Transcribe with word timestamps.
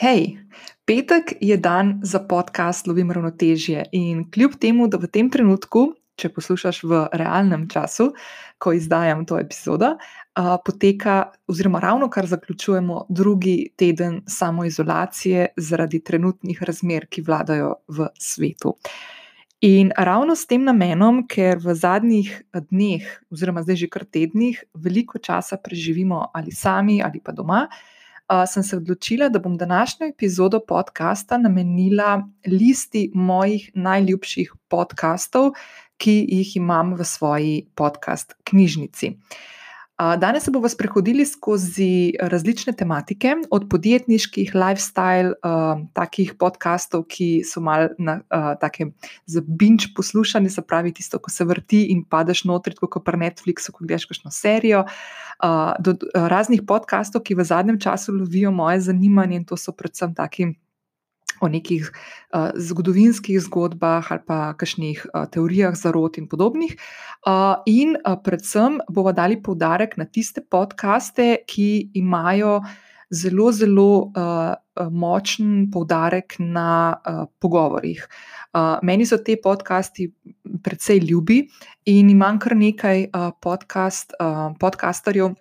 Hej, 0.00 0.38
petek 0.88 1.36
je 1.40 1.56
dan 1.60 2.00
za 2.02 2.18
podcast 2.24 2.86
Lovim 2.86 3.10
ravnotežje 3.12 3.82
in 3.92 4.30
kljub 4.30 4.54
temu, 4.56 4.86
da 4.88 4.96
v 4.96 5.10
tem 5.12 5.28
trenutku, 5.28 5.90
če 6.16 6.30
poslušaš 6.32 6.78
v 6.88 7.00
realnem 7.20 7.66
času, 7.68 8.06
ko 8.56 8.72
izdajam 8.72 9.26
to 9.28 9.36
epizodo, 9.36 9.90
poteka, 10.64 11.34
oziroma 11.44 11.84
ravno 11.84 12.08
kar 12.08 12.30
zaključujemo 12.32 13.02
drugi 13.12 13.74
teden 13.76 14.22
samoizolacije 14.24 15.52
zaradi 15.56 16.00
trenutnih 16.00 16.64
razmer, 16.64 17.04
ki 17.04 17.26
vladajo 17.28 17.74
v 17.92 18.08
svetu. 18.16 18.78
In 19.68 19.92
ravno 19.98 20.32
s 20.32 20.48
tem 20.48 20.64
namenom, 20.64 21.26
ker 21.28 21.60
v 21.60 21.76
zadnjih 21.76 22.32
dneh, 22.72 23.04
oziroma 23.28 23.68
zdaj 23.68 23.82
že 23.84 23.92
kar 23.92 24.08
tednih, 24.08 24.64
veliko 24.72 25.20
časa 25.20 25.60
preživimo 25.60 26.30
ali 26.32 26.56
sami 26.56 27.02
ali 27.04 27.20
pa 27.20 27.36
doma 27.36 27.66
sem 28.46 28.62
se 28.62 28.76
odločila, 28.76 29.28
da 29.28 29.38
bom 29.38 29.56
današnjo 29.58 30.06
epizodo 30.06 30.60
podcasta 30.68 31.38
namenila 31.38 32.28
listi 32.46 33.10
mojih 33.14 33.70
najljubših 33.74 34.52
podkastov, 34.68 35.52
ki 35.96 36.26
jih 36.28 36.56
imam 36.56 36.94
v 36.94 37.04
svoji 37.04 37.66
podcast 37.74 38.34
knjižnici. 38.44 39.16
Danes 40.00 40.44
se 40.44 40.50
bomo 40.50 40.68
sprehodili 40.68 41.26
skozi 41.26 42.12
različne 42.20 42.72
tematike, 42.72 43.34
od 43.50 43.66
podjetniških, 43.70 44.54
lifestyle, 44.54 45.34
uh, 45.44 45.82
takih 45.92 46.32
podkastov, 46.40 47.04
ki 47.04 47.42
so 47.44 47.60
malo 47.60 47.90
na 47.98 48.14
uh, 48.22 48.54
takem 48.60 48.94
za 49.26 49.42
binge 49.44 49.90
poslušanje, 49.96 50.50
se 50.50 50.62
pravi 50.62 50.94
tisto, 50.96 51.18
ko 51.18 51.30
se 51.30 51.44
vrti 51.44 51.82
in 51.92 52.00
padeš 52.08 52.46
notri, 52.48 52.74
kot 52.80 53.04
pri 53.04 53.20
Netflixu, 53.26 53.74
ko 53.76 53.84
gledaš 53.84 54.08
kakšno 54.08 54.32
serijo, 54.32 54.86
uh, 54.88 55.76
do 55.84 55.98
raznih 56.14 56.64
podkastov, 56.64 57.20
ki 57.20 57.36
v 57.36 57.44
zadnjem 57.44 57.80
času 57.80 58.16
lovijo 58.16 58.54
moje 58.56 58.80
zanimanje 58.88 59.36
in 59.36 59.44
to 59.44 59.60
so 59.60 59.76
predvsem 59.76 60.16
taki 60.16 60.54
o 61.40 61.48
nekih 61.48 61.88
uh, 61.88 62.50
zgodovinskih 62.56 63.40
zgodbah 63.40 64.12
ali 64.12 64.24
pa 64.26 64.52
kakšnih 64.54 65.06
uh, 65.14 65.26
teorijah 65.26 65.74
zarot 65.74 66.18
in 66.18 66.28
podobnih. 66.28 66.76
Uh, 67.26 67.60
in 67.66 67.96
uh, 67.96 68.16
predvsem 68.20 68.80
bomo 68.88 69.12
dali 69.12 69.40
poudarek 69.42 69.96
na 69.96 70.04
tiste 70.04 70.40
podkaste, 70.40 71.42
ki 71.46 71.90
imajo 71.94 72.60
zelo, 73.10 73.50
zelo 73.52 74.12
uh, 74.14 74.54
močen 74.90 75.70
poudarek 75.72 76.36
na 76.38 76.94
uh, 76.94 77.26
pogovorih. 77.40 78.06
Uh, 78.54 78.78
meni 78.82 79.06
so 79.06 79.18
te 79.18 79.36
podcasti 79.36 80.10
precej 80.62 81.02
ljubi 81.10 81.42
in 81.86 82.10
imam 82.10 82.38
kar 82.38 82.56
nekaj 82.56 83.08
uh, 83.10 83.30
podcast, 83.42 84.14
uh, 84.20 84.52
podcasterjev 84.60 85.34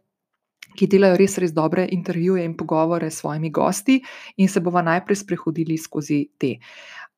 ki 0.79 0.87
delajo 0.87 1.19
res, 1.19 1.35
res 1.43 1.51
dobre 1.55 1.87
intervjuje 1.91 2.45
in 2.47 2.55
pogovore 2.55 3.11
s 3.11 3.19
svojimi 3.19 3.51
gosti, 3.51 3.99
in 4.39 4.47
se 4.47 4.63
bomo 4.63 4.81
najprej 4.85 5.23
sprehodili 5.25 5.77
skozi 5.77 6.23
te. 6.39 6.55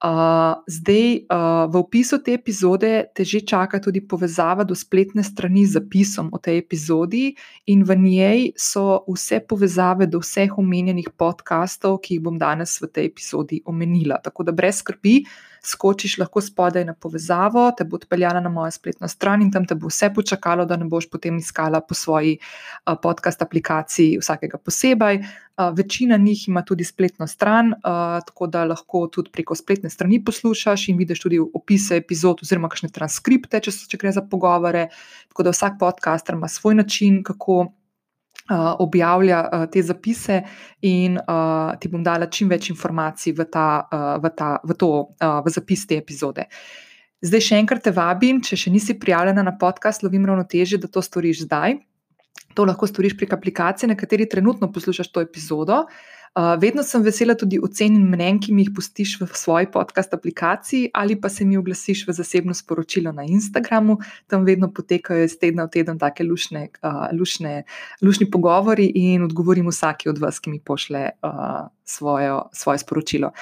Uh, 0.01 0.57
zdaj, 0.65 1.29
uh, 1.29 1.69
v 1.69 1.77
opisu 1.77 2.17
te 2.25 2.33
epizode 2.33 2.89
te 3.13 3.21
že 3.21 3.43
čaka 3.45 3.77
tudi 3.77 4.01
povezava 4.01 4.65
do 4.65 4.73
spletne 4.73 5.21
strani 5.21 5.61
z 5.61 5.77
zapisom 5.77 6.31
o 6.33 6.41
tej 6.41 6.57
epizodi, 6.57 7.35
in 7.69 7.85
v 7.85 7.95
njej 8.01 8.39
so 8.57 9.05
vse 9.05 9.43
povezave 9.45 10.09
do 10.09 10.17
vseh 10.17 10.57
omenjenih 10.57 11.13
podkastov, 11.13 12.01
ki 12.01 12.17
jih 12.17 12.23
bom 12.25 12.41
danes 12.41 12.81
v 12.81 12.89
tej 12.89 13.13
epizodi 13.13 13.61
omenila. 13.61 14.17
Tako 14.17 14.49
da 14.49 14.57
brez 14.57 14.81
skrbi, 14.81 15.21
uh, 15.21 15.50
skočiš 15.63 16.17
lahko 16.17 16.41
spodaj 16.41 16.85
na 16.85 16.93
povezavo, 16.93 17.67
te 17.77 17.85
bo 17.85 17.95
odpeljala 17.95 18.39
na 18.41 18.49
mojo 18.49 18.71
spletno 18.71 19.07
stran 19.07 19.41
in 19.41 19.51
tam 19.51 19.65
te 19.65 19.75
bo 19.75 19.87
vse 19.91 20.09
počakalo, 20.13 20.65
da 20.65 20.77
ne 20.77 20.85
boš 20.89 21.09
potem 21.09 21.37
iskala 21.37 21.81
po 21.81 21.93
svoji 21.93 22.37
podcast 23.01 23.41
aplikaciji 23.41 24.17
vsakega 24.21 24.57
posebej. 24.57 25.21
Večina 25.77 26.17
njih 26.17 26.47
ima 26.47 26.63
tudi 26.65 26.83
spletno 26.83 27.27
stran, 27.27 27.73
tako 28.25 28.47
da 28.47 28.63
lahko 28.65 29.07
tudi 29.07 29.29
preko 29.31 29.55
spletne 29.55 29.89
strani 29.89 30.23
poslušaš 30.25 30.87
in 30.89 30.97
vidiš 30.97 31.21
tudi 31.21 31.39
opise 31.53 31.97
epizod, 31.97 32.41
oziroma 32.41 32.69
kakšne 32.69 32.89
transkripte, 32.89 33.59
če, 33.59 33.71
če 33.87 33.97
gre 34.01 34.11
za 34.11 34.25
pogovore. 34.25 34.87
Tako 35.29 35.43
da 35.43 35.53
vsak 35.53 35.77
podcaster 35.79 36.35
ima 36.35 36.47
svoj 36.47 36.75
način, 36.75 37.21
kako 37.23 37.67
objavlja 38.79 39.67
te 39.71 39.83
zapise, 39.83 40.41
in 40.81 41.17
ti 41.79 41.91
bom 41.91 42.03
dala 42.03 42.27
čim 42.27 42.49
več 42.51 42.69
informacij 42.73 43.35
v, 43.37 43.47
ta, 43.51 43.67
v, 44.21 44.31
ta, 44.35 44.53
v, 44.63 44.77
to, 44.77 44.91
v 45.19 45.53
zapis 45.53 45.85
te 45.87 45.99
epizode. 45.99 46.47
Zdaj, 47.21 47.43
še 47.45 47.59
enkrat 47.61 47.83
te 47.85 47.93
vabim, 47.93 48.41
če 48.41 48.57
še 48.57 48.73
nisi 48.73 48.97
prijavljena 48.97 49.43
na 49.45 49.53
podcast 49.61 50.01
Lovim 50.01 50.25
ravnoteže, 50.25 50.81
da 50.81 50.89
to 50.89 51.03
storiš 51.05 51.45
zdaj. 51.45 51.77
To 52.57 52.65
lahko 52.67 52.89
storiš 52.89 53.13
prek 53.19 53.37
aplikacije, 53.37 53.91
na 53.91 53.95
kateri 53.95 54.25
trenutno 54.27 54.71
poslušaš 54.73 55.11
to 55.13 55.21
epizodo. 55.23 55.85
Uh, 55.85 56.20
vedno 56.35 56.83
sem 56.83 57.03
vesela 57.03 57.35
tudi 57.35 57.59
ocen 57.59 57.95
in 57.95 58.05
mnen, 58.07 58.39
ki 58.39 58.53
mi 58.55 58.63
jih 58.63 58.71
pustiš 58.75 59.17
v 59.19 59.27
svoji 59.35 59.67
podcast 59.71 60.13
aplikaciji, 60.13 60.91
ali 60.93 61.17
pa 61.19 61.29
se 61.29 61.45
mi 61.45 61.57
oglasiš 61.57 62.05
v 62.07 62.15
zasebno 62.15 62.53
sporočilo 62.53 63.11
na 63.11 63.23
Instagramu. 63.23 63.97
Tam 64.27 64.45
vedno 64.45 64.71
potekajo 64.71 65.25
iz 65.27 65.35
tedna 65.39 65.67
v 65.67 65.75
teden 65.75 65.99
take 65.99 66.23
lušne, 66.23 66.69
uh, 66.83 67.11
lušne, 67.11 67.63
lušni 68.01 68.29
pogovori 68.31 68.87
in 68.95 69.27
odgovorim 69.27 69.67
vsaki 69.67 70.09
od 70.09 70.23
vas, 70.23 70.39
ki 70.39 70.55
mi 70.55 70.59
pošle 70.59 71.09
uh, 71.19 71.67
svojo, 71.83 72.47
svoje 72.53 72.79
sporočilo. 72.79 73.33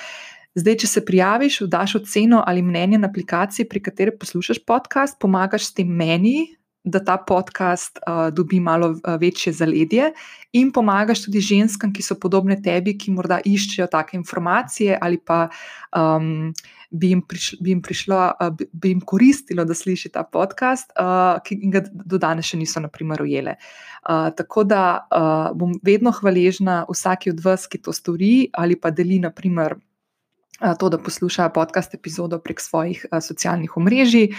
Zdaj, 0.57 0.75
če 0.81 0.87
se 0.87 1.05
prijaviš, 1.05 1.59
daš 1.69 1.99
oceno 2.01 2.41
ali 2.47 2.63
mnenje 2.65 2.97
na 2.97 3.07
aplikaciji, 3.07 3.67
pri 3.69 3.83
kateri 3.85 4.17
poslušaš 4.17 4.63
podcast, 4.65 5.19
pomagaš 5.21 5.69
s 5.69 5.77
tem 5.77 5.87
meni, 5.87 6.55
da 6.91 7.01
ta 7.05 7.17
podcast 7.17 7.99
uh, 8.01 8.27
dobi 8.33 8.59
malo 8.59 8.91
uh, 8.91 9.15
večje 9.21 9.53
zaledje, 9.53 10.11
in 10.53 10.71
pomagaš 10.73 11.23
tudi 11.25 11.41
ženskam, 11.41 11.93
ki 11.93 12.03
so 12.05 12.17
podobne 12.19 12.57
tebi, 12.61 12.95
ki 12.97 13.13
morda 13.13 13.39
iščejo 13.45 13.87
take 13.91 14.17
informacije, 14.17 14.97
ali 15.01 15.17
pa 15.17 15.47
um, 15.95 16.53
bi, 16.89 17.11
jim 17.13 17.21
prišlo, 17.21 17.59
bi, 17.61 17.73
jim 17.73 17.81
prišlo, 17.85 18.21
uh, 18.31 18.63
bi 18.73 18.93
jim 18.93 19.01
koristilo, 19.01 19.65
da 19.65 19.77
sliši 19.77 20.13
ta 20.15 20.23
podcast, 20.23 20.91
uh, 20.97 21.37
ki 21.45 21.59
ga 21.73 21.83
do 21.89 22.17
danes 22.17 22.49
še 22.49 22.61
niso, 22.61 22.81
na 22.81 22.89
primer, 22.89 23.21
ujele. 23.21 23.57
Uh, 24.03 24.29
tako 24.35 24.63
da 24.63 24.83
uh, 25.03 25.51
bom 25.57 25.75
vedno 25.85 26.13
hvaležna 26.15 26.81
vsaki 26.89 27.35
od 27.35 27.43
vas, 27.45 27.67
ki 27.67 27.81
to 27.83 27.93
stori 27.93 28.49
ali 28.53 28.79
pa 28.79 28.91
deli, 28.95 29.19
naprimer 29.19 29.77
to, 30.79 30.89
da 30.89 30.97
poslušajo 30.97 31.49
podcast 31.53 31.93
epizodo 31.93 32.39
prek 32.39 32.61
svojih 32.61 33.05
socialnih 33.21 33.77
omrežij. 33.77 34.29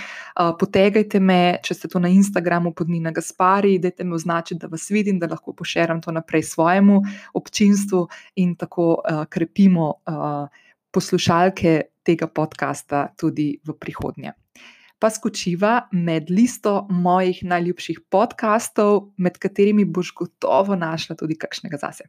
Potegajte 0.60 1.20
me, 1.20 1.58
če 1.62 1.74
ste 1.74 1.88
to 1.88 1.98
na 1.98 2.08
Instagramu 2.08 2.74
pod 2.76 2.90
Nina 2.90 3.10
Gaspari, 3.10 3.78
dajte 3.78 4.04
mi 4.04 4.14
označiti, 4.14 4.60
da 4.60 4.68
vas 4.72 4.90
vidim, 4.90 5.18
da 5.18 5.30
lahko 5.30 5.52
poširam 5.56 6.02
to 6.02 6.12
naprej 6.12 6.42
svojemu 6.42 7.02
občinstvu 7.34 8.06
in 8.36 8.54
tako 8.56 9.02
krepimo 9.28 9.94
poslušalke 10.90 11.80
tega 12.02 12.26
podcasta 12.26 13.08
tudi 13.16 13.54
v 13.64 13.74
prihodnje. 13.78 14.32
Pa 15.00 15.08
skočiva 15.08 15.88
med 15.96 16.28
listo 16.28 16.86
mojih 16.90 17.40
najljubših 17.44 18.02
podkastov, 18.12 19.14
med 19.16 19.38
katerimi 19.40 19.84
boš 19.88 20.12
gotovo 20.12 20.76
našla 20.76 21.16
tudi 21.16 21.38
kakšnega 21.40 21.80
zase. 21.80 22.04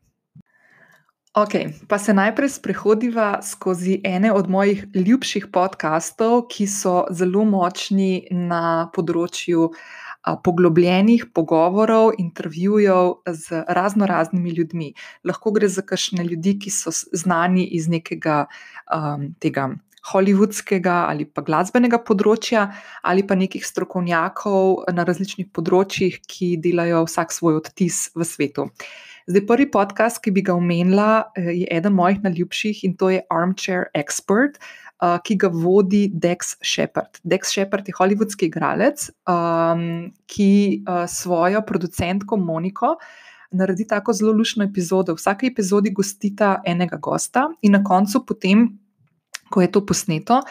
Ok, 1.31 1.51
pa 1.87 1.95
se 1.95 2.11
najprej 2.13 2.49
sprehodiva 2.49 3.39
skozi 3.41 4.01
ene 4.03 4.33
od 4.35 4.49
mojih 4.49 4.83
ljubših 4.91 5.45
podkastov, 5.47 6.49
ki 6.51 6.65
so 6.67 7.05
zelo 7.07 7.45
močni 7.47 8.25
na 8.35 8.89
področju 8.91 9.69
poglobljenih 10.43 11.29
pogovorov, 11.31 12.17
intervjujev 12.19 13.13
z 13.31 13.61
razno 13.63 14.09
raznimi 14.11 14.51
ljudmi. 14.57 14.89
Lahko 15.23 15.53
gre 15.55 15.69
za 15.71 15.85
kakšne 15.87 16.25
ljudi, 16.27 16.57
ki 16.59 16.73
so 16.75 16.91
znani 16.91 17.63
iz 17.79 17.87
nekega 17.87 18.41
um, 18.91 19.31
tega. 19.39 19.69
Hollywoodskega 20.11 20.97
ali 21.13 21.29
pa 21.29 21.45
glasbenega 21.47 22.01
področja, 22.03 22.65
ali 23.07 23.23
pa 23.23 23.39
nekih 23.39 23.63
strokovnjakov 23.63 24.83
na 24.91 25.07
različnih 25.07 25.47
področjih, 25.55 26.19
ki 26.27 26.57
delajo 26.59 27.05
vsak 27.07 27.31
svoj 27.31 27.61
odtis 27.61 28.09
v 28.19 28.27
svetu. 28.27 28.67
Uh, 28.67 29.10
Zdaj, 29.29 29.43
prvi 29.45 29.67
podcast, 29.69 30.17
ki 30.23 30.31
bi 30.33 30.41
ga 30.41 30.55
omenila, 30.57 31.31
eh, 31.37 31.51
je 31.61 31.67
eden 31.69 31.93
mojih 31.93 32.23
najljubših 32.23 32.83
in 32.83 32.95
to 32.97 33.09
je 33.09 33.21
Armchair 33.29 33.85
Expert, 33.93 34.57
uh, 35.01 35.19
ki 35.23 35.35
ga 35.35 35.47
vodi 35.53 36.09
Dex 36.13 36.55
Shepard. 36.65 37.19
Dex 37.23 37.53
Shepard 37.53 37.87
je 37.87 37.93
hollywoodski 37.93 38.49
igralec, 38.49 39.09
um, 39.29 40.11
ki 40.25 40.81
uh, 40.81 41.05
svojo 41.09 41.61
producentko 41.61 42.37
Moniko 42.37 42.95
naredi 43.51 43.87
tako 43.87 44.13
zelo 44.13 44.31
lušno 44.31 44.65
epizodo. 44.65 45.13
V 45.13 45.21
vsaki 45.21 45.51
epizodi 45.51 45.91
gostita 45.91 46.61
enega 46.65 46.97
gosta 46.97 47.49
in 47.61 47.77
na 47.77 47.83
koncu, 47.83 48.25
potem, 48.25 48.69
ko 49.49 49.61
je 49.61 49.71
to 49.71 49.85
posneto. 49.85 50.41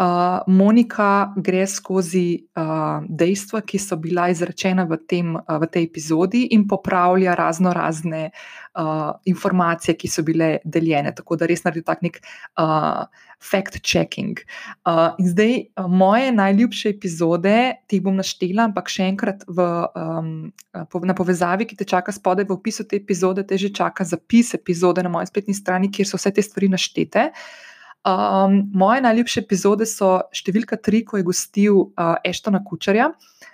Uh, 0.00 0.40
Monika 0.46 1.32
gre 1.36 1.66
skozi 1.68 2.48
uh, 2.56 3.04
dejstva, 3.08 3.60
ki 3.60 3.78
so 3.78 3.98
bila 4.00 4.30
izrečena 4.32 4.86
v, 4.88 4.96
tem, 5.04 5.34
uh, 5.36 5.58
v 5.60 5.68
tej 5.68 5.84
epizodi, 5.84 6.46
in 6.56 6.64
popravlja 6.68 7.34
razno 7.36 7.74
razne 7.76 8.30
uh, 8.30 9.12
informacije, 9.28 9.94
ki 10.00 10.08
so 10.08 10.24
bile 10.24 10.56
deljene. 10.64 11.12
Tako 11.14 11.36
da 11.36 11.48
res 11.50 11.64
naredi 11.66 11.84
tak 11.84 12.00
nek 12.02 12.18
uh, 12.56 13.04
fact-checking. 13.42 14.40
Uh, 14.86 15.12
in 15.20 15.28
zdaj 15.28 15.52
uh, 15.60 15.86
moje 15.90 16.32
najljubše 16.32 16.94
epizode, 16.94 17.56
ti 17.86 18.00
bom 18.00 18.16
naštela, 18.16 18.70
ampak 18.70 18.88
še 18.88 19.10
enkrat 19.12 19.44
v, 19.44 19.66
um, 19.92 20.30
na 21.04 21.16
povezavi, 21.18 21.68
ki 21.68 21.76
te 21.76 21.88
čaka 21.88 22.14
spodaj 22.14 22.48
v 22.48 22.56
opisu 22.56 22.88
te 22.88 22.96
epizode, 22.96 23.44
te 23.44 23.60
že 23.60 23.74
čaka 23.74 24.08
zapis 24.08 24.54
epizode 24.56 25.04
na 25.04 25.12
moji 25.12 25.28
spletni 25.28 25.54
strani, 25.54 25.92
kjer 25.92 26.08
so 26.08 26.16
vse 26.20 26.32
te 26.32 26.42
stvari 26.42 26.72
naštete. 26.72 27.28
Um, 28.02 28.70
moje 28.74 28.98
najljubše 29.00 29.44
epizode 29.44 29.86
so 29.86 30.16
številka 30.34 30.74
tri, 30.82 31.04
ko 31.06 31.20
je 31.20 31.26
gostil 31.26 31.76
uh, 31.78 32.16
Eštona 32.26 32.58
Kučarja, 32.66 33.12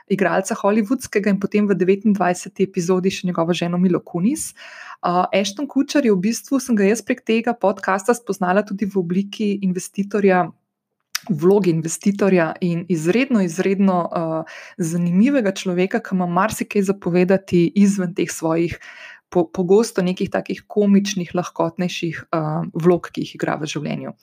igralca 0.08 0.56
Hollywoodskega, 0.56 1.28
in 1.28 1.40
potem 1.42 1.66
v 1.68 1.76
29. 1.76 2.62
epizodi 2.64 3.12
še 3.12 3.28
njegovo 3.28 3.52
ženo 3.52 3.76
Milo 3.76 4.00
Kunis. 4.00 4.54
Uh, 5.04 5.26
Ešton 5.36 5.68
Kučar 5.68 6.08
je 6.08 6.14
v 6.14 6.22
bistvu, 6.30 6.62
sem 6.64 6.78
ga 6.78 6.88
jaz 6.88 7.04
prek 7.04 7.20
tega 7.28 7.52
podcasta 7.52 8.16
spoznala 8.16 8.64
tudi 8.64 8.88
v 8.88 8.96
obliki 9.02 9.58
investitorja. 9.68 10.46
Vlogi 11.28 11.72
investitorja 11.74 12.52
in 12.62 12.84
izredno, 12.88 13.42
izredno 13.42 13.96
uh, 14.06 14.58
zanimivega 14.78 15.50
človeka, 15.52 15.98
ki 16.00 16.14
ima 16.14 16.28
marsikaj 16.30 16.86
zapovedati 16.88 17.64
izven 17.76 18.14
teh 18.16 18.30
svojih 18.30 18.78
po, 19.28 19.44
pogosto 19.44 20.02
nekih 20.02 20.30
takih 20.32 20.62
komičnih, 20.66 21.34
lahkotnejših 21.36 22.20
uh, 22.32 22.64
vlog, 22.72 23.10
ki 23.12 23.24
jih 23.24 23.34
igra 23.36 23.58
v 23.60 23.68
življenju. 23.68 24.14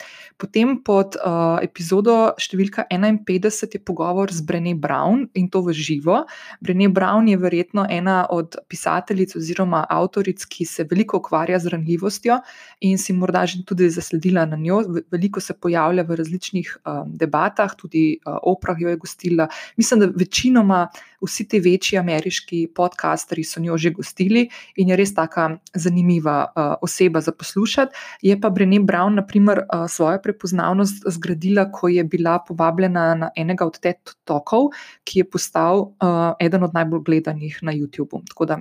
Potem 0.41 0.75
pod 0.85 1.17
uh, 1.19 1.61
epizodo 1.61 2.33
številka 2.41 2.87
51 2.89 3.77
je 3.77 3.81
pogovor 3.85 4.33
z 4.33 4.41
Brené 4.45 4.73
Brown 4.73 5.27
in 5.37 5.49
to 5.53 5.61
v 5.65 5.75
živo. 5.77 6.23
Brené 6.65 6.89
Brown 6.89 7.29
je 7.29 7.37
verjetno 7.37 7.85
ena 7.89 8.25
od 8.33 8.57
pisateljic 8.71 9.35
oziroma 9.37 9.85
avtoric, 9.89 10.45
ki 10.49 10.65
se 10.65 10.87
veliko 10.89 11.21
ukvarja 11.21 11.61
z 11.61 11.73
ranljivostjo 11.75 12.39
in 12.81 12.97
si 12.97 13.13
morda 13.13 13.45
že 13.45 13.61
tudi 13.65 13.89
zasledila 13.93 14.45
na 14.49 14.57
njo. 14.57 14.81
Veliko 15.13 15.39
se 15.39 15.53
pojavlja 15.53 16.03
v 16.03 16.17
različnih 16.17 16.77
um, 16.81 17.13
debatah, 17.13 17.77
tudi 17.77 18.17
uh, 18.25 18.39
Oprah 18.45 18.77
jo 18.79 18.89
je 18.89 18.97
gostila. 18.97 19.47
Mislim, 19.77 20.01
da 20.01 20.09
večinoma 20.15 20.87
vsi 21.21 21.47
ti 21.47 21.59
večji 21.59 21.99
ameriški 21.99 22.67
podcasteri 22.75 23.43
so 23.43 23.61
njo 23.61 23.77
že 23.77 23.91
gostili 23.91 24.49
in 24.75 24.89
je 24.89 24.94
res 24.95 25.13
tako 25.13 25.59
zanimiva 25.75 26.37
uh, 26.47 26.75
oseba 26.81 27.21
za 27.21 27.31
poslušati. 27.31 27.95
Je 28.21 28.35
pa 28.41 28.49
Brené 28.49 28.79
Brown, 28.79 29.15
na 29.15 29.25
primer, 29.25 29.63
uh, 29.65 29.85
svojo 29.89 30.21
prepoznavnost 30.23 31.03
zgradila, 31.07 31.69
ko 31.71 31.87
je 31.87 32.03
bila 32.03 32.39
povabljena 32.39 33.15
na 33.15 33.29
enega 33.35 33.65
od 33.65 33.79
teh 33.79 33.95
tokov, 34.23 34.71
ki 35.03 35.19
je 35.19 35.29
postal 35.29 35.79
uh, 35.79 36.33
eden 36.39 36.63
od 36.63 36.73
najbolj 36.73 37.03
gledanih 37.05 37.59
na 37.61 37.73
YouTubu. 37.75 38.23
Tako 38.29 38.45
da 38.45 38.59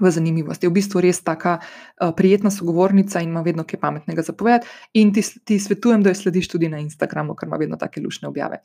v 0.00 0.10
zanimivosti. 0.10 0.66
Je 0.66 0.70
v 0.70 0.78
bistvu 0.80 1.04
res 1.04 1.22
tako 1.22 1.58
uh, 1.58 2.10
prijetna 2.16 2.50
sogovornica 2.50 3.22
in 3.22 3.30
ima 3.30 3.44
vedno 3.46 3.64
kaj 3.64 3.80
pametnega 3.80 4.22
zapovedati. 4.26 4.66
In 5.00 5.12
ti, 5.14 5.22
ti 5.22 5.58
svetujem, 5.58 6.02
da 6.02 6.10
jo 6.10 6.18
slediš 6.18 6.48
tudi 6.48 6.68
na 6.68 6.82
Instagramu, 6.82 7.36
ker 7.38 7.48
ima 7.48 7.60
vedno 7.60 7.78
take 7.80 8.02
lušne 8.02 8.28
objave. 8.28 8.62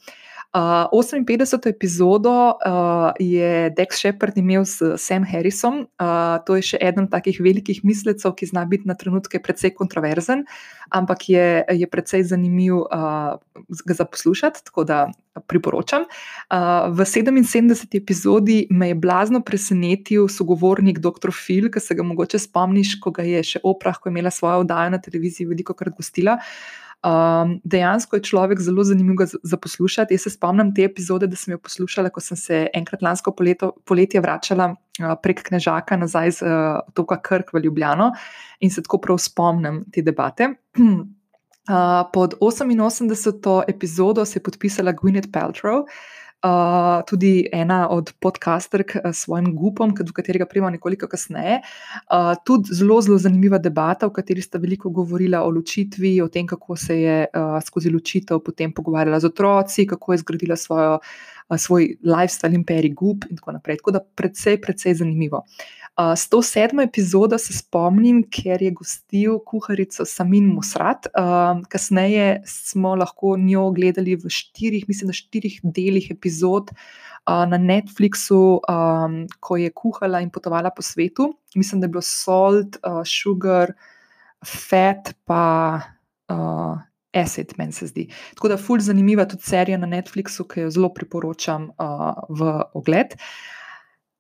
Uh, 0.50 0.90
58. 0.90 1.70
epizodo 1.70 2.58
uh, 2.66 3.12
je 3.20 3.70
Dex 3.70 4.02
Shepard 4.02 4.38
imel 4.38 4.66
s 4.66 4.82
Sam 4.98 5.24
Harrisom. 5.24 5.86
Uh, 6.02 6.42
to 6.46 6.58
je 6.58 6.74
še 6.74 6.80
eden 6.82 7.06
takih 7.06 7.38
velikih 7.38 7.84
mislecov, 7.86 8.34
ki 8.34 8.50
zna 8.50 8.66
biti 8.66 8.90
na 8.90 8.98
trenutke 8.98 9.38
precej 9.38 9.76
kontroverzen, 9.78 10.48
ampak 10.90 11.30
je, 11.30 11.62
je 11.70 11.86
precej 11.86 12.26
zanimiv 12.26 12.82
uh, 12.82 13.38
ga 13.86 13.94
zaposlušati, 13.94 14.66
tako 14.66 14.90
da 14.90 15.06
priporočam. 15.48 16.06
Uh, 16.50 16.90
v 16.96 17.06
77. 17.06 17.98
epizodi 17.98 18.68
me 18.70 18.92
je 18.92 18.96
blazno 18.96 19.42
presenetil 19.46 20.28
sogovornik 20.28 21.00
dr. 21.00 21.32
Phil, 21.32 21.70
ki 21.72 21.80
se 21.80 21.96
ga 21.96 22.04
mogoče 22.04 22.40
spomniš, 22.40 22.98
ko 23.00 23.14
ga 23.16 23.26
je 23.28 23.44
še 23.44 23.64
Oprah, 23.64 23.98
ko 24.00 24.10
je 24.10 24.16
imela 24.16 24.32
svojo 24.34 24.66
oddajo 24.66 24.96
na 24.96 25.02
televiziji, 25.02 25.48
veliko 25.50 25.78
krat 25.78 25.96
gostila. 25.96 26.40
Um, 27.00 27.62
dejansko 27.64 28.18
je 28.18 28.26
človek 28.28 28.60
zelo 28.60 28.84
zanimiv 28.84 29.22
za 29.44 29.58
poslušati. 29.58 30.14
Jaz 30.14 30.26
se 30.28 30.34
spomnim 30.34 30.74
te 30.76 30.84
epizode, 30.84 31.30
da 31.32 31.38
sem 31.40 31.54
jo 31.54 31.60
poslušala, 31.64 32.12
ko 32.12 32.20
sem 32.20 32.38
se 32.38 32.66
enkrat 32.76 33.02
lansko 33.02 33.32
poleto, 33.32 33.72
poletje 33.88 34.20
vračala 34.20 34.74
uh, 34.74 35.14
prek 35.24 35.46
Knežaka 35.48 35.96
nazaj 35.96 36.32
z 36.42 36.50
uh, 36.50 36.82
Toka 36.94 37.22
Krk 37.24 37.54
v 37.54 37.64
Ljubljano 37.64 38.12
in 38.60 38.72
se 38.72 38.84
tako 38.84 39.00
prav 39.00 39.22
spomnim 39.24 39.86
te 39.94 40.04
debate. 40.04 40.52
Uh, 41.70 42.10
pod 42.14 42.34
88. 42.42 43.64
epizodo 43.68 44.26
se 44.26 44.40
je 44.40 44.44
podpisala 44.44 44.94
Gwyneth 44.94 45.32
Paltrow. 45.32 45.86
Uh, 46.44 47.04
tudi 47.08 47.50
ena 47.52 47.90
od 47.90 48.14
podcasterk 48.20 48.96
s 48.96 49.18
svojim 49.18 49.56
gupom, 49.56 49.94
do 49.94 50.14
katerega 50.14 50.46
pridemo 50.46 50.70
nekoliko 50.70 51.08
kasneje. 51.08 51.60
Uh, 52.10 52.34
tudi 52.46 52.74
zelo, 52.74 53.02
zelo 53.02 53.18
zanimiva 53.18 53.58
debata, 53.58 54.08
v 54.08 54.16
kateri 54.18 54.42
sta 54.42 54.58
veliko 54.58 54.90
govorila 54.90 55.44
o 55.44 55.50
ločitvi, 55.50 56.22
o 56.22 56.28
tem, 56.28 56.48
kako 56.48 56.76
se 56.76 57.02
je 57.02 57.28
uh, 57.28 57.60
skozi 57.66 57.92
ločitev 57.94 58.40
potem 58.40 58.74
pogovarjala 58.74 59.20
z 59.20 59.30
otroci, 59.30 59.86
kako 59.88 60.14
je 60.14 60.18
zgradila 60.18 60.56
svojo, 60.56 60.98
uh, 61.50 61.58
svoj 61.58 61.98
lifestyle 62.04 62.56
imperij, 62.56 62.94
gup 62.94 63.30
in 63.30 63.38
tako 63.38 63.52
naprej. 63.52 63.78
Tako 63.78 63.92
da 63.92 64.02
precej, 64.16 64.58
precej 64.62 64.96
zanimivo. 65.04 65.46
Uh, 65.46 65.79
S 66.16 66.30
to 66.30 66.40
sedmo 66.42 66.82
epizodo 66.82 67.38
se 67.38 67.54
spomnim, 67.54 68.22
ker 68.32 68.62
je 68.64 68.72
gostil 68.72 69.34
kuharico 69.44 70.06
Samin 70.08 70.46
Musrat. 70.48 71.10
Uh, 71.12 71.60
kasneje 71.68 72.42
smo 72.48 72.94
lahko 72.96 73.34
njo 73.38 73.66
gledali 73.76 74.16
v 74.16 74.32
štirih, 74.32 74.86
mislim, 74.88 75.12
štirih 75.12 75.60
delih 75.64 76.08
epizod 76.12 76.72
uh, 76.72 77.44
na 77.52 77.60
Netflixu, 77.60 78.62
um, 78.64 79.20
ko 79.44 79.60
je 79.60 79.74
kuhala 79.76 80.24
in 80.24 80.32
potovala 80.32 80.72
po 80.72 80.82
svetu. 80.82 81.34
Mislim, 81.56 81.82
da 81.82 81.90
je 81.90 81.96
bilo 81.98 82.06
salt, 82.06 82.80
uh, 82.80 83.04
sugar, 83.04 83.76
fat, 84.46 85.16
pa. 85.26 85.82
Uh, 86.32 86.80
Acid, 87.10 87.56
meni 87.58 87.74
se 87.74 87.88
zdi. 87.90 88.04
Tako 88.38 88.52
da, 88.52 88.56
fulj 88.62 88.84
zanimiva 88.86 89.24
tudi 89.26 89.42
serija 89.42 89.80
na 89.82 89.88
Netflixu, 89.90 90.44
ki 90.46 90.68
jo 90.68 90.70
zelo 90.70 90.92
priporočam 90.94 91.72
uh, 91.82 92.20
v 92.30 92.52
ogled. 92.78 93.16
Uh, 93.18 93.59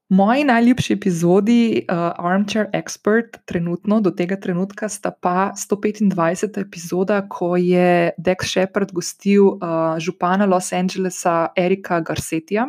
Moji 0.10 0.44
najljubši 0.44 0.94
epizodi, 0.94 1.86
uh, 1.86 1.98
Armchair 2.18 2.66
Expert, 2.74 3.38
trenutno 3.46 4.00
do 4.02 4.10
tega 4.12 4.40
trenutka 4.42 4.90
sta 4.90 5.12
pa 5.12 5.52
125. 5.54 6.62
epizoda, 6.62 7.22
ko 7.30 7.54
je 7.58 8.10
Dex 8.18 8.50
Shepard 8.50 8.92
gostil 8.92 9.44
uh, 9.44 10.00
župana 10.02 10.46
Los 10.50 10.74
Angelesa 10.74 11.48
Erika 11.56 12.00
Garcetija. 12.02 12.66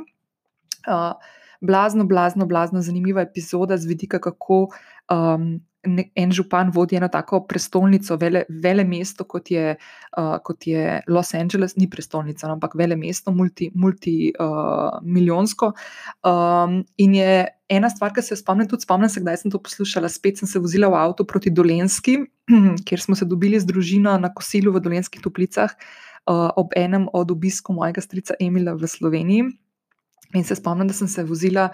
Uh, 0.84 1.16
blazno, 1.60 2.04
blazno, 2.04 2.46
blazno 2.46 2.82
zanimiva 2.82 3.22
epizoda 3.22 3.76
z 3.76 3.88
vidika, 3.88 4.20
kako 4.20 4.66
um, 5.08 5.60
en 5.82 6.32
župan 6.32 6.70
vodi 6.74 6.96
eno 6.96 7.08
tako 7.08 7.46
prestolnico, 7.48 8.16
vele, 8.20 8.44
vele 8.48 8.84
mesto, 8.84 9.24
kot 9.24 9.50
je, 9.50 9.76
uh, 10.18 10.38
kot 10.44 10.66
je 10.68 11.02
Los 11.08 11.34
Angeles, 11.34 11.76
ni 11.76 11.88
prestolnica, 11.90 12.48
no, 12.48 12.54
ampak 12.58 12.74
vele 12.76 12.96
mesto, 13.00 13.32
multimilijonsko. 13.32 15.66
Multi, 15.72 16.28
uh, 16.28 16.32
um, 16.32 16.84
in 17.00 17.14
je 17.16 17.46
ena 17.72 17.90
stvar, 17.90 18.12
ki 18.12 18.22
se 18.26 18.36
spomnim, 18.36 18.68
tudi 18.68 18.82
spomnim 18.84 19.10
se, 19.12 19.20
kdaj 19.24 19.36
sem 19.42 19.54
to 19.54 19.58
poslušala. 19.62 20.08
Spet 20.12 20.34
sem 20.42 20.48
se 20.50 20.58
vozila 20.60 20.88
v 20.92 20.96
avto 21.00 21.22
proti 21.24 21.50
Dolenski, 21.54 22.14
kjer 22.86 23.00
smo 23.00 23.14
se 23.16 23.24
dobili 23.28 23.60
z 23.60 23.66
družino 23.70 24.18
na 24.20 24.28
kosilu 24.34 24.72
v 24.76 24.84
Dolenskih 24.84 25.22
toplicah. 25.24 25.70
Uh, 26.28 26.52
ob 26.60 26.68
enem 26.76 27.08
od 27.16 27.30
obiskov 27.32 27.80
mojega 27.80 28.04
strica 28.04 28.36
Emila 28.38 28.76
v 28.76 28.86
Sloveniji, 28.86 29.42
In 30.34 30.44
se 30.44 30.54
spomnim, 30.54 30.86
da 30.86 30.94
sem 30.94 31.08
se 31.08 31.24
vozila 31.26 31.64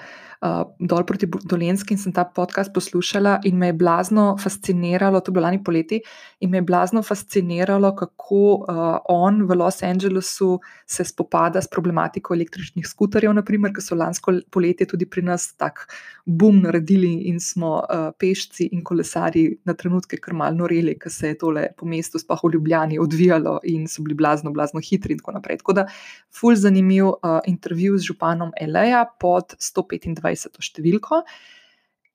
uh, 0.41 0.63
dol 0.81 1.05
proti 1.05 1.29
Dolenski 1.29 1.93
in 1.93 1.99
sem 2.01 2.13
ta 2.17 2.25
podcast 2.25 2.73
poslušala, 2.73 3.41
in 3.45 3.59
me 3.61 3.69
je 3.69 3.77
blazno 3.77 4.37
fasciniralo, 4.41 5.21
to 5.21 5.31
je 5.31 5.35
bilo 5.35 5.45
lani 5.45 5.61
poleti, 5.65 6.01
in 6.41 6.51
me 6.51 6.63
je 6.63 6.63
blazno 6.63 7.03
fasciniralo, 7.03 7.93
kako 7.97 8.41
uh, 8.55 8.97
on 9.13 9.43
v 9.45 9.59
Los 9.61 9.83
Angelesu 9.83 10.61
se 10.87 11.05
spopada 11.05 11.61
s 11.61 11.69
problematiko 11.69 12.35
električnih 12.35 12.89
skuterjev, 12.89 13.35
naprimer, 13.37 13.75
ki 13.77 13.85
so 13.85 13.99
lansko 13.99 14.39
poletje 14.51 14.89
tudi 14.89 15.05
pri 15.05 15.27
nas 15.29 15.51
tako 15.57 15.85
bum 16.27 16.59
naredili 16.63 17.13
in 17.31 17.41
smo 17.41 17.77
uh, 17.77 18.09
pešci 18.19 18.71
in 18.73 18.83
kolesari 18.85 19.45
na 19.65 19.75
trenutke 19.75 20.17
kar 20.17 20.35
malo 20.35 20.57
noreli, 20.65 20.97
ker 20.99 21.13
se 21.13 21.29
je 21.29 21.39
tole 21.39 21.69
po 21.79 21.87
mestu, 21.87 22.19
sploh 22.19 22.41
v 22.43 22.51
Ljubljani, 22.57 22.99
odvijalo 22.99 23.61
in 23.65 23.87
so 23.87 24.03
bili 24.03 24.17
blazno, 24.19 24.51
blazno 24.51 24.81
hitri 24.81 25.15
in 25.15 25.21
tako 25.21 25.37
naprej. 25.37 25.61
Tako 25.63 25.77
da, 25.79 25.87
fulj 26.35 26.57
zanimiv 26.65 27.13
uh, 27.13 27.39
intervju 27.47 27.99
z 27.99 28.11
županom. 28.11 28.46
Eleja 28.61 29.05
pod 29.21 29.57
125. 29.59 30.61
številko. 30.61 31.23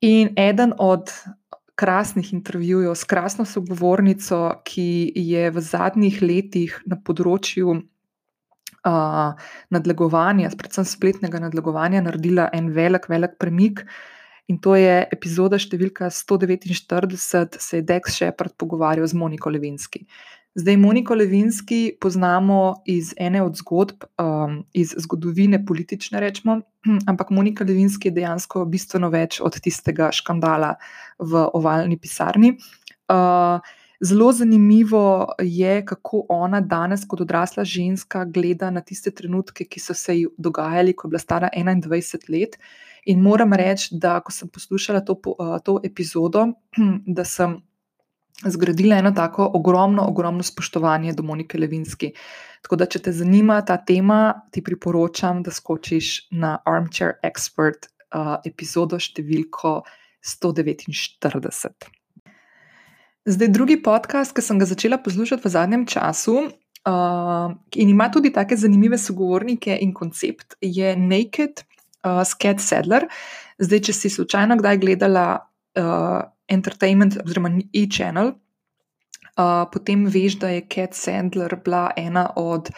In 0.02 0.34
eden 0.40 0.74
od 0.82 1.12
krasnih 1.82 2.34
intervjujev 2.34 2.96
s 2.96 3.08
krasno 3.10 3.46
sogovornico, 3.46 4.62
ki 4.66 5.14
je 5.16 5.50
v 5.50 5.64
zadnjih 5.66 6.22
letih 6.22 6.76
na 6.86 6.98
področju 6.98 7.74
uh, 8.86 9.34
nadlegovanja, 9.74 10.52
predvsem 10.58 10.86
spletnega 10.86 11.42
nadlegovanja, 11.42 12.04
naredila 12.06 12.50
en 12.54 12.70
velik, 12.76 13.08
velik 13.10 13.38
premik. 13.42 13.86
In 14.50 14.60
to 14.60 14.76
je 14.76 15.06
epizoda 15.14 15.58
številka 15.62 16.10
149, 16.12 17.58
se 17.62 17.80
je 17.80 17.86
Dex 17.88 18.18
Shepard 18.18 18.58
pogovarjal 18.60 19.08
z 19.08 19.18
Moniko 19.18 19.54
Levinski. 19.54 20.04
Zdaj, 20.56 20.78
Moniko 20.78 21.16
Levinski 21.16 21.94
poznamo 22.02 22.84
iz 22.86 23.14
ene 23.18 23.42
od 23.42 23.56
zgodb, 23.56 24.04
um, 24.20 24.64
iz 24.74 24.94
zgodovine 24.98 25.66
politične, 25.66 26.20
rečemo, 26.20 26.60
ampak 27.10 27.30
Monika 27.30 27.64
Levinski 27.64 28.10
je 28.10 28.18
dejansko 28.18 28.66
bistveno 28.66 29.10
več 29.10 29.40
od 29.40 29.56
tistega 29.64 30.10
škandala 30.12 30.74
v 31.20 31.46
ovalni 31.54 31.96
pisarni. 31.98 32.58
Uh, 33.08 33.64
zelo 34.04 34.32
zanimivo 34.36 35.32
je, 35.40 35.86
kako 35.86 36.26
ona 36.30 36.60
danes, 36.60 37.08
kot 37.08 37.24
odrasla 37.24 37.64
ženska, 37.64 38.26
gleda 38.26 38.74
na 38.76 38.84
tiste 38.84 39.16
trenutke, 39.16 39.64
ki 39.64 39.80
so 39.80 39.96
se 39.96 40.20
ji 40.20 40.28
dogajali, 40.38 40.94
ko 40.94 41.08
je 41.08 41.16
bila 41.16 41.24
stara 41.24 41.50
21 41.56 42.28
let. 42.28 42.60
In 43.08 43.24
moram 43.24 43.56
reči, 43.56 43.96
da 43.96 44.20
ko 44.20 44.36
sem 44.36 44.52
poslušala 44.52 45.00
to, 45.08 45.16
to 45.64 45.80
epizodo, 45.84 46.50
da 47.18 47.24
sem 47.24 47.62
zgradila 48.46 48.98
eno 48.98 49.12
tako 49.12 49.52
ogromno, 49.54 50.06
ogromno 50.08 50.44
spoštovanje 50.44 51.14
do 51.14 51.24
Monike 51.24 51.58
Levinski. 51.58 52.12
Tako 52.62 52.78
da, 52.78 52.86
če 52.86 53.00
te 53.08 53.14
zanima 53.14 53.62
ta 53.66 53.78
tema, 53.78 54.34
ti 54.52 54.64
priporočam, 54.64 55.42
da 55.44 55.52
skočiš 55.52 56.30
na 56.32 56.58
Armchair 56.66 57.18
Expert 57.26 57.90
uh, 58.14 58.38
epizodo 58.46 59.00
številko 59.02 59.82
149. 60.22 61.90
Zdaj, 63.26 63.50
drugi 63.54 63.78
podcast, 63.82 64.34
ki 64.34 64.42
sem 64.46 64.62
ga 64.62 64.66
začela 64.70 64.98
poslušati 65.02 65.46
v 65.46 65.54
zadnjem 65.54 65.86
času. 65.90 66.50
Uh, 66.82 67.54
in 67.78 67.92
ima 67.94 68.08
tudi 68.10 68.32
tako 68.34 68.58
zanimive 68.58 68.98
sogovornike 68.98 69.76
in 69.82 69.94
koncept, 69.94 70.56
je 70.62 70.96
Naked, 70.98 71.62
uh, 72.02 72.24
Scat 72.26 72.62
Sedler. 72.62 73.06
Zdaj, 73.62 73.84
če 73.86 73.94
si 73.94 74.10
slučajno 74.10 74.58
kdaj 74.58 74.80
gledala 74.82 75.26
uh, 75.78 76.24
Entertainment 76.52 77.18
oziroma 77.24 77.54
e-channel, 77.74 78.34
uh, 79.40 79.66
potem 79.72 80.06
veš, 80.12 80.40
da 80.42 80.52
je 80.52 80.66
Cat 80.68 80.98
Sandler 80.98 81.56
bila 81.64 81.90
ena 81.98 82.28
od 82.36 82.72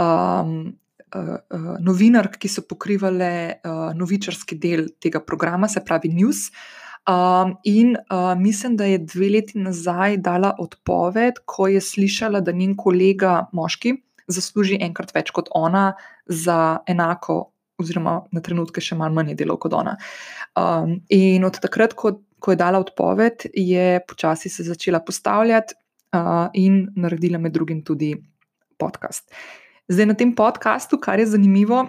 um, 0.00 0.72
uh, 1.14 1.36
uh, 1.50 1.72
novinark, 1.80 2.38
ki 2.40 2.48
so 2.48 2.64
pokrivali 2.66 3.32
uh, 3.52 3.90
novičarski 3.96 4.58
del 4.60 4.88
tega 5.00 5.20
programa, 5.20 5.68
se 5.68 5.84
pravi 5.84 6.12
News. 6.14 6.48
Um, 7.08 7.56
in 7.64 7.96
uh, 7.96 8.34
mislim, 8.38 8.76
da 8.76 8.84
je 8.84 8.98
dve 8.98 9.30
leti 9.30 9.58
nazaj 9.58 10.16
dala 10.16 10.54
odpoved, 10.58 11.42
ko 11.44 11.68
je 11.68 11.80
slišala, 11.80 12.40
da 12.40 12.52
njen 12.52 12.76
kolega, 12.76 13.46
moški, 13.52 13.96
zasluži 14.30 14.78
enkrat 14.84 15.14
več 15.14 15.32
kot 15.34 15.48
ona 15.56 15.94
za 16.26 16.78
enako, 16.86 17.50
oziroma 17.80 18.20
na 18.32 18.42
trenutke 18.44 18.82
še 18.84 18.98
malo 19.00 19.16
manj 19.16 19.34
delov 19.38 19.58
kot 19.64 19.74
ona. 19.74 19.96
Um, 20.58 21.00
in 21.08 21.44
od 21.48 21.56
takrat, 21.62 21.96
ko 21.96 22.20
ko 22.40 22.52
je 22.52 22.56
dala 22.60 22.80
odpoved, 22.80 23.46
je 23.54 24.00
počasi 24.08 24.48
se 24.48 24.64
začela 24.64 25.00
postavljati 25.00 25.74
uh, 26.12 26.48
in 26.54 26.88
naredila 26.96 27.38
med 27.38 27.52
drugim 27.52 27.84
tudi 27.84 28.14
podcast. 28.78 29.30
Zdaj 29.88 30.06
na 30.06 30.14
tem 30.14 30.34
podkastu, 30.34 30.98
kar 31.00 31.18
je 31.18 31.26
zanimivo, 31.26 31.86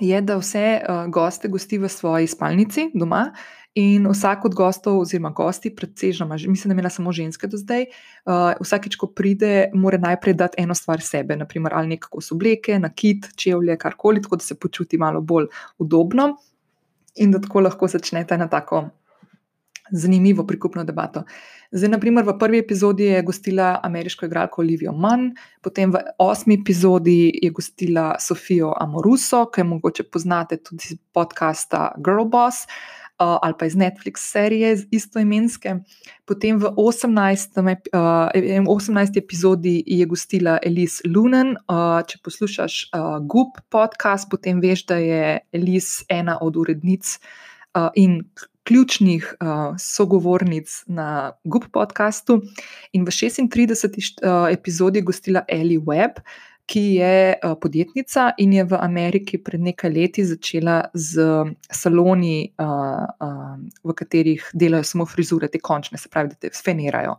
je, 0.00 0.20
da 0.20 0.36
vse 0.36 0.80
uh, 0.82 1.06
goste 1.12 1.48
gosti 1.48 1.78
v 1.78 1.88
svoji 1.88 2.26
spalnici 2.26 2.90
doma. 2.94 3.32
In 3.74 4.04
vsak 4.04 4.44
od 4.44 4.54
gostov, 4.54 4.98
oziroma 5.00 5.30
gosti, 5.32 5.70
predvsej, 5.72 6.12
mislim, 6.28 6.68
da 6.68 6.74
je 6.74 6.76
imela 6.76 6.90
samo 6.92 7.12
ženske 7.12 7.48
do 7.48 7.56
zdaj, 7.56 7.86
uh, 8.28 8.52
vsakeč, 8.60 8.98
ko 9.00 9.08
pride, 9.08 9.70
mora 9.72 9.96
najprej 9.98 10.34
dati 10.36 10.60
eno 10.60 10.76
stvar 10.76 11.00
sebe, 11.00 11.38
naprimer 11.40 11.72
ali 11.74 11.94
nekako 11.94 12.20
obleke, 12.34 12.76
nakit, 12.78 13.30
čevlje, 13.36 13.78
karkoli, 13.80 14.22
tako 14.22 14.36
da 14.36 14.44
se 14.44 14.58
počuti 14.60 14.98
malo 14.98 15.20
bolj 15.20 15.48
udobno 15.78 16.34
in 17.16 17.32
da 17.32 17.40
tako 17.40 17.60
lahko 17.60 17.88
začnete 17.88 18.36
na 18.38 18.48
tako 18.48 18.90
zanimivo 19.92 20.46
prikupno 20.46 20.84
debato. 20.84 21.22
Zdaj, 21.72 21.88
naprimer, 21.88 22.24
v 22.24 22.34
prvi 22.38 22.58
epizodi 22.58 23.04
je 23.04 23.22
gostila 23.22 23.80
ameriško 23.82 24.26
igralko 24.26 24.60
Olivijo 24.62 24.92
Mann, 24.92 25.30
potem 25.62 25.92
v 25.92 26.00
osmi 26.18 26.58
epizodi 26.60 27.30
je 27.42 27.50
gostila 27.50 28.16
Sofijo 28.20 28.74
Amoruso, 28.80 29.46
ki 29.52 29.60
jo 29.60 29.70
mogoče 29.76 30.04
poznate 30.04 30.56
tudi 30.56 30.90
iz 30.90 30.98
podcasta 31.12 31.92
Girl 32.04 32.24
Boss. 32.24 32.66
Uh, 33.22 33.38
ali 33.42 33.54
pa 33.58 33.66
iz 33.66 33.74
Netflix 33.76 34.24
serije 34.32 34.76
istoimenske. 34.90 35.76
Potem 36.24 36.58
v 36.58 36.72
18. 36.76 37.60
Uh, 37.62 38.66
18. 38.66 39.18
epizodi 39.18 39.82
je 39.86 40.06
gostila 40.06 40.58
Elise 40.62 41.06
Lunen. 41.06 41.54
Uh, 41.70 42.00
če 42.08 42.18
poslušaš 42.24 42.88
uh, 42.90 43.20
Goop 43.22 43.60
podcast, 43.68 44.26
potem 44.30 44.60
veš, 44.60 44.86
da 44.86 44.96
je 44.96 45.38
Elise 45.52 46.04
ena 46.08 46.38
od 46.40 46.56
urednic 46.56 47.18
uh, 47.76 47.92
in 47.94 48.24
ključnih 48.64 49.34
uh, 49.40 49.74
sogovornic 49.78 50.84
na 50.86 51.32
GUP 51.44 51.66
podkastu. 51.72 52.42
In 52.92 53.04
v 53.04 53.10
36. 53.10 54.22
Uh, 54.22 54.52
epizodi 54.52 54.98
je 54.98 55.08
gostila 55.08 55.44
Ellie 55.48 55.80
Webb, 55.80 56.22
ki 56.66 56.82
je 56.94 57.34
uh, 57.34 57.54
podjetnica 57.60 58.30
in 58.38 58.52
je 58.52 58.64
v 58.64 58.78
Ameriki 58.80 59.38
pred 59.42 59.60
nekaj 59.60 59.90
leti 59.90 60.24
začela 60.24 60.78
z 60.94 61.24
saloni, 61.70 62.52
uh, 62.58 63.06
uh, 63.20 63.56
v 63.84 63.94
katerih 63.98 64.50
delajo 64.54 64.86
samo 64.86 65.06
frizure, 65.06 65.48
te 65.50 65.60
končne, 65.60 65.98
se 65.98 66.08
pravi, 66.08 66.32
da 66.32 66.38
te 66.38 66.50
sfenirajo. 66.54 67.16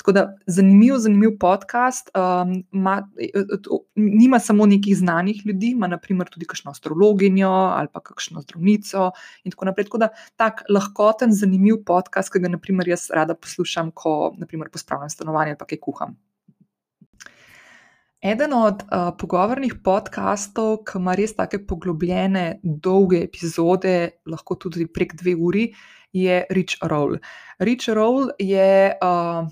Tako 0.00 0.12
da 0.16 0.24
zanimiv, 0.46 0.96
zanimiv 1.04 1.36
podcast. 1.40 2.10
Um, 2.16 2.64
ma, 2.72 2.96
nima 3.94 4.38
samo 4.40 4.66
nekih 4.66 4.96
znanih 4.96 5.42
ljudi, 5.46 5.74
ima 5.76 5.86
naprimer 5.86 6.28
tudi 6.32 6.48
kakšno 6.48 6.70
astrologinjo 6.70 7.50
ali 7.50 7.88
pa 7.92 8.00
kakšno 8.00 8.40
zdravnico 8.42 9.10
in 9.44 9.52
tako 9.52 9.68
naprej. 9.70 9.90
Tako 9.90 9.98
da 9.98 10.08
tak 10.36 10.64
lahkoten, 10.68 11.32
zanimiv 11.36 11.84
podcast, 11.86 12.32
ki 12.32 12.40
ga 12.40 12.48
naprimer 12.56 12.88
jaz 12.88 13.10
rada 13.14 13.36
poslušam, 13.36 13.92
ko 13.94 14.34
naprimer 14.38 14.72
pospravljam 14.72 15.10
stanovanje 15.10 15.54
ali 15.54 15.58
pa 15.60 15.68
kaj 15.68 15.80
kuham. 15.84 16.16
Eden 18.20 18.52
od 18.52 18.82
uh, 18.84 19.10
pogovornih 19.16 19.78
podkastov, 19.84 20.82
ki 20.84 20.98
ima 21.00 21.14
res 21.16 21.32
tako 21.38 21.62
poglobljene, 21.68 22.60
dolge 22.62 23.22
epizode, 23.24 23.94
lahko 24.28 24.58
tudi 24.60 24.84
prek 24.84 25.14
dve 25.16 25.32
uri, 25.40 25.70
je 26.12 26.42
Rich 26.50 26.82
Roll. 26.84 27.16
Rich 27.58 27.88
Roll 27.88 28.28
je. 28.38 28.92
Uh, 29.00 29.48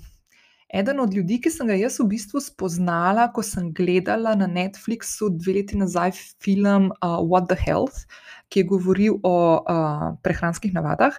Eden 0.69 0.99
od 1.01 1.13
ljudi, 1.17 1.39
ki 1.41 1.49
sem 1.49 1.65
ga 1.65 1.73
jaz 1.73 1.95
v 1.97 2.11
bistvu 2.11 2.37
spoznala, 2.45 3.23
ko 3.33 3.41
sem 3.41 3.71
gledala 3.73 4.35
na 4.37 4.45
Netflixu 4.45 5.31
dve 5.33 5.55
leti 5.55 5.79
nazaj 5.79 6.13
film 6.13 6.91
uh, 6.91 7.15
What 7.25 7.47
the 7.49 7.57
Health, 7.57 8.05
ki 8.53 8.61
je 8.61 8.67
govoril 8.69 9.17
o 9.25 9.33
uh, 9.57 10.03
prehranskih 10.21 10.75
navadah. 10.77 11.17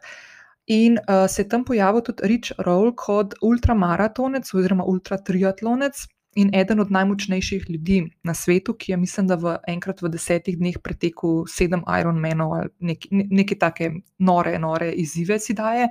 In 0.71 1.01
uh, 1.03 1.27
se 1.27 1.43
je 1.43 1.49
tam 1.51 1.67
pojavil 1.67 2.07
tudi 2.07 2.31
Rich 2.31 2.55
Roll 2.63 2.95
kot 2.95 3.35
ultramaratonec 3.43 4.55
oziroma 4.55 4.87
ultratriatlonec 4.87 6.07
in 6.35 6.51
eden 6.55 6.81
od 6.81 6.91
najmočnejših 6.91 7.65
ljudi 7.71 8.05
na 8.23 8.35
svetu, 8.35 8.75
ki 8.75 8.93
je, 8.93 8.97
mislim, 8.97 9.27
da 9.27 9.35
v 9.35 9.57
enkrat 9.69 10.03
v 10.03 10.11
desetih 10.13 10.59
dneh 10.59 10.79
pretekel 10.83 11.45
sedem 11.51 11.83
Ironmanov 12.01 12.55
ali 12.55 12.71
nek, 12.93 13.07
ne, 13.11 13.27
neke 13.31 13.59
take 13.59 13.91
nore, 14.19 14.59
nore 14.59 14.93
izzive 14.93 15.39
si 15.39 15.55
daje. 15.55 15.89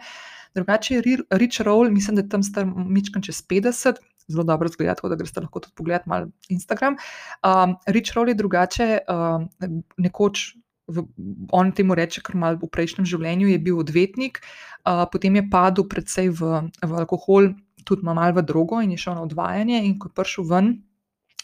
Drugače 0.56 0.96
je 0.96 1.18
Rich 1.32 1.62
Roll, 1.62 1.92
mislim, 1.92 2.16
da 2.16 2.22
je 2.22 2.30
tam 2.30 2.44
star 2.44 2.66
Mičkan 2.66 3.22
čez 3.22 3.44
50. 3.44 4.00
Zelo 4.30 4.44
dobro 4.44 4.70
zgleda, 4.70 4.96
tako 4.96 5.10
da 5.10 5.16
greste 5.16 5.42
lahko 5.42 5.60
tudi 5.60 5.74
pogledat 5.76 6.06
malo 6.06 6.30
Instagram. 6.50 6.96
Um, 7.44 7.76
Rich 7.88 8.14
Roll 8.16 8.30
je 8.30 8.36
drugače, 8.36 8.98
um, 9.10 9.50
nekoč, 9.98 10.56
v, 10.88 11.04
on 11.52 11.72
temu 11.72 11.96
reče, 11.96 12.22
ker 12.26 12.38
malo 12.38 12.60
v 12.62 12.70
prejšnjem 12.70 13.06
življenju 13.10 13.50
je 13.50 13.60
bil 13.60 13.80
odvetnik, 13.82 14.42
uh, 14.86 15.06
potem 15.12 15.36
je 15.36 15.46
padel 15.50 15.86
predvsej 15.90 16.30
v, 16.30 16.62
v 16.82 17.02
alkohol, 17.02 17.54
tudi 17.90 18.06
malo 18.06 18.30
v 18.38 18.46
drogo 18.46 18.82
in 18.86 18.94
je 18.94 19.02
šel 19.02 19.18
na 19.18 19.26
odvajanje. 19.26 19.82
In 19.86 19.98
ko 20.00 20.12
je 20.12 20.18
prišel 20.20 20.48
ven, 20.50 20.70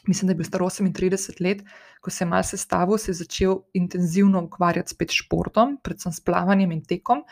mislim, 0.08 0.30
da 0.30 0.36
je 0.36 0.40
bil 0.42 0.48
star 0.48 0.62
38 0.62 1.42
let, 1.42 1.66
ko 2.02 2.14
se 2.14 2.24
je 2.24 2.30
malo 2.30 2.44
sestavil, 2.44 2.98
se 3.02 3.12
je 3.12 3.20
začel 3.24 3.60
intenzivno 3.74 4.44
ukvarjati 4.46 4.94
spet 4.94 5.12
s 5.12 5.26
športom, 5.26 5.80
predvsem 5.84 6.14
s 6.14 6.22
plavanjem 6.22 6.72
in 6.72 6.84
tekom. 6.86 7.26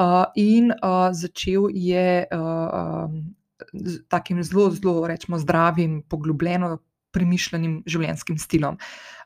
Uh, 0.00 0.24
in 0.40 0.70
uh, 0.72 1.10
začel 1.12 1.68
je 1.74 2.24
uh, 2.32 2.38
um, 3.04 3.34
takim 4.08 4.42
zelo, 4.42 4.70
zelo, 4.70 5.06
rečemo, 5.06 5.38
zdravim, 5.38 6.00
poglobljeno, 6.08 6.78
premišljenim 7.12 7.82
življenjskim 7.86 8.38
stilom. 8.40 8.78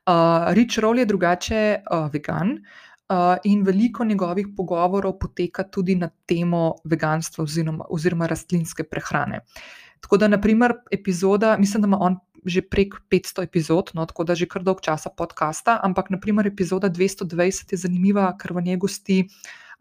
Uh, 0.07 0.51
Rich 0.59 0.81
Roll 0.83 0.99
je 0.99 1.07
drugače 1.07 1.63
uh, 1.83 2.09
vegan. 2.13 2.57
In 3.45 3.63
veliko 3.63 4.05
njegovih 4.05 4.49
pogovorov 4.57 5.19
poteka 5.19 5.63
tudi 5.63 5.95
na 5.95 6.09
temo 6.27 6.75
veganstva 6.85 7.45
oziroma, 7.45 7.85
oziroma 7.91 8.27
rastlinske 8.27 8.85
prehrane. 8.85 9.41
Tako 10.01 10.17
da, 10.17 10.29
naprimer, 10.29 10.75
epizoda, 10.91 11.57
mislim, 11.59 11.83
da 11.83 11.87
ima 11.87 11.99
on 12.01 12.19
že 12.47 12.63
prek 12.63 12.95
500 13.11 13.43
epizod, 13.43 13.91
no, 13.95 14.05
tako 14.07 14.25
da 14.25 14.35
že 14.35 14.47
kar 14.47 14.63
dolg 14.63 14.79
časa 14.81 15.11
podcasta, 15.11 15.81
ampak, 15.83 16.11
naprimer, 16.11 16.47
epizoda 16.47 16.91
220 16.91 17.73
je 17.73 17.79
zanimiva, 17.79 18.29
ker 18.39 18.55
v 18.55 18.63
njej 18.63 18.77
gosti 18.77 19.17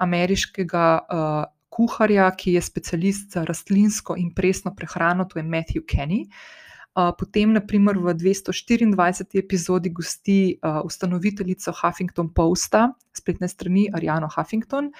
ameriškega 0.02 0.86
uh, 0.98 1.44
kuharja, 1.70 2.32
ki 2.32 2.56
je 2.58 2.62
specialist 2.62 3.38
za 3.38 3.44
rastlinsko 3.46 4.16
in 4.18 4.34
presno 4.34 4.74
prehrano, 4.76 5.26
to 5.30 5.40
je 5.40 5.46
Matthew 5.46 5.86
Kenny. 5.86 6.26
Uh, 6.26 6.66
potem, 6.96 7.52
naprimer, 7.54 8.00
v 8.00 8.14
224. 8.16 9.36
epizodi 9.36 9.90
gosti 9.92 10.60
ustanoviteljico 10.64 11.74
Huffington 11.76 12.30
Posta, 12.34 12.94
spletne 13.14 13.48
strani 13.48 13.90
Ariano 13.94 14.30
Huffington, 14.32 14.92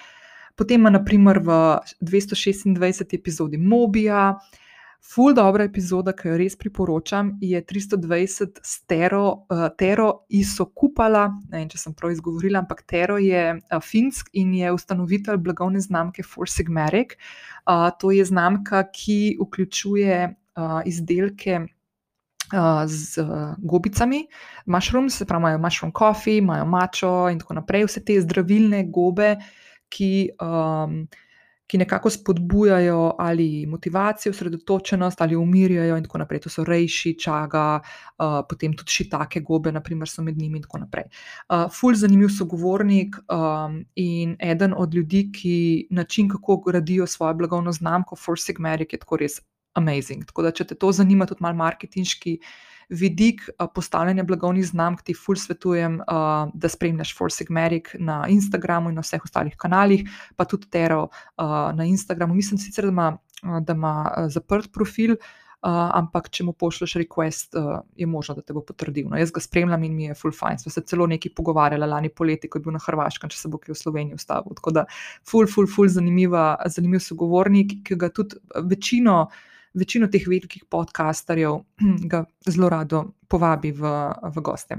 potem 0.56 0.80
ima 0.80 0.90
naprimer 0.90 1.40
v 1.40 1.80
226. 2.00 3.14
epizodi 3.14 3.56
Mobija, 3.56 4.36
Ful 5.06 5.34
dobra 5.34 5.64
epizoda, 5.68 6.10
ki 6.16 6.32
jo 6.32 6.36
res 6.40 6.56
priporočam, 6.58 7.36
je 7.40 7.60
320 7.62 8.58
stero, 8.66 9.22
uh, 9.52 9.68
Tero 9.78 10.08
Isokupala. 10.34 11.28
Ne 11.52 11.60
vem, 11.60 11.68
če 11.70 11.78
sem 11.78 11.94
prav 11.94 12.14
izgovorila, 12.16 12.64
ampak 12.64 12.82
Tero 12.90 13.18
je 13.22 13.44
uh, 13.54 13.78
finsk 13.84 14.32
in 14.34 14.54
je 14.58 14.72
ustanovitelj 14.74 15.38
blagovne 15.46 15.82
znamke 15.84 16.24
For 16.26 16.50
Sigmatic. 16.50 17.14
Uh, 17.62 17.86
to 18.00 18.10
je 18.10 18.26
znamka, 18.26 18.82
ki 18.90 19.36
vključuje 19.44 20.18
uh, 20.26 20.80
izdelke. 20.88 21.60
Z 22.86 23.24
gobicami, 23.58 24.26
mushrooms, 24.66 25.18
se 25.18 25.26
pravi, 25.26 25.40
imajo 25.40 25.58
mushroom 25.58 25.92
coffee, 25.98 26.38
imajo 26.38 26.66
mačo 26.66 27.28
in 27.32 27.38
tako 27.38 27.54
naprej, 27.54 27.86
vse 27.88 28.04
te 28.04 28.20
zdravilne 28.22 28.84
gobe, 28.90 29.34
ki 29.90 30.10
um, 30.42 31.06
ki 31.66 31.78
nekako 31.78 32.10
spodbujajo 32.10 33.14
ali 33.18 33.66
motivacijo, 33.66 34.30
osredotočenost, 34.30 35.20
ali 35.20 35.36
umirjajo, 35.36 35.96
in 35.96 36.04
tako 36.04 36.18
naprej. 36.18 36.40
To 36.40 36.50
so 36.50 36.64
rejši, 36.64 37.16
čaga, 37.18 37.80
uh, 38.18 38.38
potem 38.48 38.76
tudi 38.76 38.92
šitake, 38.92 39.40
gobe, 39.40 39.72
naprimer, 39.72 40.08
so 40.08 40.22
med 40.22 40.38
njimi 40.38 40.58
in 40.58 40.62
tako 40.62 40.78
naprej. 40.84 41.08
Uh, 41.48 41.66
ful, 41.72 41.94
zanimiv 41.94 42.30
sogovornik 42.38 43.16
um, 43.26 43.82
in 43.94 44.36
eden 44.38 44.74
od 44.76 44.94
ljudi, 44.94 45.30
ki 45.32 45.86
način, 45.90 46.28
kako 46.28 46.56
gradijo 46.56 47.06
svojo 47.06 47.34
blagovno 47.34 47.72
znamko, 47.72 48.16
For 48.16 48.38
Sigmatic, 48.38 48.92
je 48.92 48.98
tako 48.98 49.16
res 49.16 49.40
amazing. 49.76 50.24
Tako 50.26 50.46
da, 50.46 50.54
če 50.54 50.70
te 50.72 50.78
to 50.78 50.92
zanima, 50.92 51.28
tudi 51.28 51.44
malo 51.44 51.60
marketinški 51.60 52.38
vidik 52.88 53.48
postavljanja 53.74 54.24
blagovnih 54.24 54.66
znamk, 54.66 55.02
ti 55.02 55.14
ful 55.14 55.38
svetujem, 55.38 55.98
da 56.54 56.68
spremljaš 56.70 57.16
For 57.18 57.32
Sigmatic 57.32 57.90
na 57.98 58.24
Instagramu 58.30 58.92
in 58.92 59.00
na 59.00 59.02
vseh 59.02 59.24
ostalih 59.24 59.56
kanalih, 59.58 60.06
pa 60.36 60.46
tudi 60.46 60.70
Tero 60.70 61.08
na 61.38 61.86
Instagramu. 61.86 62.34
Mislim 62.34 62.58
sicer, 62.62 62.86
da 62.86 62.94
ima, 62.94 63.08
da 63.42 63.74
ima 63.74 63.96
zaprt 64.30 64.72
profil. 64.72 65.18
Uh, 65.66 65.72
ampak, 65.98 66.28
če 66.30 66.44
mu 66.44 66.52
pošlješ 66.54 66.92
request, 67.00 67.56
uh, 67.58 67.80
je 67.98 68.06
možno, 68.06 68.36
da 68.36 68.42
te 68.44 68.54
bo 68.54 68.60
potrdil. 68.62 69.08
No, 69.10 69.16
jaz 69.18 69.32
ga 69.34 69.40
spremljam 69.40 69.82
in 69.88 69.94
mi 69.96 70.04
je 70.04 70.14
full 70.14 70.34
fine. 70.36 70.60
Smo 70.60 70.70
se 70.70 70.82
celo 70.86 71.08
nekaj 71.10 71.32
pogovarjali 71.34 71.88
lani 71.90 72.10
poleti, 72.12 72.46
ko 72.46 72.60
je 72.60 72.66
bil 72.66 72.76
na 72.76 72.82
Hrvaškem, 72.84 73.32
če 73.32 73.40
se 73.40 73.50
bo 73.50 73.58
kaj 73.58 73.72
v 73.72 73.78
Sloveniji 73.80 74.20
ustavil. 74.20 74.54
Tako 74.60 74.74
da, 74.76 74.84
full, 75.26 75.48
full, 75.50 75.66
full, 75.66 75.90
zanimiv 75.90 77.00
sogovornik, 77.02 77.72
ki 77.88 77.98
ga 77.98 78.12
tudi 78.14 78.38
večino 78.68 79.16
uh, 79.24 79.40
večino 79.76 80.08
teh 80.08 80.24
velikih 80.26 80.64
podcasterjev 80.70 81.60
ga 82.10 82.24
zelo 82.48 82.68
rado 82.72 83.04
povabi 83.28 83.72
v, 83.72 83.94
v 84.34 84.44
goste. 84.44 84.78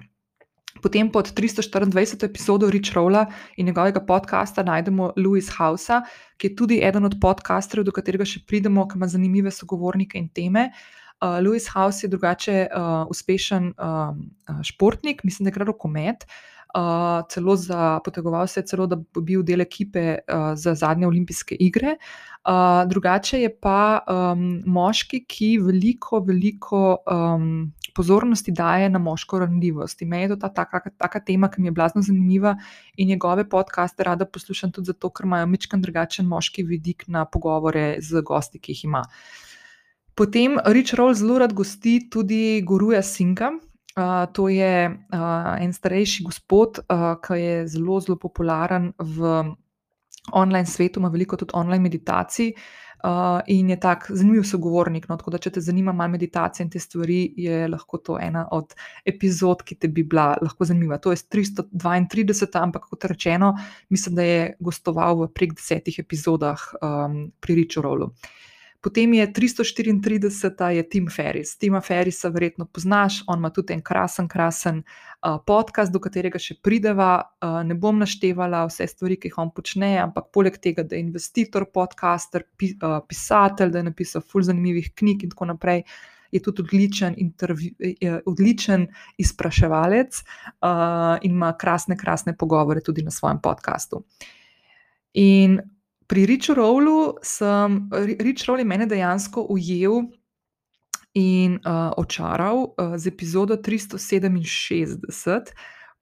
Potem 0.77 1.09
pod 1.09 1.31
324. 1.33 2.25
epizodo 2.25 2.69
Rich 2.69 2.93
Rolla 2.93 3.25
in 3.57 3.65
njegovega 3.65 4.03
podcasta 4.05 4.63
najdemo 4.63 5.13
Louis 5.17 5.49
Hausa, 5.57 6.03
ki 6.37 6.47
je 6.47 6.55
tudi 6.55 6.79
eden 6.85 7.05
od 7.05 7.17
podcasterjev, 7.21 7.87
do 7.87 7.91
katerega 7.91 8.25
še 8.25 8.43
pridemo, 8.45 8.85
ki 8.85 8.99
ima 8.99 9.09
zanimive 9.09 9.51
sogovornike 9.51 10.19
in 10.21 10.29
teme. 10.29 10.69
Uh, 11.17 11.39
Louis 11.41 11.65
House 11.73 12.05
je 12.05 12.11
drugače 12.13 12.67
uh, 12.69 13.09
uspešen 13.09 13.73
uh, 13.73 14.13
športnik, 14.61 15.23
mislim, 15.25 15.47
da 15.47 15.49
je 15.49 15.57
gre 15.57 15.65
rokomet. 15.65 16.27
Uh, 16.27 16.56
uh, 16.75 17.25
celo 17.29 17.55
za, 17.55 17.99
potegoval 18.05 18.47
se 18.47 18.59
je 18.59 18.65
celo, 18.67 18.87
da 18.87 18.95
bi 18.95 19.21
bil 19.21 19.43
del 19.43 19.61
ekipe 19.61 20.17
uh, 20.17 20.51
za 20.55 20.75
zadnje 20.75 21.07
olimpijske 21.07 21.55
igre. 21.59 21.97
Uh, 22.47 22.89
drugače 22.89 23.41
je 23.41 23.49
pa 23.59 23.99
um, 24.07 24.61
moški, 24.65 25.25
ki 25.27 25.57
veliko, 25.59 26.19
veliko 26.19 26.97
um, 27.03 27.73
pozornosti 27.95 28.51
daje 28.51 28.89
na 28.89 28.99
moško 28.99 29.39
ranljivost. 29.39 30.01
Meni 30.01 30.23
je 30.23 30.29
to 30.29 30.35
ta 30.35 30.49
taka, 30.53 30.89
taka 30.97 31.19
tema, 31.19 31.49
ki 31.49 31.61
mi 31.61 31.67
je 31.67 31.71
blazno 31.71 32.01
zanimiva 32.01 32.55
in 32.95 33.07
njegove 33.07 33.49
podcaste 33.49 34.03
rada 34.03 34.25
poslušam 34.25 34.71
tudi 34.71 34.93
zato, 34.93 35.09
ker 35.09 35.25
imajo 35.25 35.47
mečkan 35.47 35.81
drugačen 35.81 36.25
moški 36.25 36.63
vidik 36.63 37.03
na 37.07 37.25
pogovore 37.25 37.97
z 37.99 38.21
gosti, 38.21 38.59
ki 38.59 38.71
jih 38.71 38.85
ima. 38.85 39.03
Potem 40.17 40.57
Rich 40.65 40.95
Roll 40.97 41.13
zelo 41.13 41.37
rad 41.37 41.53
gosti 41.53 41.99
tudi 42.09 42.61
Guruja 42.65 43.01
Singa, 43.01 43.51
to 44.31 44.49
je 44.49 44.89
uh, 44.89 45.55
en 45.61 45.73
starejši 45.73 46.23
gospod, 46.23 46.79
uh, 46.85 47.15
ki 47.21 47.39
je 47.41 47.67
zelo, 47.67 47.99
zelo 47.99 48.17
popularen 48.21 48.91
v 48.97 49.45
online 50.31 50.65
svetu, 50.65 50.99
ima 50.99 51.09
veliko 51.09 51.37
tudi 51.37 51.55
online 51.55 51.83
meditacij. 51.83 52.53
Uh, 53.05 53.39
in 53.47 53.69
je 53.69 53.79
tak 53.79 54.07
zanimiv 54.09 54.43
sogovornik. 54.43 55.05
No, 55.09 55.17
tako 55.17 55.31
da, 55.31 55.37
če 55.37 55.51
te 55.53 55.61
zanima 55.61 55.93
malo 55.93 56.15
meditacije 56.15 56.65
in 56.65 56.71
te 56.73 56.79
stvari, 56.81 57.19
je 57.37 57.67
lahko 57.69 57.97
to 57.97 58.17
ena 58.21 58.47
od 58.51 58.73
epizod, 59.05 59.61
ki 59.61 59.77
te 59.77 59.87
bi 59.87 60.03
bila 60.03 60.31
lahko 60.41 60.65
zanimiva. 60.65 60.97
To 60.97 61.13
je 61.13 61.21
332, 61.21 62.57
ampak 62.57 62.89
kot 62.89 63.05
rečeno, 63.05 63.53
mislim, 63.93 64.17
da 64.17 64.25
je 64.25 64.41
gostoval 64.59 65.21
v 65.21 65.29
prek 65.29 65.53
desetih 65.53 65.99
epizodah 66.01 66.65
um, 66.81 67.21
pri 67.39 67.61
Richu 67.61 67.85
Rolu. 67.85 68.09
Uh, 68.09 68.46
Potem 68.81 69.13
je 69.13 69.25
334, 69.33 70.69
je 70.69 70.89
Tim 70.89 71.07
Ferris. 71.09 71.57
Tima 71.57 71.81
Ferrisa 71.81 72.29
verjetno 72.29 72.65
poznaš, 72.65 73.23
on 73.27 73.39
ima 73.39 73.49
tudi 73.49 73.73
en 73.73 73.81
krasen, 73.81 74.27
krasen 74.27 74.83
uh, 74.83 75.39
podcast, 75.45 75.91
do 75.93 75.99
katerega 75.99 76.37
še 76.39 76.59
prideva. 76.61 77.23
Uh, 77.41 77.63
ne 77.65 77.73
bom 77.73 77.97
naštevala 77.97 78.61
vse 78.69 78.85
stvari, 78.87 79.17
ki 79.17 79.31
jih 79.31 79.39
on 79.41 79.49
počne, 79.55 79.95
ampak 80.03 80.29
poleg 80.33 80.59
tega, 80.61 80.85
da 80.85 80.95
je 80.95 81.07
investitor, 81.07 81.65
podcaster, 81.73 82.45
pi, 82.57 82.75
uh, 82.77 82.99
pisatelj, 83.07 83.73
da 83.73 83.81
je 83.81 83.87
napisal 83.89 84.21
ful 84.21 84.45
zanimivih 84.45 84.91
knjig 84.93 85.25
in 85.25 85.33
tako 85.33 85.49
naprej. 85.53 85.81
Je 86.29 86.41
tudi 86.43 86.61
odličen, 86.61 87.15
je 87.79 88.17
odličen 88.27 88.83
izpraševalec 89.17 90.19
uh, 90.19 91.15
in 91.23 91.33
ima 91.39 91.53
krasne, 91.57 91.97
krasne 91.97 92.35
pogovore 92.37 92.83
tudi 92.83 93.01
na 93.01 93.15
svojem 93.15 93.39
podkastu. 93.41 94.03
In 95.17 95.57
pri 96.07 96.25
Richu 96.25 96.53
Rowlu 96.55 97.19
sem, 97.23 97.89
Rich 98.19 98.47
Roll 98.47 98.59
je 98.59 98.65
mene 98.65 98.85
dejansko 98.87 99.43
ujel 99.51 100.07
in 101.13 101.59
uh, 101.59 101.91
očaral 101.97 102.71
uh, 102.71 102.95
z 102.97 103.07
epizodo 103.11 103.57
367, 103.57 105.51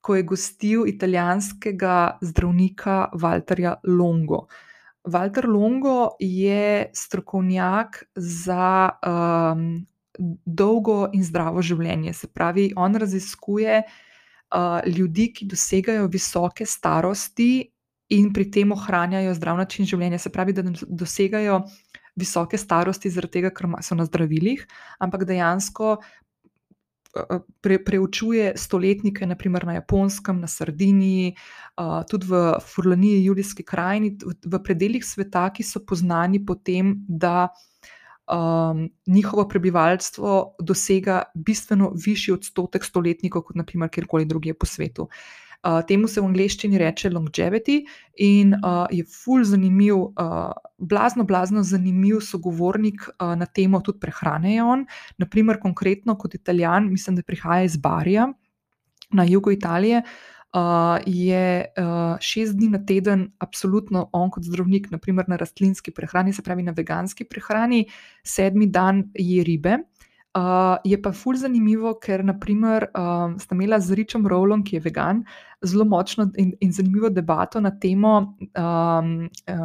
ko 0.01 0.15
je 0.15 0.23
gostil 0.23 0.87
italijanskega 0.87 2.17
zdravnika 2.21 3.09
Walterja 3.13 3.75
Longo. 3.87 4.45
Walter 5.05 5.47
Longo 5.49 6.17
je 6.19 6.89
strokovnjak 6.93 8.03
za 8.15 8.89
um, 9.01 9.85
dolgo 10.45 11.09
in 11.13 11.23
zdravo 11.23 11.61
življenje. 11.61 12.13
Se 12.13 12.27
pravi, 12.27 12.71
on 12.75 12.95
raziskuje 12.95 13.81
uh, 13.81 14.81
ljudi, 14.85 15.31
ki 15.33 15.45
dosegajo 15.49 16.07
visoke 16.07 16.65
starosti 16.65 17.74
in 18.09 18.33
pri 18.33 18.49
tem 18.51 18.71
ohranjajo 18.71 19.33
zdrav 19.33 19.57
način 19.57 19.85
življenja, 19.85 20.19
se 20.21 20.29
pravi, 20.29 20.53
da 20.53 20.63
dosegajo 20.87 21.63
visoke 22.15 22.57
starosti, 22.57 23.11
zaradi 23.11 23.39
tega, 23.39 23.51
ker 23.51 23.67
so 23.83 23.95
na 23.97 24.05
zdravilih, 24.07 24.63
ampak 25.03 25.25
dejansko 25.27 25.97
pre, 27.61 27.77
preučuje 27.83 28.53
stoletnike, 28.59 29.25
naprimer 29.27 29.65
na 29.65 29.77
Japonskem, 29.79 30.39
na 30.39 30.47
Sardiniji, 30.47 31.35
tudi 32.09 32.27
v 32.27 32.41
Furlaniji, 32.63 33.23
Julijski 33.25 33.63
krajini, 33.63 34.15
v 34.45 34.59
predeljih 34.63 35.05
sveta, 35.05 35.47
ki 35.55 35.63
so 35.63 35.83
poznani 35.85 36.43
po 36.45 36.55
tem, 36.55 36.97
da. 37.07 37.49
Um, 38.25 38.87
njihovo 39.05 39.43
prebivalstvo 39.45 40.55
dosega 40.57 41.19
bistveno 41.37 41.91
višji 41.93 42.33
odstotek 42.33 42.81
stoletnikov, 42.83 43.43
kot 43.45 43.59
naprimer 43.61 43.91
kjerkoli 43.93 44.25
drugje 44.25 44.55
po 44.57 44.65
svetu. 44.65 45.05
Uh, 45.65 45.81
temu 45.87 46.07
se 46.07 46.21
v 46.21 46.27
angleščini 46.29 46.77
reče 46.77 47.09
longevity 47.09 47.79
in 48.21 48.53
uh, 48.53 48.85
je 48.93 49.01
ful 49.09 49.41
zanimiv, 49.43 49.95
uh, 49.97 50.51
blazno, 50.77 51.25
blazno 51.25 51.63
zanimiv 51.65 52.19
sogovornik 52.21 53.07
uh, 53.09 53.33
na 53.33 53.45
temo 53.45 53.81
tudi 53.81 53.99
prehrane. 53.99 54.53
Je 54.53 54.63
on, 54.63 54.85
naprimer, 55.17 55.57
konkretno 55.59 56.13
kot 56.21 56.35
italijan, 56.37 56.91
mislim, 56.91 57.17
da 57.17 57.25
prihaja 57.25 57.65
iz 57.65 57.77
Barija 57.77 58.29
na 59.11 59.25
jugu 59.25 59.51
Italije. 59.51 60.03
Uh, 60.55 60.61
je 61.05 61.65
uh, 61.65 62.15
šest 62.19 62.55
dni 62.55 62.69
na 62.69 62.79
teden, 62.85 63.25
absolutno 63.43 64.09
on 64.13 64.29
kot 64.31 64.43
zdravnik, 64.43 64.87
naprimer 64.91 65.25
na 65.27 65.35
rastlinski 65.35 65.91
prehrani, 65.91 66.33
se 66.33 66.43
pravi 66.43 66.63
na 66.63 66.71
veganski 66.71 67.25
prehrani, 67.27 67.81
sedmi 68.23 68.67
dan 68.67 69.03
je 69.13 69.43
ribe. 69.43 69.77
Uh, 70.35 70.75
je 70.83 70.97
pa 71.01 71.13
fulj 71.15 71.37
zanimivo, 71.45 71.93
ker 72.03 72.19
naprimer, 72.27 72.89
um, 72.91 73.37
sta 73.39 73.55
imela 73.55 73.77
z 73.79 73.95
Richom 73.95 74.25
Rowlom, 74.27 74.65
ki 74.67 74.75
je 74.75 74.81
vegan, 74.83 75.21
zelo 75.63 75.85
močno 75.87 76.25
in, 76.35 76.49
in 76.59 76.73
zanimivo 76.75 77.07
debato 77.09 77.61
na 77.63 77.71
temo 77.71 78.11
um, 78.35 79.13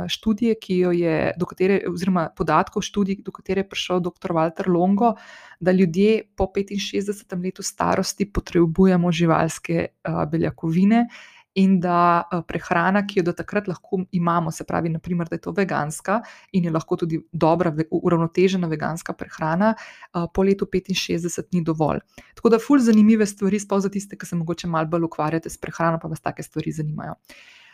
študije, 0.07 0.55
ki 0.63 0.77
jo 0.79 0.93
je, 0.95 1.17
katere, 1.51 1.81
oziroma 1.91 2.29
podatkov 2.37 2.87
študij, 2.87 3.19
do 3.27 3.35
katere 3.35 3.65
je 3.65 3.69
prišel 3.73 4.05
dr. 4.07 4.31
Walter 4.37 4.71
Longo, 4.71 5.17
da 5.59 5.75
ljudje 5.75 6.23
po 6.37 6.47
65. 6.55 7.43
letu 7.43 7.67
starosti 7.67 8.31
potrebujemo 8.31 9.11
živalske 9.13 9.87
uh, 9.91 10.23
beljakovine 10.31 11.09
in 11.55 11.81
da 11.81 12.29
eh, 12.33 12.43
prehrana, 12.47 13.03
ki 13.07 13.21
jo 13.21 13.25
do 13.31 13.33
takrat 13.37 13.69
lahko 13.69 14.05
imamo, 14.13 14.51
se 14.51 14.65
pravi, 14.65 14.89
naprimer, 14.89 15.29
da 15.29 15.37
je 15.37 15.45
to 15.47 15.55
veganska 15.57 16.21
in 16.53 16.65
je 16.65 16.71
lahko 16.71 16.97
tudi 16.97 17.21
dobra, 17.33 17.73
uravnotežena 17.91 18.69
veganska 18.71 19.13
prehrana, 19.13 19.75
eh, 19.75 20.27
po 20.35 20.43
letu 20.43 20.67
65 20.67 21.53
ni 21.53 21.65
dovolj. 21.65 22.01
Tako 22.35 22.49
da, 22.49 22.59
fulj 22.59 22.87
zanimive 22.87 23.27
stvari, 23.27 23.61
sploh 23.61 23.83
za 23.83 23.91
tiste, 23.91 24.17
ki 24.17 24.27
se 24.27 24.37
morda 24.37 24.69
malo 24.69 24.87
bolj 24.87 25.09
ukvarjate 25.11 25.51
s 25.51 25.59
prehrano, 25.59 25.99
pa 25.99 26.09
vas 26.09 26.21
take 26.21 26.43
stvari 26.43 26.73
zanimajo. 26.73 27.15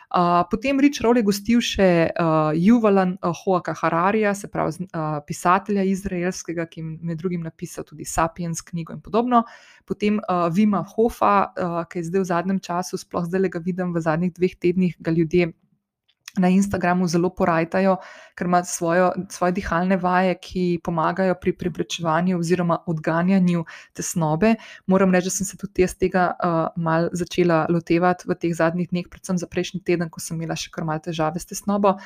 Uh, 0.07 0.47
potem 0.51 0.79
Rich 0.79 1.01
Roll 1.03 1.19
je 1.19 1.23
gostil 1.27 1.59
še 1.59 1.87
uh, 2.15 2.55
Juvalan 2.55 3.17
Hoaka 3.19 3.73
Hararija, 3.75 4.31
se 4.39 4.47
pravi 4.47 4.87
uh, 4.87 5.17
pisatelja 5.27 5.83
izraelskega, 5.83 6.63
ki 6.71 6.79
je 6.79 6.85
med 7.09 7.19
drugim 7.19 7.43
napisal 7.43 7.83
tudi 7.83 8.07
Sapiens 8.07 8.63
knjigo 8.63 8.95
in 8.95 9.01
podobno. 9.03 9.43
Potem 9.83 10.21
uh, 10.23 10.47
Vima 10.47 10.85
Hofa, 10.95 11.33
uh, 11.51 11.81
ki 11.91 11.99
je 11.99 12.07
zdaj 12.07 12.23
v 12.23 12.29
zadnjem 12.31 12.61
času, 12.63 13.01
sploh 13.03 13.27
zdaj 13.27 13.43
le 13.43 13.51
ga 13.51 13.59
vidim 13.59 13.91
v 13.91 14.05
zadnjih 14.07 14.31
dveh 14.39 14.55
tednih, 14.55 14.95
ga 15.03 15.11
ljudje 15.11 15.51
na 16.37 16.49
Instagramu 16.49 17.07
zelo 17.07 17.29
porajtajo, 17.29 17.97
ker 18.35 18.47
ima 18.47 18.63
svojo, 18.63 19.11
svoje 19.29 19.51
dihalne 19.57 19.97
vaje, 19.97 20.35
ki 20.41 20.79
pomagajo 20.83 21.35
pri 21.41 21.53
preprečevanju 21.57 22.39
oziroma 22.39 22.77
odganjanju 22.85 23.65
tesnobe. 23.93 24.55
Moram 24.85 25.13
reči, 25.15 25.31
da 25.31 25.35
sem 25.37 25.45
se 25.45 25.57
tudi 25.57 25.81
jaz 25.81 25.95
tega 25.95 26.27
uh, 26.31 26.57
mal 26.75 27.09
začela 27.13 27.65
lotevati 27.69 28.29
v 28.29 28.35
teh 28.35 28.53
zadnjih 28.55 28.89
dneh, 28.91 29.07
predvsem 29.09 29.37
za 29.37 29.47
prejšnji 29.47 29.83
teden, 29.83 30.09
ko 30.09 30.23
sem 30.23 30.37
imela 30.37 30.55
še 30.55 30.71
kar 30.73 30.85
mal 30.85 31.01
težave 31.03 31.39
s 31.39 31.49
tesnobo. 31.49 31.97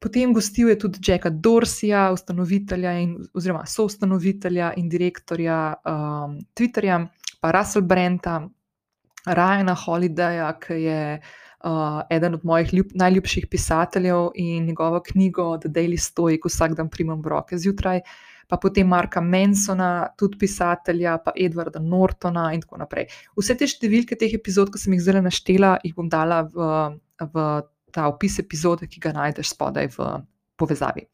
Potem 0.00 0.32
gostil 0.32 0.70
je 0.72 0.78
tudi 0.80 1.02
Jacka 1.04 1.28
Dorsija, 1.28 2.08
ustanovitelja 2.14 2.94
in, 3.02 3.18
oziroma 3.36 3.66
soustanovitelja 3.68 4.72
in 4.80 4.88
direktorja 4.88 5.58
um, 5.84 6.38
Twitterja, 6.56 7.02
pa 7.40 7.52
Russell 7.52 7.84
Brenta, 7.84 8.40
Ryana 9.28 9.74
Holidaya, 9.76 10.54
ki 10.56 10.78
je 10.80 11.00
uh, 11.18 11.36
eden 12.10 12.34
od 12.34 12.44
mojih 12.44 12.74
ljub, 12.74 12.92
najljubših 12.94 13.46
pisateljev 13.50 14.30
in 14.34 14.66
njegovo 14.66 15.00
knjigo 15.00 15.58
The 15.58 15.68
Daily 15.68 15.98
Stoic, 16.00 16.40
vsak 16.44 16.74
dan 16.74 16.88
primem 16.88 17.22
v 17.22 17.28
roke 17.28 17.58
zjutraj. 17.58 18.00
Pa 18.48 18.56
potem 18.56 18.88
Marka 18.88 19.20
Mansona, 19.20 20.08
tudi 20.18 20.38
pisatelja, 20.38 21.18
pa 21.22 21.32
Edwarda 21.36 21.78
Nortona 21.78 22.48
in 22.54 22.64
tako 22.64 22.80
naprej. 22.80 23.06
Vse 23.38 23.54
te 23.54 23.68
številke 23.70 24.18
teh 24.18 24.32
epizod, 24.34 24.72
ki 24.72 24.80
sem 24.80 24.96
jih 24.96 25.04
zelo 25.04 25.22
naštela, 25.22 25.76
jih 25.84 25.94
bom 25.94 26.08
dala 26.10 26.42
v, 26.50 26.70
v 27.20 27.44
ta 27.94 28.08
opis 28.10 28.40
epizode, 28.42 28.88
ki 28.90 29.04
ga 29.04 29.14
najdeš 29.14 29.54
spodaj 29.54 29.92
v 29.94 30.08
povezavi. 30.58 31.06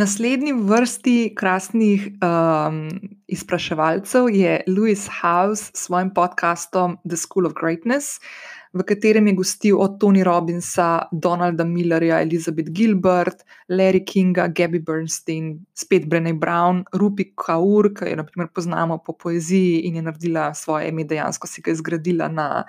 Naslednji 0.00 0.52
v 0.56 0.64
vrsti 0.64 1.16
krasnih 1.36 2.06
um, 2.24 2.88
izpraševalcev 3.28 4.30
je 4.32 4.62
Louis 4.66 5.02
House 5.20 5.68
s 5.74 5.84
svojim 5.84 6.08
podcastom 6.14 6.96
The 7.04 7.16
School 7.20 7.46
of 7.46 7.52
Greatness, 7.52 8.16
v 8.72 8.86
katerem 8.86 9.26
je 9.28 9.34
gostil 9.34 9.76
od 9.76 9.98
Tony 10.00 10.22
Robbinsa, 10.24 11.10
Donalda 11.12 11.66
Millerja, 11.68 12.22
Elizabeth 12.22 12.70
Gilbert, 12.72 13.44
Larry 13.68 14.00
Kinga, 14.00 14.48
Gabby 14.48 14.78
Bernstein, 14.78 15.66
spet 15.74 16.08
Brené 16.08 16.32
Brown, 16.32 16.84
Rupi 16.96 17.34
Kaur, 17.36 17.90
ki 17.92 18.14
jo 18.14 18.22
naprimer 18.22 18.48
poznamo 18.54 19.02
po 19.04 19.12
poeziji 19.12 19.84
in 19.90 20.00
je 20.00 20.06
naredila 20.06 20.54
svoje 20.54 20.88
ime, 20.88 21.04
dejansko 21.04 21.50
si 21.50 21.60
ga 21.60 21.76
izgradila 21.76 22.30
na 22.32 22.64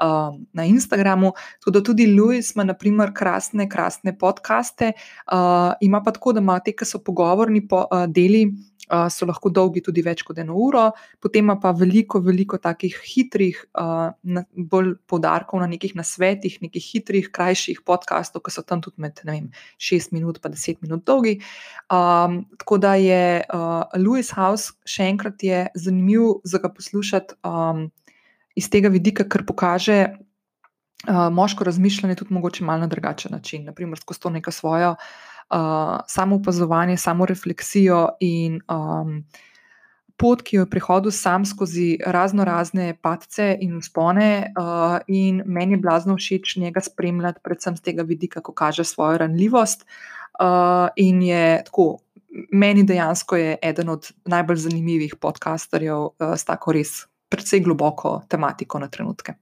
um, 0.00 0.46
na 0.52 0.64
Instagramu. 0.64 1.32
Tudi, 1.64 1.82
tudi 1.82 2.06
Louis 2.06 2.54
ima, 2.54 2.64
naprimer, 2.64 3.12
krasne, 3.14 3.68
krasne 3.68 4.16
podcaste. 4.18 4.92
Uh, 5.26 5.72
ima 5.80 6.02
pa 6.02 6.12
tako, 6.12 6.32
da 6.32 6.40
ima 6.40 6.58
te, 6.60 6.72
ki 6.72 6.88
so 6.88 7.02
pogovorni 7.04 7.66
po, 7.68 7.86
uh, 7.90 8.06
deli. 8.06 8.46
Uh, 8.92 9.06
so 9.08 9.24
lahko 9.24 9.48
dolgi 9.48 9.80
tudi 9.80 10.02
več 10.02 10.24
kot 10.26 10.40
eno 10.42 10.56
uro, 10.58 10.88
potem 11.22 11.48
pa 11.62 11.70
veliko, 11.72 12.18
veliko 12.20 12.58
takih 12.60 12.96
hitrih, 13.06 13.60
uh, 13.78 14.10
na, 14.26 14.42
bolj 14.52 14.96
podarkov 15.08 15.62
na 15.62 15.68
nekih 15.70 15.94
nasvetih, 15.96 16.58
nekih 16.60 16.82
hitrih, 16.82 17.30
krajših 17.32 17.80
podkastov, 17.86 18.42
ki 18.42 18.52
so 18.52 18.66
tam 18.66 18.82
tudi 18.84 19.00
med 19.00 19.22
vem, 19.24 19.48
6 19.78 20.10
minut 20.12 20.42
in 20.42 20.58
10 20.58 20.82
minut 20.82 21.06
dolgi. 21.06 21.38
Um, 21.88 22.42
tako 22.58 22.82
da 22.82 22.96
je 22.98 23.46
uh, 23.46 23.86
Louis 23.96 24.28
House 24.34 24.74
še 24.84 25.06
enkrat 25.14 25.46
zanimiv 25.78 26.42
za 26.44 26.58
ga 26.58 26.68
poslušati. 26.68 27.38
Um, 27.46 27.86
iz 28.54 28.70
tega 28.70 28.88
vidika, 28.88 29.24
ker 29.28 29.46
pokaže 29.46 29.98
uh, 31.08 31.28
moško 31.32 31.64
razmišljanje 31.64 32.14
tudi 32.14 32.34
mogoče 32.34 32.64
malo 32.64 32.80
na 32.80 32.86
drugačen 32.86 33.32
način, 33.32 33.64
naprimer 33.64 33.98
skozi 33.98 34.20
to 34.20 34.30
neko 34.30 34.50
svojo 34.50 34.90
uh, 35.52 36.00
samo 36.06 36.36
opazovanje, 36.36 36.96
samo 36.96 37.26
refleksijo 37.26 38.08
in 38.20 38.60
um, 38.68 39.24
pot, 40.16 40.42
ki 40.42 40.56
jo 40.56 40.62
je 40.62 40.70
prihodil 40.70 41.10
sam 41.10 41.44
skozi 41.44 41.98
razno 42.06 42.44
razne 42.44 42.94
padce 43.02 43.56
in 43.60 43.76
uspone. 43.76 44.52
Uh, 44.58 44.98
in 45.06 45.42
meni 45.46 45.74
je 45.74 45.82
blazno 45.82 46.16
všeč 46.16 46.56
njega 46.56 46.80
spremljati, 46.80 47.40
predvsem 47.42 47.76
z 47.76 47.82
tega 47.82 48.02
vidika, 48.02 48.40
ko 48.40 48.52
kaže 48.52 48.84
svojo 48.84 49.18
ranljivost. 49.18 49.86
Uh, 50.40 50.88
in 50.96 51.22
je 51.22 51.62
tako. 51.64 51.98
Meni 52.52 52.80
dejansko 52.84 53.36
je 53.36 53.56
eden 53.62 53.88
od 53.92 54.06
najbolj 54.24 54.56
zanimivih 54.56 55.16
podcasterjev 55.20 55.98
uh, 55.98 56.32
s 56.36 56.44
tako 56.48 56.72
res 56.72 57.11
precej 57.32 57.64
globoko 57.64 58.20
tematiko 58.28 58.78
na 58.78 58.88
trenutke. 58.92 59.34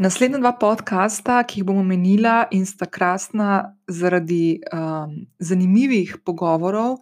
Naslednja 0.00 0.38
dva 0.40 0.54
podcasta, 0.56 1.42
ki 1.44 1.60
jih 1.60 1.66
bomo 1.68 1.82
menila 1.84 2.46
in 2.56 2.64
sta 2.66 2.88
krasna 2.88 3.76
zaradi 3.86 4.56
um, 4.72 5.12
zanimivih 5.38 6.16
pogovorov, 6.24 6.96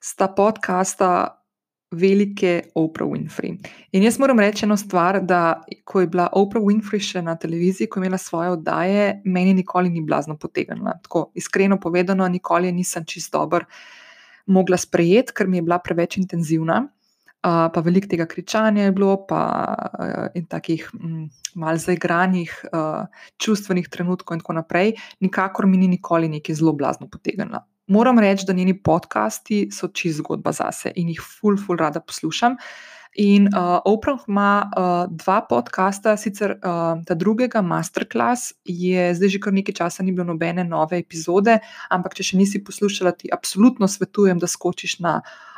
sta 0.00 0.30
podcasta 0.32 1.10
velike 1.92 2.70
Oprah 2.78 3.10
Winfrey. 3.10 3.58
In 3.92 4.06
jaz 4.06 4.16
moram 4.22 4.40
reči 4.40 4.64
eno 4.64 4.78
stvar, 4.80 5.20
da 5.20 5.60
ko 5.84 6.00
je 6.00 6.08
bila 6.08 6.30
Oprah 6.38 6.64
Winfrey 6.64 7.02
še 7.04 7.20
na 7.26 7.34
televiziji, 7.36 7.90
ko 7.90 8.00
je 8.00 8.06
imela 8.06 8.18
svoje 8.18 8.54
oddaje, 8.54 9.20
meni 9.24 9.52
nikoli 9.58 9.92
ni 9.92 10.00
blazno 10.06 10.38
potegnila. 10.40 10.96
Tako 11.04 11.28
iskreno 11.36 11.76
povedano, 11.82 12.28
nikoli 12.28 12.72
nisem 12.72 13.04
čist 13.04 13.34
dobro 13.36 13.68
mogla 14.46 14.80
sprejeti, 14.80 15.36
ker 15.36 15.46
mi 15.46 15.60
je 15.60 15.66
bila 15.68 15.78
preveč 15.78 16.16
intenzivna 16.18 16.86
pa 17.42 17.80
veliko 17.84 18.08
tega 18.08 18.26
kričanja 18.26 18.84
je 18.84 18.92
bilo, 18.92 19.14
pa 19.28 19.40
uh, 19.98 20.26
in 20.34 20.44
takih 20.46 20.90
um, 20.94 21.24
mal 21.54 21.78
zaigranih 21.80 22.52
uh, 22.72 23.08
čustvenih 23.40 23.88
trenutkov, 23.88 24.36
in 24.36 24.44
tako 24.44 24.58
naprej. 24.60 24.94
Nikakor 25.20 25.66
mi 25.66 25.80
ni 25.80 25.88
nikoli 25.88 26.28
nekaj 26.28 26.60
zelo 26.60 26.72
blazno 26.72 27.08
potegnilo. 27.08 27.64
Moram 27.90 28.18
reči, 28.18 28.44
da 28.46 28.52
njeni 28.52 28.76
podcasti 28.82 29.68
so 29.72 29.88
čist 29.88 30.20
zgodba 30.20 30.52
zase 30.52 30.92
in 30.94 31.08
jih 31.08 31.20
ful, 31.20 31.56
ful 31.58 31.80
rada 31.80 32.00
poslušam. 32.00 32.56
In 33.18 33.48
uh, 33.48 33.80
Oprah 33.84 34.20
ima 34.28 34.70
uh, 34.70 35.08
dva 35.10 35.40
podcasta, 35.48 36.14
sicer 36.16 36.52
uh, 36.52 37.00
ta 37.06 37.14
drugega, 37.18 37.62
Masterclass, 37.62 38.52
je 38.64 39.08
zdaj 39.14 39.28
že 39.28 39.40
kar 39.42 39.56
nekaj 39.56 39.74
časa 39.80 40.06
ni 40.06 40.12
bilo 40.12 40.28
nobene 40.28 40.62
nove 40.64 41.00
epizode, 41.00 41.58
ampak 41.90 42.14
če 42.14 42.28
še 42.28 42.38
nisi 42.38 42.62
poslušala, 42.62 43.16
ti 43.18 43.32
absolutno 43.32 43.88
svetujem, 43.90 44.38
da 44.38 44.46
skočiš 44.46 45.00
na 45.02 45.16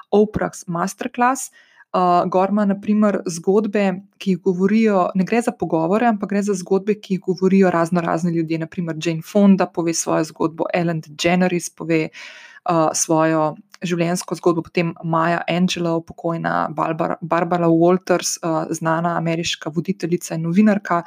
Oprah's 0.08 0.64
Masterclass. 0.64 1.52
Uh, 1.52 1.68
Uh, 1.92 2.24
Gorma, 2.32 2.64
naprimer, 2.64 3.18
zgodbe, 3.28 3.82
ki 4.16 4.30
jih 4.32 4.38
govorijo, 4.40 5.00
ne 5.14 5.26
gre 5.28 5.42
za 5.44 5.52
pogovore, 5.52 6.06
ampak 6.08 6.30
gre 6.30 6.40
za 6.42 6.54
zgodbe, 6.56 6.94
ki 6.96 7.18
jih 7.18 7.24
govorijo 7.26 7.70
razno 7.70 8.00
razni 8.00 8.32
ljudje. 8.32 8.58
Naprimer, 8.62 8.96
Jane 8.96 9.20
Fonda 9.20 9.66
pove 9.66 9.92
svojo 9.94 10.24
zgodbo, 10.24 10.64
Ellen 10.72 11.02
DeGeneres 11.04 11.68
pove 11.68 12.06
uh, 12.08 12.86
svojo 12.96 13.42
življenjsko 13.84 14.38
zgodbo, 14.38 14.64
potem 14.64 14.94
Maja 15.04 15.42
Angelou, 15.52 16.00
pokojna 16.00 16.70
Barbara, 16.72 17.18
Barbara 17.20 17.68
Walters, 17.68 18.38
uh, 18.40 18.70
znana 18.72 19.18
ameriška 19.18 19.68
voditeljica 19.74 20.38
in 20.38 20.46
novinarka. 20.46 21.02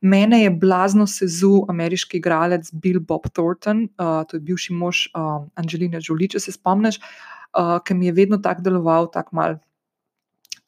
Mene 0.00 0.44
je 0.44 0.52
blazno 0.62 1.08
sezu 1.10 1.64
ameriški 1.68 2.20
igralec 2.20 2.70
Bill 2.70 3.00
Bob 3.02 3.26
Thornton, 3.34 3.88
uh, 3.98 4.22
to 4.28 4.38
je 4.38 4.44
bivši 4.46 4.78
mož 4.78 5.08
uh, 5.10 5.42
Angelina 5.58 5.98
Jolie, 5.98 6.30
če 6.36 6.44
se 6.46 6.54
spomniš, 6.54 7.00
uh, 7.58 7.80
ki 7.82 7.98
mi 7.98 8.12
je 8.12 8.14
vedno 8.20 8.38
tako 8.38 8.62
deloval, 8.68 9.10
tako 9.10 9.40
malce 9.40 9.66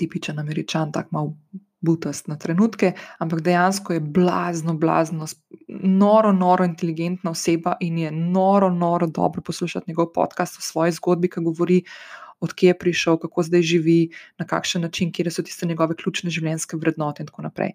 tipičen 0.02 0.42
američan, 0.42 0.92
tako 0.92 1.08
malo 1.18 1.36
butast 1.82 2.28
na 2.30 2.38
trenutke, 2.38 2.92
ampak 3.18 3.42
dejansko 3.42 3.96
je 3.96 4.00
blazno, 4.00 4.74
blazno, 4.78 5.26
noro, 5.68 6.32
noro 6.32 6.64
inteligentna 6.64 7.30
oseba 7.30 7.76
in 7.80 7.98
je 7.98 8.10
noro, 8.10 8.70
noro 8.70 9.06
dobro 9.06 9.42
poslušati 9.42 9.90
njegov 9.90 10.12
podcast 10.14 10.58
o 10.58 10.60
svoji 10.62 10.92
zgodbi, 10.92 11.30
ki 11.30 11.40
govori. 11.40 11.82
Odkje 12.42 12.72
je 12.72 12.78
prišel, 12.78 13.16
kako 13.22 13.42
zdaj 13.46 13.62
živi, 13.62 14.10
na 14.38 14.46
kakšen 14.46 14.82
način, 14.82 15.12
kje 15.14 15.30
so 15.30 15.44
tiste 15.46 15.66
njegove 15.66 15.94
ključne 15.94 16.30
življenjske 16.30 16.76
vrednote, 16.76 17.22
in 17.22 17.28
tako 17.28 17.42
naprej. 17.42 17.70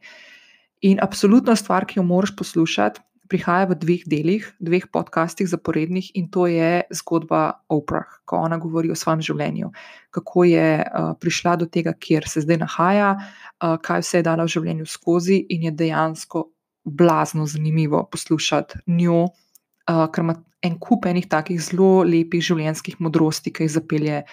In 0.81 0.99
absolutna 1.01 1.55
stvar, 1.55 1.85
ki 1.87 2.01
jo 2.01 2.03
moraš 2.03 2.33
poslušati, 2.35 2.99
prihaja 3.29 3.67
v 3.69 3.77
dveh 3.79 4.03
delih, 4.09 4.45
dveh 4.59 4.87
podcastih 4.91 5.47
zaporednih 5.47 6.11
in 6.15 6.29
to 6.31 6.47
je 6.47 6.83
zgodba 6.95 7.63
Oprah, 7.69 8.07
ko 8.25 8.41
ona 8.47 8.57
govori 8.57 8.91
o 8.91 8.95
svojem 8.95 9.21
življenju, 9.21 9.71
kako 10.11 10.43
je 10.47 10.69
uh, 10.81 11.13
prišla 11.19 11.55
do 11.61 11.67
tega, 11.69 11.93
kjer 11.93 12.27
se 12.27 12.43
zdaj 12.45 12.61
nahaja, 12.63 13.13
uh, 13.17 13.77
kaj 13.83 14.03
vse 14.05 14.21
je 14.21 14.27
dala 14.27 14.47
v 14.47 14.53
življenju 14.55 14.87
skozi 14.89 15.39
in 15.49 15.67
je 15.67 15.71
dejansko 15.71 16.47
blazno 16.87 17.45
zanimivo 17.45 18.05
poslušati 18.11 18.83
njo, 18.87 19.27
uh, 19.27 20.05
ker 20.11 20.23
ima 20.23 20.37
en 20.63 20.77
kup 20.79 21.05
enih 21.05 21.27
takih 21.29 21.59
zelo 21.61 22.03
lepih 22.07 22.41
življenjskih 22.43 23.01
modrosti, 23.03 23.53
ki 23.53 23.67
jih 23.67 23.75
zapelje 23.75 24.23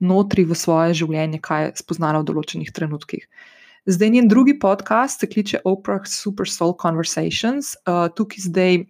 notri 0.00 0.44
v 0.48 0.56
svoje 0.56 0.96
življenje, 1.02 1.40
kaj 1.44 1.64
je 1.64 1.72
spoznala 1.82 2.22
v 2.22 2.28
določenih 2.32 2.72
trenutkih. 2.72 3.26
Zdaj 3.86 4.10
njen 4.10 4.28
drugi 4.28 4.58
podcast 4.58 5.20
se 5.20 5.26
kliče 5.26 5.58
Oprah 5.64 6.00
Super 6.06 6.48
Soul 6.48 6.74
Conversations. 6.82 7.74
Uh, 7.86 8.14
tukaj 8.14 8.38
zdaj 8.38 8.84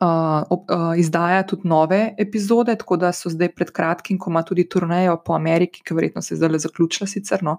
Uh, 0.00 0.42
uh, 0.50 0.98
izdaja 0.98 1.46
tudi 1.46 1.68
nove 1.68 2.14
epizode, 2.18 2.74
tako 2.76 2.96
da 2.96 3.12
so 3.16 3.30
zdaj 3.32 3.48
pred 3.54 3.70
kratkim, 3.72 4.18
ko 4.18 4.30
ima 4.30 4.42
tudi 4.44 4.66
turnejo 4.68 5.14
po 5.24 5.32
Ameriki, 5.32 5.80
ki 5.80 5.94
verjetno 5.94 6.22
se 6.22 6.34
je 6.34 6.36
zdaj 6.36 6.58
zaključila, 6.58 7.06
sicer 7.08 7.42
no, 7.42 7.54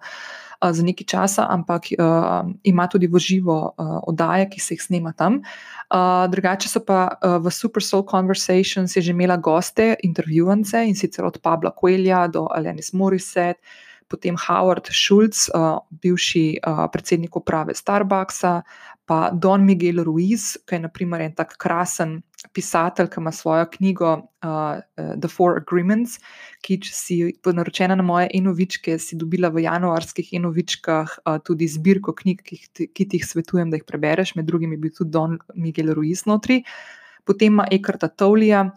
uh, 0.61 0.69
za 0.71 0.83
nekaj 0.85 1.05
časa, 1.05 1.47
ampak 1.49 1.89
uh, 1.97 2.51
ima 2.63 2.85
tudi 2.87 3.07
v 3.07 3.17
živo 3.17 3.57
uh, 3.65 3.97
oddaje, 4.07 4.49
ki 4.49 4.61
se 4.61 4.73
jih 4.73 4.83
snema 4.83 5.15
tam. 5.17 5.41
Uh, 5.89 6.29
drugače 6.29 6.69
so 6.69 6.83
pa 6.85 7.07
uh, 7.07 7.39
v 7.41 7.49
Super 7.51 7.83
Soul 7.83 8.05
Conversations 8.05 8.93
že 8.93 9.11
imela 9.11 9.37
goste, 9.37 9.95
intervjuvance 10.03 10.85
in 10.85 10.95
sicer 10.95 11.25
od 11.25 11.41
Pabla 11.41 11.73
Coelja 11.81 12.27
do 12.27 12.45
Alenis 12.53 12.93
Morissette 12.93 13.61
potem 14.07 14.35
Howard 14.47 14.89
Schultz, 14.91 15.47
uh, 15.53 15.79
bivši 16.03 16.59
uh, 16.61 16.85
predsednik 16.91 17.35
uprave 17.35 17.75
Starbucksa, 17.75 18.61
pa 19.07 19.31
Don 19.31 19.63
Miguel 19.63 20.03
Ruiz, 20.03 20.57
ki 20.67 20.75
je 20.75 20.83
naprimer 20.83 21.21
en 21.23 21.35
tak 21.35 21.55
krasen 21.59 22.17
pisatelj, 22.53 23.07
ki 23.11 23.21
ima 23.21 23.31
svojo 23.31 23.65
knjigo 23.71 24.09
uh, 24.19 24.81
The 24.97 25.29
Four 25.31 25.61
Agreements, 25.61 26.17
ki 26.61 26.79
si 26.83 27.19
naročena 27.45 27.95
na 27.95 28.03
moje 28.03 28.27
enovičke, 28.35 28.97
si 28.99 29.15
dobila 29.15 29.49
v 29.53 29.63
januarskih 29.63 30.33
enovičkah 30.41 31.19
uh, 31.23 31.39
tudi 31.39 31.69
zbirko 31.71 32.15
knjig, 32.19 32.43
ki, 32.43 32.89
ki 32.91 33.07
ti 33.07 33.21
jih 33.21 33.27
svetujem, 33.27 33.71
da 33.71 33.79
jih 33.79 33.87
prebereš, 33.87 34.35
med 34.35 34.47
drugim 34.49 34.75
je 34.75 34.81
bil 34.83 34.95
tudi 34.99 35.15
Don 35.15 35.39
Miguel 35.55 35.95
Ruiz 35.95 36.25
notri. 36.27 36.63
Potem 37.27 37.55
ima 37.55 37.67
Ekarta 37.71 38.07
Tolija, 38.07 38.67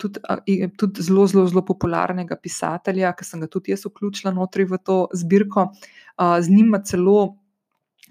tudi, 0.00 0.20
uh, 0.30 0.68
tudi 0.78 1.02
zelo, 1.02 1.26
zelo, 1.26 1.46
zelo 1.50 1.64
popularnega 1.66 2.36
pisatelja, 2.40 3.12
ki 3.16 3.26
sem 3.26 3.40
ga 3.42 3.48
tudi 3.50 3.74
jaz 3.74 3.86
vključila 3.88 4.34
notri 4.34 4.66
v 4.68 4.78
to 4.78 5.06
zbirko. 5.12 5.70
Uh, 6.18 6.38
z 6.40 6.50
njim 6.50 6.70
ima 6.70 6.82
celo 6.86 7.18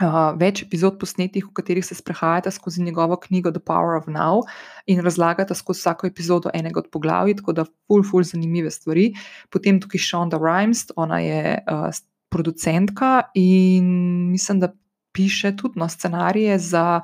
uh, 0.02 0.32
več 0.40 0.64
epizod 0.66 0.98
posnetih, 1.02 1.46
v 1.48 1.54
katerih 1.56 1.86
se 1.86 1.96
sprehajate 1.96 2.52
skozi 2.52 2.84
njegovo 2.84 3.18
knjigo 3.22 3.52
The 3.52 3.62
Power 3.64 3.98
of 4.00 4.08
Now 4.08 4.44
in 4.88 5.04
razlagate 5.06 5.56
skozi 5.56 5.84
vsako 5.84 6.08
epizodo 6.08 6.52
enega 6.54 6.82
od 6.84 6.90
poglavij, 6.92 7.38
tako 7.42 7.54
da 7.54 7.66
ful, 7.66 8.04
ful, 8.04 8.24
zanimive 8.28 8.72
stvari. 8.72 9.12
Potem 9.54 9.82
tukaj 9.84 10.02
Shonda 10.02 10.40
Rhimes, 10.42 10.88
ona 10.96 11.20
je 11.24 11.60
uh, 11.64 11.90
producentka 12.34 13.30
in 13.36 13.86
mislim, 14.32 14.60
da 14.60 14.74
piše 15.14 15.56
tudi 15.56 15.80
no, 15.80 15.90
scenarije 15.90 16.58
za 16.60 17.02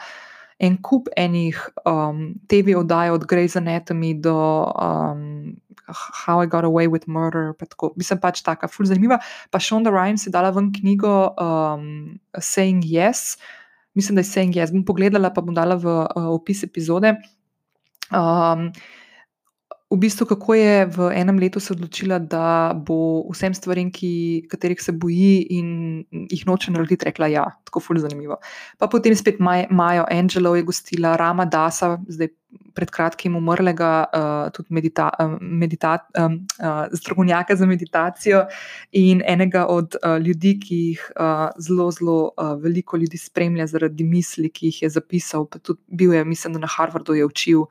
en 0.59 0.75
kup 0.83 1.07
enih 1.15 1.55
um, 1.87 2.35
TV 2.51 2.75
oddaj, 2.75 3.15
od 3.15 3.23
Grey's 3.23 3.55
Anatomy 3.55 4.13
do 4.19 4.35
um, 4.75 5.55
How 6.25 6.43
I 6.43 6.47
Got 6.47 6.67
Away 6.67 6.87
with 6.91 7.07
Murder. 7.07 7.53
Pa 7.55 7.65
tako, 7.65 7.93
mislim 7.95 8.19
pač 8.19 8.43
taka, 8.43 8.67
ful 8.67 8.85
zanimiva. 8.85 9.19
Pa 9.51 9.59
Shonda 9.63 9.89
Rhimes 9.93 10.27
je 10.27 10.33
dala 10.35 10.51
ven 10.51 10.69
knjigo 10.75 11.31
um, 11.39 12.19
Saying 12.35 12.83
Yes. 12.83 13.39
Mislim, 13.95 14.19
da 14.19 14.21
je 14.21 14.31
Saying 14.31 14.53
Yes. 14.55 14.75
Bom 14.75 14.83
pogledala, 14.85 15.31
pa 15.33 15.41
bom 15.41 15.55
dala 15.55 15.79
v 15.79 15.87
uh, 15.87 16.29
opis 16.35 16.63
epizode. 16.67 17.15
Um, 18.11 18.69
v 19.89 19.97
bistvu, 19.97 20.25
kako 20.29 20.53
je 20.53 20.85
v 20.85 21.09
enem 21.17 21.39
letu 21.41 21.59
se 21.59 21.73
odločila, 21.73 22.19
da 22.21 22.77
bo 22.77 23.25
vsem 23.33 23.53
stvarem, 23.57 23.89
ki, 23.89 24.45
katerih 24.49 24.77
se 24.81 24.93
boji 24.93 25.47
in 25.57 25.69
jih 26.29 26.45
noče 26.45 26.71
narediti, 26.75 27.09
rekla: 27.09 27.27
Ja, 27.33 27.45
tako 27.65 27.81
fully 27.81 28.03
zanimivo. 28.05 28.37
Pa 28.77 28.87
potem 28.87 29.15
spet 29.17 29.41
Maj, 29.41 29.65
Majo 29.73 30.05
Angelo 30.11 30.53
je 30.55 30.63
gostila, 30.63 31.15
Rama 31.17 31.45
Dasa, 31.49 31.97
zdaj 32.07 32.29
pred 32.73 32.89
kratkim 32.93 33.35
umrlega, 33.35 34.05
uh, 34.13 34.53
tudi 34.53 34.73
medita, 34.73 35.09
uh, 35.19 35.37
medita, 35.41 35.97
um, 36.17 36.39
uh, 36.61 36.85
strokovnjaka 36.93 37.55
za 37.55 37.65
meditacijo 37.65 38.45
in 38.91 39.21
enega 39.25 39.65
od 39.69 39.97
uh, 39.99 40.17
ljudi, 40.21 40.55
ki 40.61 40.75
jih 40.75 41.11
uh, 41.17 41.49
zelo, 41.57 41.91
zelo 41.91 42.17
uh, 42.37 42.53
veliko 42.61 42.97
ljudi 42.97 43.17
spremlja 43.17 43.67
zaradi 43.67 44.03
misli, 44.03 44.49
ki 44.49 44.69
jih 44.69 44.83
je 44.83 44.89
zapisal. 44.89 45.49
Tudi 45.61 45.81
bil 45.87 46.13
je, 46.13 46.25
mislim, 46.25 46.53
da 46.53 46.65
na 46.65 46.69
Harvardu 46.77 47.17
je 47.17 47.25
učil 47.25 47.65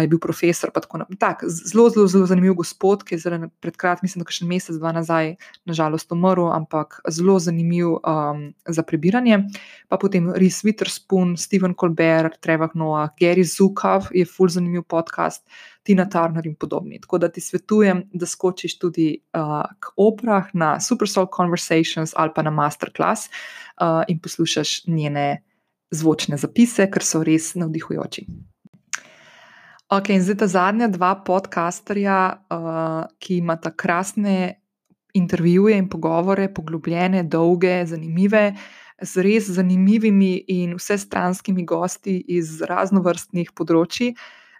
je 0.00 0.08
bil 0.08 0.18
profesor. 0.18 0.70
Tak, 1.18 1.44
zelo, 1.44 1.90
zelo, 1.90 2.06
zelo 2.08 2.26
zanimiv 2.26 2.54
gospod, 2.54 3.04
ki 3.04 3.18
je 3.18 3.48
pred 3.60 3.76
kratkim, 3.76 4.08
mislim, 4.08 4.24
da 4.24 4.32
še 4.32 4.48
mesec, 4.48 4.78
dva 4.80 4.94
nazaj, 4.96 5.34
nažalost, 5.68 6.12
umrl, 6.12 6.48
ampak 6.54 7.00
zelo 7.12 7.36
zanimiv 7.38 7.98
um, 8.00 8.46
za 8.64 8.82
prebiranje. 8.82 9.42
Pa 9.88 10.00
potem 10.00 10.32
Reese 10.32 10.64
Witherspoon, 10.64 11.36
Steven 11.36 11.76
Colbert, 11.76 12.40
Trevor 12.40 12.72
Noah, 12.74 13.12
Gary 13.20 13.44
Zukav 13.44 14.08
je 14.14 14.24
full 14.24 14.48
zanimiv 14.48 14.86
podcast. 14.88 15.44
Tina 15.84 16.06
Turner 16.08 16.46
in 16.48 16.54
podobni. 16.56 16.96
Tako 16.96 17.18
da 17.20 17.28
ti 17.28 17.42
svetujem, 17.44 18.06
da 18.12 18.26
skočiš 18.26 18.78
tudi 18.80 19.18
uh, 19.36 19.66
k 19.76 19.92
oprah 20.00 20.48
na 20.56 20.78
Super 20.80 21.08
Soul 21.08 21.28
Conversations 21.28 22.14
ali 22.16 22.32
pa 22.34 22.42
na 22.42 22.50
Masterclass 22.50 23.28
uh, 23.28 24.00
in 24.08 24.18
poslušaš 24.18 24.86
njene 24.86 25.42
zvočne 25.90 26.40
zapise, 26.40 26.88
ker 26.90 27.04
so 27.04 27.20
res 27.22 27.52
navdihujoči. 27.54 28.26
Ok, 29.92 30.08
in 30.08 30.22
zdaj 30.24 30.36
ta 30.40 30.46
zadnja 30.48 30.88
dva 30.88 31.12
podcasterja, 31.26 32.18
uh, 32.48 33.04
ki 33.20 33.42
imata 33.42 33.68
krasne 33.70 34.60
intervjuje 35.14 35.76
in 35.78 35.90
pogovore, 35.92 36.48
poglobljene, 36.54 37.22
dolge, 37.28 37.82
zanimive, 37.86 38.54
z 39.02 39.24
res 39.26 39.50
zanimivimi 39.52 40.38
in 40.48 40.72
vsestranskimi 40.78 41.66
gosti 41.68 42.16
iz 42.32 42.62
raznovrstnih 42.64 43.52
področji, 43.52 44.14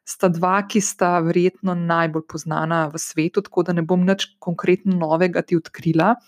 sta 0.05 0.29
dva, 0.29 0.59
ki 0.69 0.83
sta 0.85 1.17
verjetno 1.25 1.73
najbolj 1.73 2.45
znana 2.45 2.85
v 2.93 3.01
svetu, 3.01 3.41
tako 3.47 3.65
da 3.65 3.73
ne 3.73 3.83
bom 3.83 4.05
nič 4.05 4.35
konkretno 4.39 4.99
novega 5.01 5.43
ti 5.43 5.57
odkrila. 5.57 6.19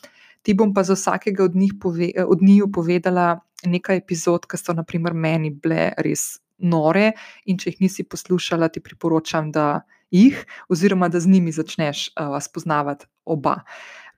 Ti 0.42 0.54
bom 0.56 0.72
pa 0.72 0.86
za 0.86 0.96
vsakega 0.96 1.44
od 1.44 1.54
njih, 1.54 1.76
pove, 1.82 2.12
od 2.24 2.42
njih 2.42 2.64
povedala 2.72 3.42
nekaj 3.66 4.00
epizod, 4.00 4.48
ki 4.48 4.56
so, 4.56 4.72
naprimer, 4.72 5.12
meni 5.12 5.52
bile 5.52 5.90
res 6.00 6.38
nore, 6.58 7.12
in 7.46 7.58
če 7.58 7.72
jih 7.72 7.84
nisi 7.86 8.04
poslušala, 8.08 8.68
ti 8.72 8.80
priporočam, 8.80 9.52
da 9.52 9.84
jih, 10.14 10.38
oziroma 10.68 11.08
da 11.08 11.20
z 11.20 11.30
njimi 11.30 11.52
začneš 11.52 12.08
uh, 12.14 12.38
spoznavati 12.42 13.06
oba. 13.24 13.60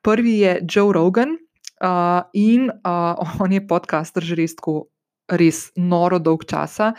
Prvi 0.02 0.38
je 0.38 0.58
Joe 0.70 0.92
Rogan 0.92 1.34
uh, 1.34 2.22
in 2.32 2.70
uh, 2.70 3.40
on 3.40 3.52
je 3.52 3.64
podcaster 3.66 4.22
že 4.22 4.36
res, 4.38 4.54
tako, 4.56 4.88
res 5.28 5.68
noro 5.76 6.18
dolg 6.18 6.46
časa. 6.48 6.92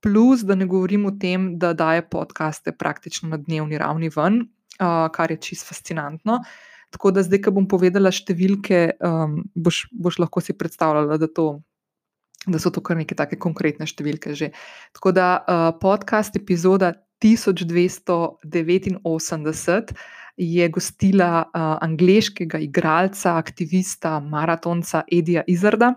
Plus, 0.00 0.44
da 0.46 0.54
ne 0.54 0.66
govorim 0.70 1.08
o 1.10 1.12
tem, 1.18 1.56
da 1.58 1.72
daje 1.74 2.04
podcaste 2.06 2.72
praktično 2.72 3.28
na 3.32 3.36
dnevni 3.36 3.78
ravni 3.78 4.10
ven, 4.14 4.44
uh, 4.78 5.08
kar 5.10 5.34
je 5.34 5.40
čisto 5.42 5.74
fascinantno. 5.74 6.38
Tako 6.94 7.10
da 7.10 7.22
zdaj, 7.26 7.42
ko 7.44 7.52
bom 7.52 7.66
povedala 7.68 8.12
številke, 8.14 8.94
um, 9.04 9.42
boš, 9.52 9.88
boš 9.92 10.20
lahko 10.22 10.40
si 10.40 10.54
predstavljala, 10.56 11.18
da 11.20 11.28
to 11.28 11.58
da 12.52 12.58
so 12.62 12.70
to 12.70 12.80
kar 12.84 12.96
neke 12.98 13.14
take 13.18 13.36
konkretne 13.40 13.86
številke. 13.86 14.34
Že. 14.38 14.46
Tako 14.96 15.10
da 15.16 15.26
uh, 15.40 15.44
podcast 15.80 16.36
epizoda 16.36 16.92
1289 17.22 19.92
je 20.38 20.68
gostila 20.70 21.42
uh, 21.42 21.48
angliškega 21.82 22.58
igralca, 22.62 23.34
aktivista, 23.36 24.20
maratonca 24.20 25.02
Edija 25.12 25.42
Izarda. 25.46 25.94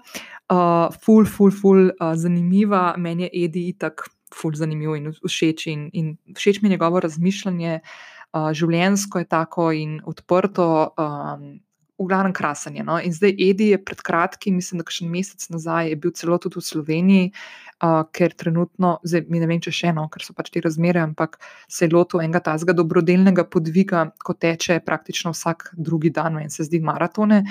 Uh, 0.49 0.89
ful, 1.05 1.25
ful, 1.29 1.51
ful, 1.53 1.91
uh, 1.93 2.15
zanimiva, 2.17 2.95
meni 2.97 3.23
je 3.23 3.29
Edi 3.45 3.67
itak. 3.69 4.09
Ful 4.31 4.55
zanimiv 4.55 4.95
in 4.95 5.11
všeč, 5.11 5.67
in, 5.67 5.89
in 5.93 6.17
všeč 6.37 6.61
mi 6.61 6.69
je 6.69 6.77
njegovo 6.77 6.99
razmišljanje, 7.03 7.81
uh, 7.83 8.51
življensko 8.55 9.19
je 9.19 9.27
tako 9.27 9.71
in 9.75 9.99
odprto. 10.07 10.95
Um, 10.95 11.59
v 12.01 12.09
glavnem 12.09 12.33
krasanje. 12.33 12.83
No? 12.83 12.97
In 12.99 13.13
zdaj 13.13 13.35
Edi 13.37 13.71
je 13.71 13.79
pred 13.85 14.01
kratkim, 14.01 14.57
mislim, 14.57 14.81
da 14.81 14.89
še 14.89 15.05
mesec 15.09 15.45
nazaj 15.53 15.91
je 15.91 15.99
bil 16.01 16.13
celo 16.17 16.39
tudi 16.41 16.57
v 16.57 16.65
Sloveniji, 16.65 17.29
uh, 17.31 18.01
ker 18.15 18.33
trenutno, 18.37 18.95
zdaj 19.05 19.27
mi 19.29 19.41
ne 19.43 19.49
vem, 19.49 19.61
če 19.61 19.73
še 19.75 19.91
eno, 19.93 20.07
ker 20.11 20.25
so 20.25 20.35
pač 20.37 20.51
te 20.53 20.63
razmere, 20.63 21.03
ampak 21.03 21.37
se 21.69 21.85
je 21.85 21.93
lotil 21.93 22.23
enega 22.25 22.43
tazga 22.51 22.75
dobrodelnega 22.77 23.45
podviga, 23.45 24.07
ko 24.17 24.33
teče 24.33 24.81
praktično 24.85 25.35
vsak 25.35 25.71
drugi 25.77 26.13
dan 26.13 26.41
in 26.41 26.49
se 26.53 26.65
zdi 26.67 26.81
maratone. 26.83 27.43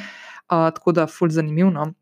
Uh, 0.51 0.69
tako 0.75 0.97
da, 0.97 1.07
fulj 1.07 1.39
zanimivo. 1.39 1.71
No? 1.71 1.93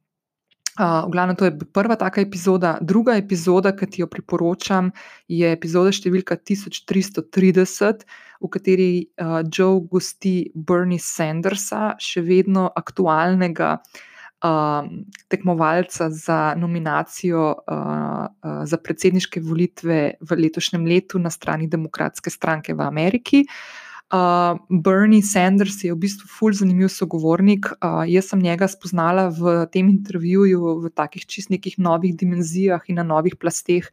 Uh, 0.79 1.03
v 1.07 1.11
glavnem, 1.11 1.35
to 1.35 1.45
je 1.45 1.59
prva 1.75 1.97
taka 1.99 2.23
epizoda. 2.23 2.79
Druga 2.79 3.17
epizoda, 3.19 3.73
ki 3.75 3.87
ti 3.91 4.03
jo 4.03 4.07
priporočam, 4.07 4.93
je 5.27 5.51
epizoda 5.51 5.91
številka 5.91 6.39
1330, 6.39 8.05
v 8.39 8.51
kateri 8.55 8.93
uh, 9.19 9.43
Joe 9.43 9.83
gosti 9.91 10.53
Bernie 10.55 11.03
Sandersa, 11.03 11.97
še 11.99 12.23
vedno 12.23 12.69
aktualnega 12.79 13.73
uh, 13.83 14.87
tekmovalca 15.27 16.13
za 16.15 16.39
nominacijo 16.55 17.43
uh, 17.59 18.31
uh, 18.31 18.63
za 18.63 18.79
predsedniške 18.79 19.43
volitve 19.43 19.99
v 20.23 20.41
letošnjem 20.47 20.87
letu 20.87 21.19
na 21.19 21.35
strani 21.35 21.67
Demokratske 21.67 22.31
stranke 22.31 22.79
v 22.79 22.87
Ameriki. 22.87 23.43
Uh, 23.43 23.88
Uh, 24.09 24.57
Bernie 24.71 25.21
Sanders 25.21 25.85
je 25.85 25.93
v 25.93 26.01
bistvu 26.01 26.29
fulj 26.33 26.63
zanimiv 26.63 26.89
sogovornik. 26.89 27.69
Uh, 27.77 28.09
jaz 28.09 28.31
sem 28.31 28.41
njega 28.41 28.65
spoznala 28.69 29.29
v 29.29 29.67
tem 29.69 29.91
intervjuju 29.93 30.79
v 30.81 30.91
takih 30.97 31.27
čist 31.29 31.53
nekih 31.53 31.77
novih 31.77 32.17
dimenzijah 32.17 32.81
in 32.89 32.97
na 32.97 33.05
novih 33.05 33.37
plasteh, 33.37 33.85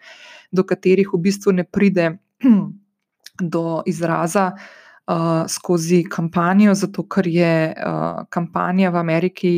do 0.56 0.64
katerih 0.64 1.12
v 1.12 1.20
bistvu 1.20 1.52
ne 1.60 1.68
pride 1.68 2.16
do 3.56 3.84
izraza 3.84 4.54
uh, 4.56 5.44
skozi 5.52 6.06
kampanjo, 6.08 6.72
zato 6.80 7.04
ker 7.04 7.28
je 7.28 7.76
uh, 7.76 8.24
kampanja 8.32 8.96
v 8.96 8.98
Ameriki 9.04 9.54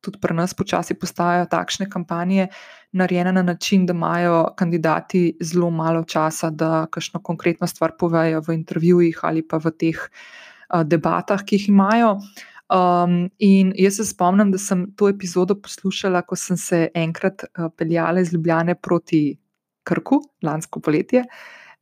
tudi 0.00 0.20
pri 0.20 0.34
nas 0.34 0.54
počasi 0.54 0.96
postajajo 0.98 1.46
takšne 1.50 1.88
kampanje 1.90 2.48
narejene 2.92 3.32
na 3.32 3.42
način, 3.42 3.86
da 3.86 3.94
imajo 3.94 4.54
kandidati 4.56 5.36
zelo 5.40 5.70
malo 5.70 6.04
časa, 6.04 6.50
da 6.50 6.86
kakšno 6.90 7.22
konkretno 7.22 7.66
stvar 7.66 7.92
povejo 7.98 8.42
v 8.48 8.56
intervjujih 8.58 9.20
ali 9.22 9.46
pa 9.46 9.60
v 9.62 9.70
teh 9.70 10.00
uh, 10.00 10.82
debatah, 10.82 11.44
ki 11.44 11.56
jih 11.56 11.68
imajo. 11.68 12.16
Um, 12.70 13.30
in 13.38 13.72
jaz 13.74 13.96
se 13.98 14.06
spomnim, 14.06 14.52
da 14.52 14.58
sem 14.58 14.86
to 14.96 15.08
epizodo 15.10 15.56
poslušala, 15.58 16.22
ko 16.22 16.36
sem 16.38 16.56
se 16.56 16.88
enkrat 16.94 17.42
uh, 17.44 17.66
peljala 17.76 18.20
iz 18.20 18.32
Ljubljane 18.32 18.74
proti 18.74 19.38
Krku, 19.82 20.20
lansko 20.42 20.80
poletje, 20.80 21.24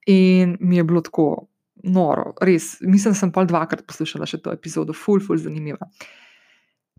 in 0.06 0.56
mi 0.60 0.76
je 0.76 0.84
bilo 0.84 1.00
tako 1.04 1.48
noro, 1.84 2.32
res. 2.40 2.78
Mislim, 2.80 3.12
da 3.12 3.18
sem 3.20 3.32
pol 3.32 3.46
dvakrat 3.46 3.84
poslušala 3.86 4.26
še 4.26 4.40
to 4.42 4.52
epizodo, 4.54 4.96
ful, 4.96 5.20
ful, 5.20 5.36
zanimiva. 5.36 5.90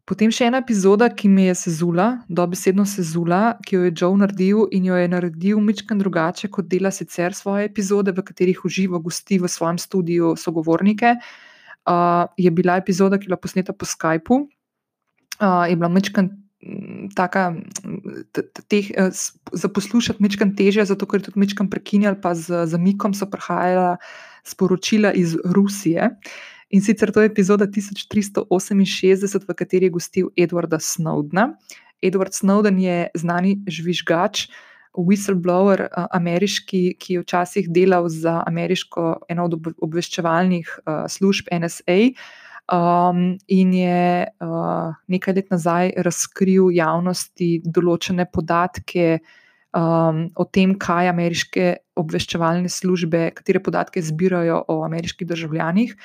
Potem 0.10 0.32
še 0.34 0.48
ena 0.50 0.64
epizoda, 0.64 1.06
ki 1.14 1.30
me 1.30 1.44
je 1.52 1.56
sezula, 1.60 2.08
dobesedno 2.34 2.82
sezula, 2.90 3.60
ki 3.62 3.76
jo 3.76 3.82
je 3.86 3.92
Joe 3.94 4.18
naredil 4.18 4.64
in 4.74 4.88
jo 4.90 4.98
je 4.98 5.10
naredil 5.12 5.62
mičken 5.62 6.02
drugače, 6.02 6.50
kot 6.50 6.66
dela 6.72 6.90
sicer 6.90 7.36
svoje 7.38 7.68
epizode, 7.70 8.16
v 8.18 8.26
katerih 8.26 8.64
uživa 8.66 8.98
gosti 9.04 9.38
v 9.38 9.46
svojem 9.46 9.78
studiu 9.78 10.34
sogovornike. 10.34 11.14
Uh, 11.86 12.26
je 12.42 12.50
bila 12.50 12.80
epizoda, 12.82 13.22
ki 13.22 13.30
je 13.30 13.30
bila 13.30 13.38
posneta 13.38 13.74
po 13.74 13.86
Skypu, 13.86 14.42
uh, 14.46 15.70
je 15.70 15.78
bila 15.78 15.94
mičken 15.94 16.34
taka, 17.16 17.54
teh, 18.68 18.92
eh, 18.92 19.12
za 19.54 19.70
poslušati 19.70 20.24
mečkam 20.24 20.56
teže, 20.56 20.86
zato 20.86 21.06
ker 21.08 21.22
tudi 21.24 21.40
mečkam 21.40 21.70
prekinjali, 21.70 22.20
pa 22.22 22.34
z 22.36 22.66
zamikom 22.68 23.14
so 23.14 23.30
prihajala 23.32 23.98
sporočila 24.44 25.14
iz 25.14 25.38
Rusije. 25.46 26.18
In 26.70 26.82
sicer 26.82 27.12
to 27.12 27.22
je 27.22 27.26
epizoda 27.26 27.66
1368, 27.66 29.46
v 29.48 29.54
kateri 29.58 29.86
je 29.90 29.90
gostil 29.90 30.28
Edwarda 30.38 30.78
Snowdena. 30.78 31.56
Edward 32.02 32.34
Snowden 32.34 32.78
je 32.78 33.10
znani 33.18 33.58
žvižgač, 33.66 34.48
whistleblower, 34.94 35.88
eh, 35.88 36.06
ameriški, 36.14 36.94
ki 37.00 37.14
je 37.14 37.24
včasih 37.24 37.70
delal 37.70 38.10
za 38.10 38.44
ameriško 38.46 39.26
eno 39.30 39.46
od 39.46 39.58
obveščevalnih 39.82 40.80
uh, 40.86 41.06
služb 41.10 41.50
NSA. 41.52 42.14
Um, 42.70 43.38
in 43.48 43.74
je 43.74 44.30
uh, 44.30 44.94
nekaj 45.08 45.34
let 45.34 45.50
nazaj 45.50 45.94
razkril 46.06 46.70
javnosti 46.70 47.64
določene 47.66 48.28
podatke 48.30 49.20
um, 49.74 50.28
o 50.38 50.46
tem, 50.46 50.76
kaj 50.78 51.10
ameriške 51.10 51.66
obveščevalne 51.98 52.70
službe, 52.70 53.32
katere 53.34 53.60
podatke 53.60 54.06
zbirajo 54.06 54.62
o 54.70 54.84
ameriških 54.86 55.28
državljanih 55.28 55.98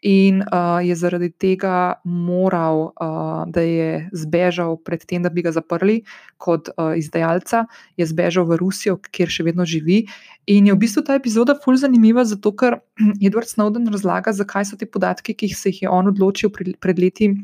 in 0.00 0.42
uh, 0.42 0.78
je 0.86 0.94
zaradi 0.94 1.30
tega 1.30 2.00
moral, 2.04 2.92
uh, 2.94 3.42
da 3.50 3.60
je 3.60 4.08
zbežal 4.12 4.76
pred 4.76 5.02
tem, 5.02 5.22
da 5.22 5.30
bi 5.30 5.42
ga 5.42 5.50
zaprli 5.52 6.02
kot 6.38 6.70
uh, 6.70 6.94
izdajalca, 6.98 7.64
je 7.98 8.06
zbežal 8.06 8.46
v 8.46 8.58
Rusijo, 8.62 8.98
kjer 9.10 9.30
še 9.30 9.46
vedno 9.48 9.66
živi. 9.66 10.04
In 10.46 10.70
je 10.70 10.74
v 10.74 10.80
bistvu 10.84 11.02
ta 11.02 11.18
epizoda 11.18 11.58
fulj 11.58 11.82
zanimiva, 11.82 12.22
zato 12.24 12.54
ker 12.54 12.78
Edward 13.26 13.50
Snowden 13.50 13.90
razlaga, 13.90 14.32
zakaj 14.32 14.70
so 14.70 14.78
ti 14.78 14.86
podatki, 14.86 15.34
ki 15.34 15.50
se 15.50 15.74
jih 15.74 15.86
je 15.86 15.90
on 15.90 16.14
odločil 16.14 16.54
pred 16.54 16.98
leti. 16.98 17.34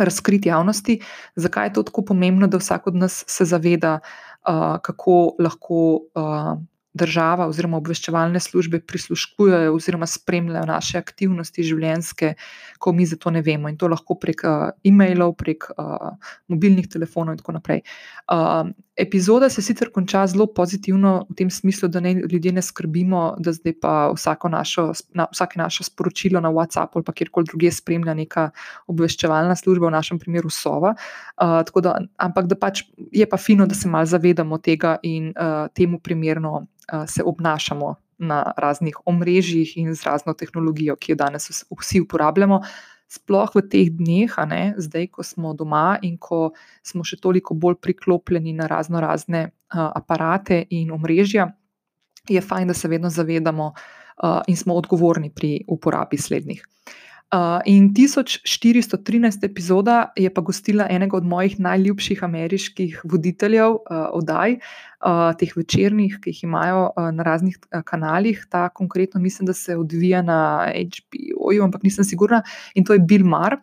Razkriti 0.00 0.48
javnosti, 0.48 1.00
zakaj 1.36 1.66
je 1.66 1.72
to 1.76 1.82
tako 1.88 2.04
pomembno, 2.12 2.46
da 2.48 2.60
vsak 2.60 2.86
od 2.88 2.94
nas 2.96 3.24
se 3.28 3.44
zaveda, 3.44 3.98
uh, 4.46 4.78
kako 4.80 5.34
lahko 5.42 5.80
uh, 6.14 6.54
država 6.94 7.46
oziroma 7.46 7.78
obveščevalne 7.78 8.40
službe 8.40 8.80
prisluškujejo 8.86 9.74
oziroma 9.74 10.06
spremljajo 10.10 10.66
naše 10.66 10.98
aktivnosti 10.98 11.62
življenjske, 11.62 12.34
ko 12.82 12.92
mi 12.92 13.06
za 13.06 13.16
to 13.20 13.30
ne 13.30 13.42
vemo. 13.46 13.70
In 13.70 13.78
to 13.78 13.88
lahko 13.88 14.16
prek 14.18 14.42
uh, 14.44 14.70
e-mailov, 14.84 15.36
prek 15.38 15.68
uh, 15.76 16.10
mobilnih 16.50 16.88
telefonov 16.90 17.36
in 17.36 17.42
tako 17.42 17.54
naprej. 17.60 17.82
Uh, 18.32 18.72
epizoda 19.00 19.48
se 19.48 19.62
sicer 19.62 19.92
konča 19.94 20.26
zelo 20.26 20.48
pozitivno 20.54 21.12
v 21.30 21.36
tem 21.38 21.50
smislu, 21.50 21.88
da 21.88 22.02
ne, 22.02 22.14
ljudje 22.14 22.52
ne 22.52 22.62
skrbimo, 22.62 23.22
da 23.38 23.54
zdaj 23.54 23.76
pa 23.80 23.94
vsako 24.16 24.50
našo, 24.52 24.90
na, 25.14 25.28
vsake 25.30 25.60
naše 25.60 25.86
sporočilo 25.86 26.42
na 26.42 26.50
WhatsApp 26.50 26.98
ali 26.98 27.06
pa 27.06 27.12
kjerkoli 27.12 27.46
drugje 27.52 27.72
spremlja 27.78 28.14
neka 28.18 28.50
obveščevalna 28.90 29.56
služba, 29.56 29.86
v 29.86 29.94
našem 29.94 30.18
primeru 30.18 30.50
Sova. 30.50 30.96
Uh, 31.40 31.62
da, 31.82 31.94
ampak 32.18 32.50
da 32.50 32.58
pač 32.58 32.82
je 33.12 33.26
pa 33.30 33.38
fino, 33.38 33.66
da 33.66 33.78
se 33.78 33.88
malo 33.88 34.10
zavedamo 34.10 34.58
tega 34.58 34.98
in 35.02 35.30
uh, 35.30 35.70
temu 35.74 36.00
primerno 36.02 36.66
se 37.06 37.22
obnašamo 37.24 37.94
na 38.18 38.52
raznih 38.56 38.96
omrežjih 39.06 39.76
in 39.76 39.94
z 39.94 40.04
razno 40.04 40.34
tehnologijo, 40.34 40.96
ki 40.96 41.12
jo 41.12 41.16
danes 41.16 41.64
vsi 41.80 42.00
uporabljamo. 42.00 42.60
Sploh 43.10 43.50
v 43.54 43.62
teh 43.66 43.88
dneh, 43.90 44.34
ne, 44.46 44.74
zdaj, 44.78 45.08
ko 45.10 45.22
smo 45.26 45.54
doma 45.54 45.98
in 46.02 46.14
ko 46.18 46.52
smo 46.86 47.02
še 47.04 47.18
toliko 47.18 47.56
bolj 47.58 47.80
priklopljeni 47.82 48.52
na 48.54 48.68
razno 48.70 49.00
razne 49.02 49.48
uh, 49.50 49.88
aparate 49.88 50.62
in 50.70 50.92
omrežja, 50.94 51.48
je 52.28 52.40
fajn, 52.40 52.70
da 52.70 52.74
se 52.74 52.88
vedno 52.88 53.10
zavedamo 53.10 53.72
uh, 53.72 54.42
in 54.46 54.56
smo 54.56 54.76
odgovorni 54.78 55.32
pri 55.34 55.64
uporabi 55.66 56.18
slednjih. 56.18 56.62
Uh, 56.62 57.09
in 57.64 57.94
1413 57.94 59.44
epizoda 59.44 60.12
je 60.16 60.30
pa 60.34 60.40
gostila 60.40 60.86
enega 60.90 61.16
od 61.16 61.26
mojih 61.26 61.60
najljubših 61.60 62.24
ameriških 62.24 63.00
voditeljev 63.04 63.70
uh, 63.70 64.08
oddaj, 64.12 64.56
uh, 65.06 65.30
teh 65.38 65.52
večernih, 65.56 66.18
ki 66.22 66.30
jih 66.30 66.42
imajo 66.44 66.88
uh, 66.88 67.10
na 67.14 67.22
raznih 67.22 67.58
uh, 67.60 67.82
kanalih. 67.86 68.46
Ta 68.50 68.68
konkretno 68.68 69.20
mislim, 69.20 69.46
da 69.46 69.52
se 69.52 69.76
odvija 69.76 70.22
na 70.22 70.66
HBO, 70.74 71.54
ampak 71.64 71.82
nisem 71.82 72.04
sigurna. 72.04 72.42
In 72.74 72.84
to 72.84 72.92
je 72.92 72.98
Bill 72.98 73.24
Maher. 73.24 73.60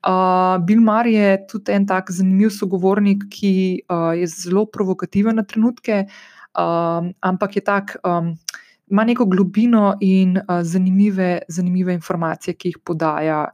Uh, 0.00 0.64
Bill 0.64 0.80
Maher 0.80 1.06
je 1.06 1.46
tudi 1.48 1.72
en 1.72 1.86
tak 1.86 2.10
zanimiv 2.10 2.50
sogovornik, 2.56 3.28
ki 3.30 3.82
uh, 3.88 4.16
je 4.16 4.26
zelo 4.26 4.64
provokativen 4.66 5.36
na 5.36 5.44
trenutke, 5.44 6.06
uh, 6.56 7.10
ampak 7.20 7.56
je 7.56 7.64
tak. 7.64 7.96
Um, 8.04 8.38
ima 8.90 9.04
neko 9.04 9.24
globino 9.24 9.96
in 10.00 10.36
uh, 10.36 10.62
zanimive, 10.62 11.38
zanimive 11.48 11.94
informacije, 11.94 12.54
ki 12.54 12.68
jih 12.68 12.78
podaja. 12.84 13.44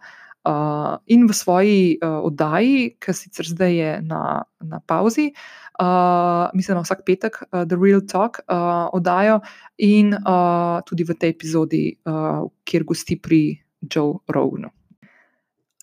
Uh, 0.47 0.95
in 1.07 1.27
v 1.27 1.35
svoji 1.35 1.99
uh, 1.99 2.21
oddaji, 2.23 2.93
ki 3.03 3.13
sicer 3.13 3.49
zdaj 3.51 3.73
je 3.75 3.89
na, 4.07 4.45
na 4.63 4.79
pauzi, 4.87 5.33
uh, 5.81 6.47
mislim, 6.55 6.79
da 6.79 6.85
vsak 6.85 7.03
petek, 7.07 7.41
uh, 7.43 7.65
The 7.67 7.75
Real 7.75 8.05
Talk, 8.07 8.39
uh, 8.47 8.87
oddajo 8.95 9.41
in 9.83 10.15
uh, 10.15 10.79
tudi 10.87 11.03
v 11.03 11.19
tej 11.19 11.35
epizodi, 11.35 11.83
uh, 12.07 12.47
kjer 12.63 12.87
gosti 12.87 13.19
pri 13.19 13.59
Joe 13.83 14.23
Rognu. 14.31 14.71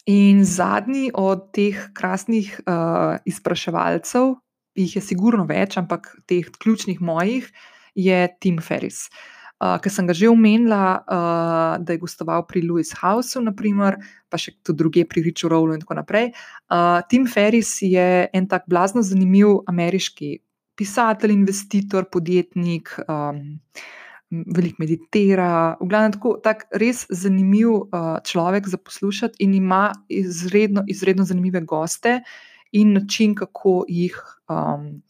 In 0.07 0.45
zadnji 0.47 1.11
od 1.13 1.51
teh 1.51 1.91
krasnih 1.93 2.55
uh, 2.63 3.19
izpraševalcev, 3.27 4.33
jih 4.79 4.95
je 4.95 5.03
sigurno 5.03 5.43
več, 5.43 5.75
ampak 5.77 6.07
teh 6.25 6.47
ključnih 6.47 7.03
mojih, 7.03 7.51
je 7.95 8.27
Tim 8.39 8.63
Ferris. 8.63 9.09
Uh, 9.11 9.42
uh, 9.63 9.79
ki 9.79 9.89
sem 9.89 10.07
ga 10.07 10.13
že 10.13 10.29
omenila, 10.29 10.99
uh, 11.07 11.79
da 11.79 11.95
je 11.95 12.01
gostoval 12.01 12.43
pri 12.47 12.61
Louis 12.67 12.91
Houseu, 12.99 13.43
naprimer, 13.43 13.97
pa 14.27 14.37
še 14.37 14.57
tudi 14.59 14.83
druge 14.83 15.05
pri 15.07 15.23
Richu 15.23 15.47
Rowlu 15.47 15.77
in 15.77 15.83
tako 15.83 15.95
naprej. 15.95 16.33
Uh, 16.67 16.99
Tim 17.07 17.27
Ferris 17.29 17.79
je 17.81 18.27
en 18.27 18.47
tak 18.49 18.67
blazno 18.67 19.01
zanimiv 19.05 19.63
ameriški 19.69 20.39
pisatelj, 20.75 21.31
investitor, 21.31 22.09
podjetnik. 22.11 22.95
Um, 23.07 23.61
Veliko 24.33 24.81
meditira, 24.81 25.77
v 25.77 25.85
glavnem, 25.91 26.15
tako 26.15 26.31
tak 26.41 26.63
res 26.73 27.03
zanimiv 27.13 27.69
uh, 27.69 28.17
človek 28.25 28.65
za 28.65 28.79
poslušati, 28.81 29.37
in 29.45 29.53
ima 29.53 29.91
izredno, 30.09 30.81
izredno 30.89 31.21
zanimive 31.21 31.61
goste 31.61 32.23
in 32.73 32.95
način, 32.97 33.35
kako 33.37 33.85
jih, 33.85 34.17
um, 34.49 35.03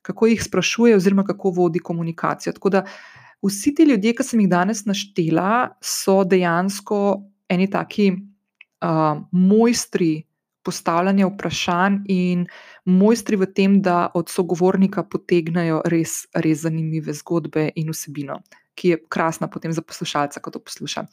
kako 0.00 0.30
jih 0.32 0.40
sprašuje, 0.40 0.96
oziroma 0.96 1.26
kako 1.28 1.52
vodi 1.60 1.84
komunikacijo. 1.84 2.56
Tako 2.56 2.72
da 2.72 2.80
uh, 2.86 3.20
Vsi 3.46 3.74
ti 3.74 3.86
ljudje, 3.88 4.14
ki 4.16 4.24
sem 4.26 4.40
jih 4.42 4.50
danes 4.52 4.84
naštela, 4.84 5.76
so 5.80 6.20
dejansko 6.28 7.22
eni 7.48 7.70
taki 7.70 8.10
uh, 8.12 9.22
mojstri 9.32 10.24
postavljanja 10.62 11.26
vprašanj 11.26 11.94
in 12.12 12.44
mojstri 12.84 13.38
v 13.40 13.48
tem, 13.56 13.78
da 13.82 14.10
od 14.14 14.28
sogovornika 14.28 15.02
potegnajo 15.08 15.80
res, 15.88 16.26
res 16.34 16.66
zanimive 16.66 17.14
zgodbe 17.16 17.70
in 17.80 17.88
vsebino, 17.94 18.40
ki 18.76 18.92
je 18.92 19.00
krasna 19.08 19.48
potem 19.48 19.72
za 19.72 19.82
poslušalca, 19.82 20.40
ko 20.40 20.52
to 20.52 20.60
posluša. 20.60 21.06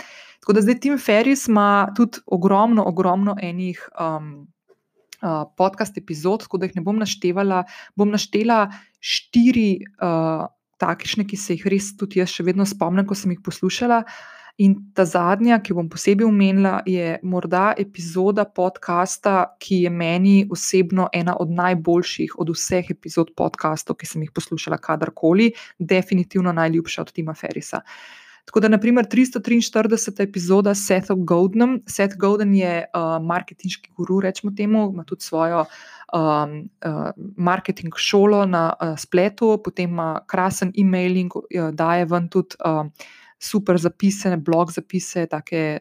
Tako 0.44 0.58
da 0.58 0.66
zdaj 0.66 0.80
Tim 0.84 1.00
Ferris 1.00 1.48
ima 1.48 1.88
tudi 1.96 2.20
ogromno, 2.26 2.86
ogromno 2.88 3.38
enih. 3.42 3.90
Um, 4.00 4.48
Uh, 5.18 5.50
podcast 5.58 5.96
epizod, 5.98 6.44
tako 6.44 6.60
da 6.62 6.68
jih 6.68 6.76
ne 6.78 6.82
bom 6.86 7.00
naštevala. 7.02 7.64
Bom 7.98 8.12
naštela 8.14 8.68
štiri 9.02 9.80
uh, 9.98 10.44
takšne, 10.78 11.28
ki 11.28 11.38
se 11.38 11.58
jih 11.58 11.68
res 11.72 11.94
tudi 11.98 12.22
jaz 12.22 12.34
še 12.34 12.46
vedno 12.48 12.66
spomnim, 12.66 13.06
ko 13.06 13.16
sem 13.18 13.34
jih 13.34 13.44
poslušala. 13.44 14.04
In 14.58 14.74
ta 14.98 15.04
zadnja, 15.06 15.60
ki 15.62 15.76
bom 15.78 15.86
posebej 15.86 16.26
omenila, 16.26 16.80
je 16.90 17.20
morda 17.22 17.76
epizoda 17.78 18.48
podcasta, 18.50 19.54
ki 19.62 19.84
je 19.84 19.92
meni 19.94 20.38
osebno 20.50 21.06
ena 21.14 21.36
od 21.38 21.52
najboljših 21.54 22.40
od 22.42 22.56
vseh 22.56 22.90
epizod 22.90 23.36
podcastov, 23.38 24.00
ki 24.02 24.10
sem 24.10 24.24
jih 24.26 24.32
poslušala 24.34 24.80
kadarkoli, 24.82 25.52
definitivno 25.78 26.56
najljubša 26.58 27.06
od 27.06 27.14
Tima 27.14 27.38
Ferisa. 27.38 27.84
Tako 28.48 28.60
da, 28.60 28.68
naprimer, 28.68 29.06
343. 29.06 30.24
epizoda 30.24 30.76
s 30.76 30.86
Sethom 30.88 31.26
Goldenom. 31.26 31.82
Seth 31.86 32.16
Golden 32.18 32.54
je 32.56 32.86
uh, 32.96 33.26
marketinški 33.26 33.92
guru, 33.98 34.22
rečemo 34.24 34.54
temu, 34.56 34.86
ima 34.94 35.04
tudi 35.04 35.26
svojo 35.26 35.66
um, 36.14 36.54
uh, 36.86 37.10
marketing 37.38 37.94
šolo 37.96 38.46
na 38.46 38.74
uh, 38.82 38.94
spletu, 38.98 39.58
potem 39.64 39.90
ima 39.90 40.22
krasen 40.28 40.72
e-mailing, 40.78 41.36
uh, 41.36 41.44
daje 41.74 42.06
ven 42.06 42.30
tudi 42.30 42.56
uh, 42.64 42.88
super 43.40 43.78
zapise, 43.78 44.38
blog 44.38 44.72
zapise, 44.72 45.26
take 45.28 45.80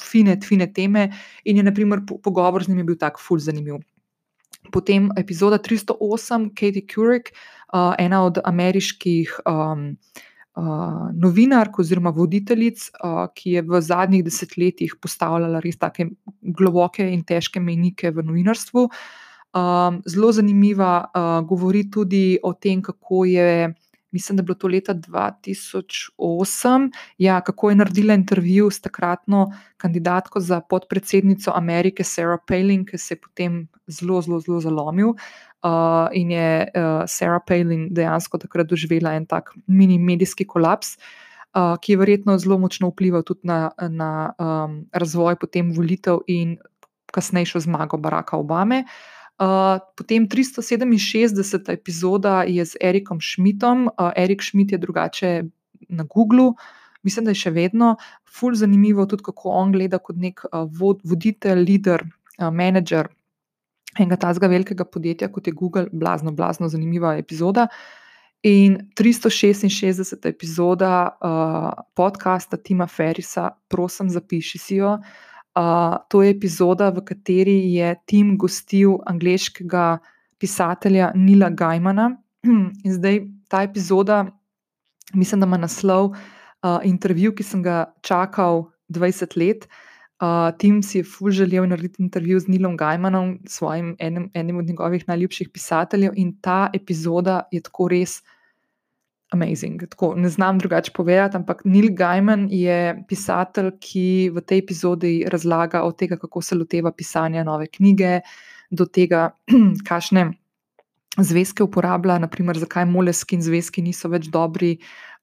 fine, 0.00 0.38
fine 0.48 0.72
teme. 0.72 1.10
In 1.44 1.60
je, 1.60 1.62
naprimer, 1.62 2.06
po, 2.08 2.16
pogovor 2.24 2.64
z 2.64 2.72
njim 2.72 2.86
bil 2.86 2.96
tako 2.96 3.20
ful 3.20 3.38
zanimiv. 3.38 3.82
Potem 4.72 5.10
epizoda 5.16 5.58
308, 5.58 6.48
Katie 6.56 6.88
Couric, 6.94 7.28
uh, 7.72 7.92
ena 7.98 8.24
od 8.24 8.40
ameriških. 8.44 9.40
Um, 9.44 9.98
uh, 10.58 11.08
novinark 11.14 11.78
oziroma 11.78 12.10
voditeljic, 12.14 12.88
uh, 12.98 13.26
ki 13.34 13.56
je 13.56 13.62
v 13.62 13.80
zadnjih 13.84 14.24
desetletjih 14.26 14.96
postavljala 15.02 15.62
res 15.64 15.78
tako 15.78 16.10
globoke 16.42 17.06
in 17.06 17.22
težke 17.26 17.62
mejnike 17.62 18.10
v 18.10 18.26
novinarstvu. 18.26 18.88
Um, 19.56 20.02
zelo 20.06 20.32
zanimiva, 20.34 20.92
uh, 21.08 21.40
govori 21.48 21.86
tudi 21.90 22.38
o 22.42 22.52
tem, 22.52 22.82
kako 22.82 23.24
je 23.30 23.70
mislim, 24.10 24.36
da 24.36 24.40
je 24.40 24.44
bilo 24.44 24.54
to 24.54 24.68
leta 24.68 24.94
2008, 24.94 26.90
ja, 27.18 27.40
kako 27.40 27.70
je 27.70 27.76
naredila 27.76 28.14
intervju 28.14 28.70
s 28.70 28.80
takratno 28.80 29.52
kandidatko 29.76 30.40
za 30.40 30.60
podpredsednico 30.60 31.52
Amerike, 31.54 32.04
Sarah 32.04 32.38
Palin, 32.48 32.86
ki 32.86 32.98
se 32.98 33.14
je 33.14 33.20
potem 33.20 33.68
zelo, 33.86 34.22
zelo, 34.22 34.40
zelo 34.40 34.60
zalomil. 34.60 35.08
Uh, 35.62 36.08
in 36.12 36.30
je 36.30 36.68
uh, 36.74 37.02
Sarah 37.06 37.42
Palin 37.46 37.88
dejansko 37.90 38.38
takrat 38.38 38.66
doživela 38.66 39.14
en 39.14 39.26
tak 39.26 39.50
mini 39.66 39.98
medijski 39.98 40.46
kolaps, 40.46 40.94
uh, 41.54 41.74
ki 41.82 41.92
je 41.92 41.98
verjetno 41.98 42.38
zelo 42.38 42.58
močno 42.58 42.92
vplival 42.92 43.22
tudi 43.22 43.40
na, 43.42 43.70
na 43.90 44.32
um, 44.38 44.84
razvoj 44.92 45.36
potem 45.36 45.72
volitev 45.74 46.22
in 46.26 46.56
kasnejšo 47.12 47.60
zmago 47.60 47.98
Baracka 47.98 48.36
Obame. 48.36 48.84
Uh, 48.84 49.17
Uh, 49.38 49.78
potem 49.94 50.26
367. 50.26 51.70
epizoda 51.70 52.42
je 52.42 52.64
z 52.64 52.74
Erikom 52.80 53.20
Schmidtom. 53.20 53.86
Uh, 53.86 54.10
Erik 54.16 54.42
Schmidt 54.42 54.72
je 54.72 54.78
drugače 54.78 55.44
na 55.88 56.04
Googlu, 56.04 56.54
mislim, 57.02 57.24
da 57.24 57.30
je 57.30 57.38
še 57.44 57.52
vedno. 57.54 57.92
Ful 58.26 58.58
zanimivo 58.58 59.06
tudi, 59.06 59.22
kako 59.22 59.54
on 59.54 59.70
gleda 59.72 60.02
kot 60.02 60.18
nek 60.18 60.42
uh, 60.42 60.66
vod, 60.66 61.04
voditelj, 61.06 61.62
voditelj, 61.62 62.02
uh, 62.42 62.50
menedžer 62.50 63.12
enega 63.98 64.18
tazga 64.26 64.50
velikega 64.50 64.84
podjetja, 64.84 65.30
kot 65.30 65.46
je 65.46 65.54
Google. 65.54 65.86
Blazno, 65.92 66.34
blazno 66.34 66.66
zanimiva 66.68 67.14
epizoda. 67.18 67.68
In 68.42 68.90
366. 68.98 70.18
epizoda 70.26 70.92
uh, 71.14 71.70
podcasta 71.94 72.58
Tima 72.58 72.90
Ferisa, 72.90 73.52
prosim, 73.70 74.10
zapiši 74.10 74.58
si 74.58 74.82
jo. 74.82 74.98
Uh, 74.98 75.26
to 76.08 76.22
je 76.22 76.30
epizoda, 76.30 76.90
v 76.94 77.02
kateri 77.02 77.58
je 77.74 77.94
Tim 78.06 78.36
gostil 78.38 78.98
angliškega 79.06 79.98
pisatelja 80.38 81.12
Nila 81.14 81.50
Gajmana. 81.50 82.12
In 82.86 82.92
zdaj 82.92 83.24
ta 83.48 83.62
epizoda, 83.66 84.26
mislim, 85.14 85.40
da 85.40 85.46
ima 85.46 85.58
naslov 85.58 86.12
uh, 86.12 86.78
intervju, 86.84 87.34
ki 87.34 87.42
sem 87.42 87.62
ga 87.62 87.88
čakal 88.02 88.68
20 88.88 89.36
let. 89.40 89.68
Uh, 90.18 90.50
Tim 90.58 90.82
si 90.82 90.98
je 90.98 91.04
fulž 91.06 91.42
želel 91.42 91.66
narediti 91.70 92.02
intervju 92.02 92.40
z 92.40 92.48
Nilom 92.48 92.76
Gajmanom, 92.76 93.38
svojim 93.46 93.96
enim, 93.98 94.30
enim 94.34 94.58
od 94.58 94.66
njegovih 94.66 95.08
najljubših 95.08 95.50
pisateljev, 95.54 96.12
in 96.16 96.36
ta 96.40 96.70
epizoda 96.74 97.42
je 97.52 97.62
tako 97.62 97.88
res 97.88 98.20
amazing. 99.34 99.82
Tako, 99.90 100.14
ne 100.16 100.28
znam 100.28 100.58
drugače 100.58 100.92
povedati, 100.94 101.36
ampak 101.36 101.62
Neil 101.64 101.92
Gaiman 101.94 102.48
je 102.50 103.04
pisatelj, 103.08 103.70
ki 103.80 104.30
v 104.34 104.40
tej 104.40 104.62
epizodi 104.64 105.14
razlaga 105.28 105.82
o 105.84 105.92
tem, 105.92 106.16
kako 106.18 106.42
se 106.42 106.56
loteva 106.56 106.92
pisanja 106.92 107.44
nove 107.44 107.66
knjige, 107.66 108.20
do 108.70 108.84
tega, 108.84 109.30
kakšne 109.88 110.30
zvezke 111.18 111.64
uporablja, 111.64 112.18
naprimer, 112.22 112.58
zakaj 112.58 112.86
moleski 112.86 113.36
in 113.38 113.42
zvezki 113.42 113.82
niso 113.82 114.08
več 114.08 114.28
dobri, 114.32 114.76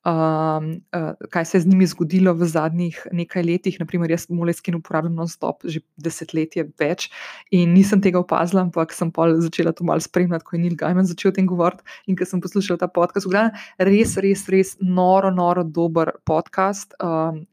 um, 0.05 0.69
uh, 0.95 1.27
kaj 1.29 1.45
se 1.45 1.57
je 1.57 1.61
z 1.61 1.67
njimi 1.67 1.87
zgodilo 1.87 2.33
v 2.33 2.45
zadnjih 2.45 2.99
nekaj 3.11 3.43
letih. 3.43 3.79
Naprimer, 3.79 4.11
jaz 4.11 4.27
moleskin 4.29 4.77
uporabljam 4.77 5.15
non-stop, 5.17 5.65
že 5.65 5.81
desetletje 5.97 6.67
več 6.79 7.09
in 7.51 7.73
nisem 7.73 8.01
tega 8.01 8.21
opazila, 8.21 8.63
ampak 8.65 8.93
sem 8.93 9.11
pa 9.11 9.27
začela 9.41 9.73
to 9.73 9.87
malo 9.87 10.03
spremljati, 10.03 10.45
ko 10.45 10.55
je 10.55 10.61
Neil 10.61 10.77
Gaiman 10.79 11.09
začel 11.09 11.33
o 11.33 11.35
tem 11.35 11.49
govoriti 11.49 11.83
in 12.07 12.19
ker 12.19 12.29
sem 12.29 12.41
poslušala 12.43 12.85
ta 12.85 12.87
podcast. 12.91 13.27
Gledam, 13.29 13.51
res, 13.81 14.15
res, 14.21 14.45
res 14.51 14.75
noro, 14.79 15.33
noro 15.33 15.65
dober 15.65 16.15
podcast. 16.25 16.93
Um, 17.01 17.45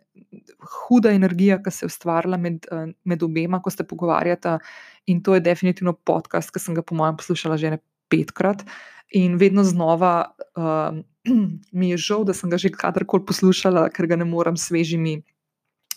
Huda 0.63 1.11
energija, 1.13 1.59
ki 1.61 1.71
se 1.75 1.85
je 1.85 1.91
ustvarila 1.91 2.39
med, 2.41 2.65
uh, 2.73 2.87
med 3.05 3.23
obema, 3.25 3.61
ko 3.61 3.73
ste 3.73 3.85
pogovarjali, 3.85 4.59
in 5.11 5.21
to 5.25 5.35
je 5.37 5.43
definitivno 5.45 5.93
podcast, 5.93 6.53
ki 6.55 6.63
sem 6.63 6.77
ga, 6.77 6.85
po 6.87 6.97
mojem, 6.97 7.19
poslušala 7.21 7.59
že 7.61 7.75
ne 7.75 7.79
petkrat. 8.13 8.65
In 9.13 9.37
vedno 9.37 9.65
znova 9.65 10.33
uh, 10.57 10.99
mi 11.79 11.91
je 11.91 11.97
žal, 11.97 12.25
da 12.25 12.35
sem 12.35 12.51
ga 12.51 12.59
že 12.59 12.73
kadarkoli 12.73 13.27
poslušala, 13.29 13.89
ker 13.93 14.07
ga 14.07 14.17
ne 14.17 14.25
morem 14.25 14.57
svežimi 14.57 15.21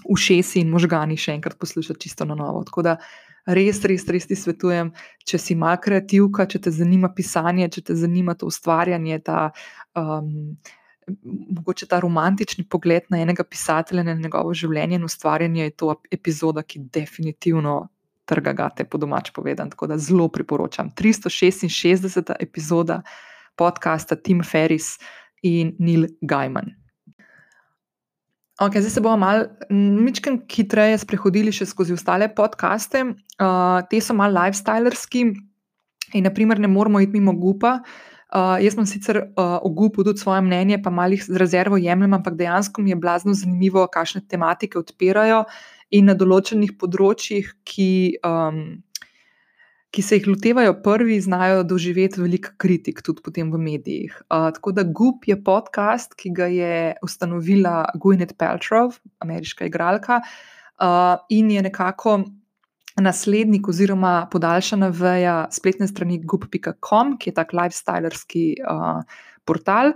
ušesi 0.03 0.59
in 0.59 0.73
možgani 0.73 1.17
še 1.17 1.37
enkrat 1.37 1.57
poslušati 1.59 1.99
čisto 1.99 2.25
na 2.27 2.35
novo. 2.35 2.63
Tako 2.67 2.83
da 2.83 2.97
res, 3.47 3.81
res, 3.85 4.05
res 4.11 4.27
ti 4.27 4.35
svetujem, 4.35 4.91
če 5.25 5.39
si 5.39 5.55
malo 5.55 5.79
kreativka, 5.81 6.47
če 6.49 6.65
te 6.67 6.73
zanima 6.75 7.11
pisanje, 7.15 7.69
če 7.77 7.85
te 7.89 7.95
zanima 7.95 8.35
to 8.35 8.51
ustvarjanje, 8.51 9.21
ta. 9.25 9.51
Um, 9.95 10.57
Mogoče 11.05 11.85
ta 11.85 11.99
romantični 12.01 12.63
pogled 12.65 13.11
na 13.13 13.19
enega 13.21 13.43
pisatelja, 13.45 14.01
na 14.07 14.15
njegovo 14.17 14.55
življenje 14.57 14.97
in 14.97 15.03
ustvarjanje, 15.05 15.67
je 15.67 15.73
to 15.77 15.91
epizoda, 16.09 16.63
ki 16.65 16.81
definitivno 16.97 17.75
trga 18.25 18.53
gate, 18.53 18.85
po 18.89 18.97
domač 18.97 19.31
povedan. 19.31 19.69
Tako 19.69 19.87
da 19.87 19.97
zelo 19.97 20.27
priporočam. 20.27 20.91
366. 20.97 22.33
epizoda 22.39 23.01
podcasta 23.55 24.15
Tim 24.15 24.43
Ferris 24.43 24.97
in 25.43 25.75
Neil 25.79 26.07
Gaiman. 26.21 26.73
Okay, 28.55 28.79
zdaj 28.79 28.91
se 28.91 29.01
bomo 29.01 29.17
malo 29.17 29.45
hitreje 30.47 30.97
sprehodili 31.01 31.51
še 31.51 31.67
skozi 31.67 31.91
ostale 31.91 32.29
podcaste. 32.31 33.01
Uh, 33.35 33.83
te 33.91 33.99
so 33.99 34.15
malo 34.15 34.31
lifestylerski 34.37 35.25
in, 36.15 36.23
naprimer, 36.23 36.61
ne 36.63 36.69
moramo 36.71 37.01
iti 37.03 37.19
mimo 37.19 37.33
gupa. 37.35 37.81
Uh, 38.31 38.55
jaz 38.63 38.77
sem 38.77 38.87
sicer 38.87 39.19
uh, 39.19 39.59
o 39.59 39.69
gupu 39.75 40.03
tudi 40.07 40.23
svoje 40.23 40.41
mnenje, 40.43 40.79
pa 40.83 40.91
malih 40.91 41.19
z 41.23 41.35
rezervo 41.39 41.77
jemljem, 41.77 42.15
ampak 42.15 42.39
dejansko 42.39 42.81
mi 42.81 42.95
je 42.95 42.99
blazno 42.99 43.35
zanimivo, 43.35 43.83
kakšne 43.91 44.23
tematike 44.23 44.79
odpirajo. 44.79 45.43
In 45.95 46.09
na 46.09 46.15
določenih 46.17 46.75
področjih, 46.81 47.51
ki, 47.67 47.89
um, 48.27 48.61
ki 49.95 50.03
se 50.03 50.19
jih 50.19 50.27
lotevajo 50.27 50.73
prvi, 50.83 51.19
znajo 51.23 51.63
doživeti 51.67 52.19
veliko 52.19 52.55
kritik, 52.61 52.99
tudi 53.05 53.23
potem 53.23 53.51
v 53.53 53.61
medijih. 53.61 54.15
Uh, 54.27 54.49
tako 54.55 54.75
da 54.75 54.83
Goop 54.83 55.27
je 55.29 55.37
podcast, 55.39 56.17
ki 56.19 56.33
ga 56.35 56.49
je 56.51 56.73
ustanovila 57.05 57.77
Gwyneth 58.01 58.35
Paltrow, 58.39 58.91
ameriška 59.23 59.69
igralka, 59.69 60.19
uh, 60.81 61.15
in 61.29 61.53
je 61.53 61.69
nekako. 61.69 62.23
Naslednik 62.95 63.67
oziroma 63.67 64.29
podaljšana 64.31 64.87
veja 64.95 65.33
spletne 65.51 65.83
strani 65.89 66.21
goop.com, 66.23 67.17
ki 67.19 67.27
je 67.27 67.33
tak 67.35 67.51
lifestylerski 67.51 68.43
uh, 68.63 69.01
portal. 69.45 69.93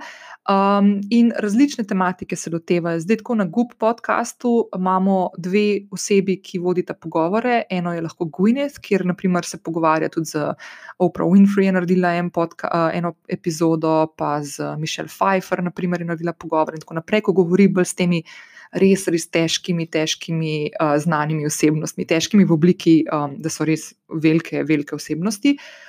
Um, 0.50 1.02
in 1.10 1.32
različne 1.38 1.84
tematike 1.84 2.36
se 2.36 2.50
lotevajo. 2.50 3.00
Zdaj, 3.00 3.18
tako 3.18 3.36
na 3.36 3.46
Goop 3.46 3.74
podkastu 3.78 4.70
imamo 4.76 5.30
dve 5.38 5.80
osebi, 5.92 6.40
ki 6.42 6.60
vodita 6.60 6.94
pogovore. 6.94 7.64
Eno 7.70 7.94
je 7.94 8.02
lahko 8.02 8.26
Gwyneth, 8.26 8.80
kjer 8.82 9.06
naprimer, 9.06 9.46
se 9.46 9.60
pogovarja 9.64 10.10
tudi 10.10 10.32
z 10.32 10.54
Oprah 10.98 11.28
Winfrey, 11.28 11.68
je 11.68 11.74
naredila 11.76 12.16
en 12.18 12.30
podka, 12.30 12.70
uh, 12.74 12.98
eno 12.98 13.14
epizodo, 13.28 14.08
pa 14.18 14.40
z 14.44 14.74
Michelle 14.78 15.10
Pfeiffer, 15.10 15.64
naprimer, 15.64 16.02
je 16.02 16.08
naredila 16.08 16.34
pogovor 16.34 16.74
in 16.74 16.82
tako 16.82 16.98
naprej, 16.98 17.22
ko 17.28 17.36
govori 17.44 17.68
bolj 17.68 17.92
s 17.92 18.00
temi. 18.00 18.24
Res, 18.70 19.08
res 19.10 19.24
težkimi, 19.34 19.88
težkimi, 19.90 20.70
uh, 20.78 20.94
znanimi 21.02 21.48
osebnostmi, 21.50 22.06
težkimi 22.06 22.46
v 22.46 22.54
obliki, 22.54 22.92
um, 23.10 23.34
da 23.42 23.50
so 23.50 23.66
res 23.66 23.88
velike, 24.14 24.62
velike 24.62 24.94
osebnosti. 24.94 25.56
Uh, 25.58 25.89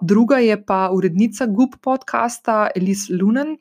druga 0.00 0.36
je 0.36 0.64
pa 0.64 0.90
urednica 0.92 1.46
Gub 1.46 1.70
podcasta 1.82 2.68
Elise 2.76 3.14
Lunen. 3.14 3.56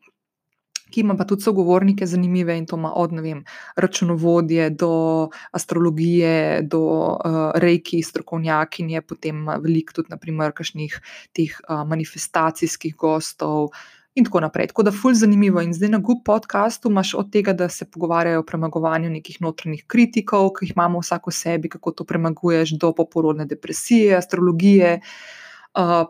Ki 0.91 1.01
ima 1.01 1.15
pa 1.17 1.25
tudi 1.25 1.41
sogovornike 1.41 2.05
zanimive 2.05 2.57
in 2.57 2.65
to 2.65 2.77
ima 2.77 2.93
od 2.95 3.11
vem, 3.19 3.43
računovodje 3.75 4.69
do 4.69 5.29
astrologije, 5.51 6.61
do 6.61 6.79
uh, 6.79 7.51
rejki, 7.55 8.03
strokovnjakinje, 8.03 9.01
potem 9.01 9.47
veliko 9.59 9.93
tudi, 9.93 10.13
naprimer, 10.13 10.53
kakšnih 10.53 10.99
teh 11.33 11.57
uh, 11.67 11.81
manifestacijskih 11.87 12.95
gostov 12.95 13.73
in 14.15 14.25
tako 14.25 14.39
naprej. 14.45 14.67
Tako 14.67 14.83
da, 14.83 14.91
fulj 14.91 15.17
zanimivo. 15.25 15.61
In 15.61 15.73
zdaj 15.73 15.89
na 15.89 15.97
Gub 15.97 16.21
podkastu 16.25 16.89
imaš 16.89 17.15
od 17.17 17.31
tega, 17.31 17.53
da 17.53 17.69
se 17.69 17.89
pogovarjajo 17.91 18.39
o 18.39 18.45
premagovanju 18.45 19.09
nekih 19.09 19.41
notranjih 19.41 19.83
kritikov, 19.87 20.53
ki 20.53 20.69
jih 20.69 20.75
imamo 20.77 21.01
vsako 21.01 21.31
sebi, 21.31 21.69
kako 21.69 21.91
to 21.91 22.05
premaguješ, 22.05 22.77
do 22.79 22.93
poporodne 22.93 23.45
depresije, 23.45 24.15
astrologije. 24.15 24.99
Uh, 25.01 25.44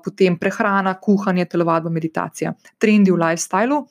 potem 0.04 0.38
prehrana, 0.38 0.94
kuhanje, 1.02 1.46
telovadba, 1.50 1.90
meditacija, 1.90 2.54
trendi 2.78 3.12
v 3.12 3.22
lifestylu. 3.24 3.86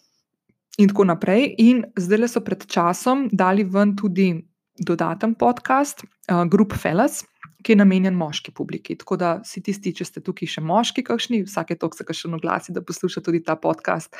in 0.78 0.88
tako 0.88 1.04
naprej. 1.04 1.54
In 1.58 1.84
zdaj 1.96 2.28
so 2.28 2.40
pred 2.42 2.66
časom 2.66 3.28
dali 3.32 3.64
ven 3.64 3.94
tudi 3.96 4.34
dodaten 4.74 5.34
podcast, 5.38 6.02
uh, 6.02 6.42
Group 6.50 6.74
Fellas, 6.74 7.22
ki 7.64 7.72
je 7.72 7.76
namenjen 7.76 8.16
moški 8.18 8.50
publiki. 8.52 8.96
Tako 8.98 9.16
da 9.16 9.28
si 9.46 9.62
tisti, 9.62 9.92
če 9.94 10.04
ste 10.04 10.22
tukaj 10.24 10.50
še 10.56 10.62
moški, 10.66 11.04
kakšni, 11.06 11.44
vsake 11.46 11.76
toliko 11.78 11.96
se 11.96 12.06
kakšno 12.08 12.40
glasi, 12.42 12.74
da 12.74 12.82
poslušate 12.84 13.24
tudi 13.24 13.40
ta 13.46 13.54
podcast, 13.56 14.10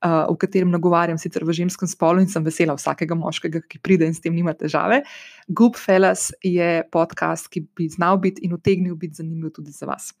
uh, 0.00 0.24
v 0.32 0.38
katerem 0.40 0.72
nagovarjam 0.72 1.20
sicer 1.20 1.44
v 1.44 1.54
ženskem 1.60 1.90
spolu 1.90 2.24
in 2.24 2.30
sem 2.32 2.46
vesela 2.46 2.74
vsakega 2.78 3.18
moškega, 3.18 3.62
ki 3.68 3.82
pride 3.84 4.08
in 4.08 4.16
s 4.16 4.24
tem 4.24 4.34
nima 4.34 4.56
težave. 4.56 5.02
Group 5.48 5.76
Fellas 5.76 6.30
je 6.42 6.80
podcast, 6.90 7.52
ki 7.52 7.66
bi 7.76 7.90
znal 7.92 8.18
biti 8.22 8.48
in 8.48 8.56
utegnil 8.56 8.96
biti 8.96 9.20
zanimiv 9.20 9.52
tudi 9.60 9.76
za 9.76 9.86
vas. 9.92 10.14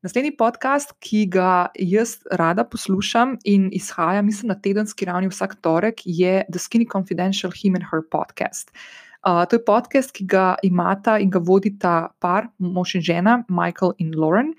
Naslednji 0.00 0.30
podcast, 0.32 0.94
ki 1.04 1.26
ga 1.28 1.68
jaz 1.76 2.14
rada 2.40 2.62
poslušam 2.64 3.34
in 3.44 3.66
izhaja, 3.76 4.22
mislim, 4.24 4.48
na 4.48 4.54
tedenski 4.56 5.04
ravni 5.04 5.28
vsak 5.28 5.58
torek, 5.60 6.00
je 6.04 6.38
The 6.48 6.58
Skinny 6.58 6.86
Confidential 6.88 7.52
Him 7.52 7.76
and 7.76 7.84
Her 7.90 8.00
podcast. 8.08 8.72
Uh, 9.20 9.44
to 9.44 9.58
je 9.58 9.64
podcast, 9.64 10.14
ki 10.16 10.24
ga 10.24 10.54
imata 10.64 11.18
in 11.20 11.28
ga 11.28 11.42
vodita 11.44 12.08
par, 12.18 12.48
mož 12.56 12.94
in 12.96 13.04
žena, 13.04 13.42
Michael 13.52 13.92
in 13.98 14.16
Lauren. 14.16 14.54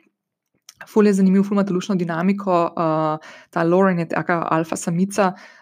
Ful 0.85 1.09
je 1.09 1.15
zanimiv, 1.17 1.47
ful 1.49 1.57
ima 1.57 1.65
lušno 1.69 1.97
dinamiko. 1.97 2.61
Uh, 2.77 3.33
ta 3.49 3.63
Lauren 3.63 3.99
je 3.99 4.11
taka 4.13 4.43
alfa 4.45 4.77
samica, 4.77 5.33
uh, 5.33 5.61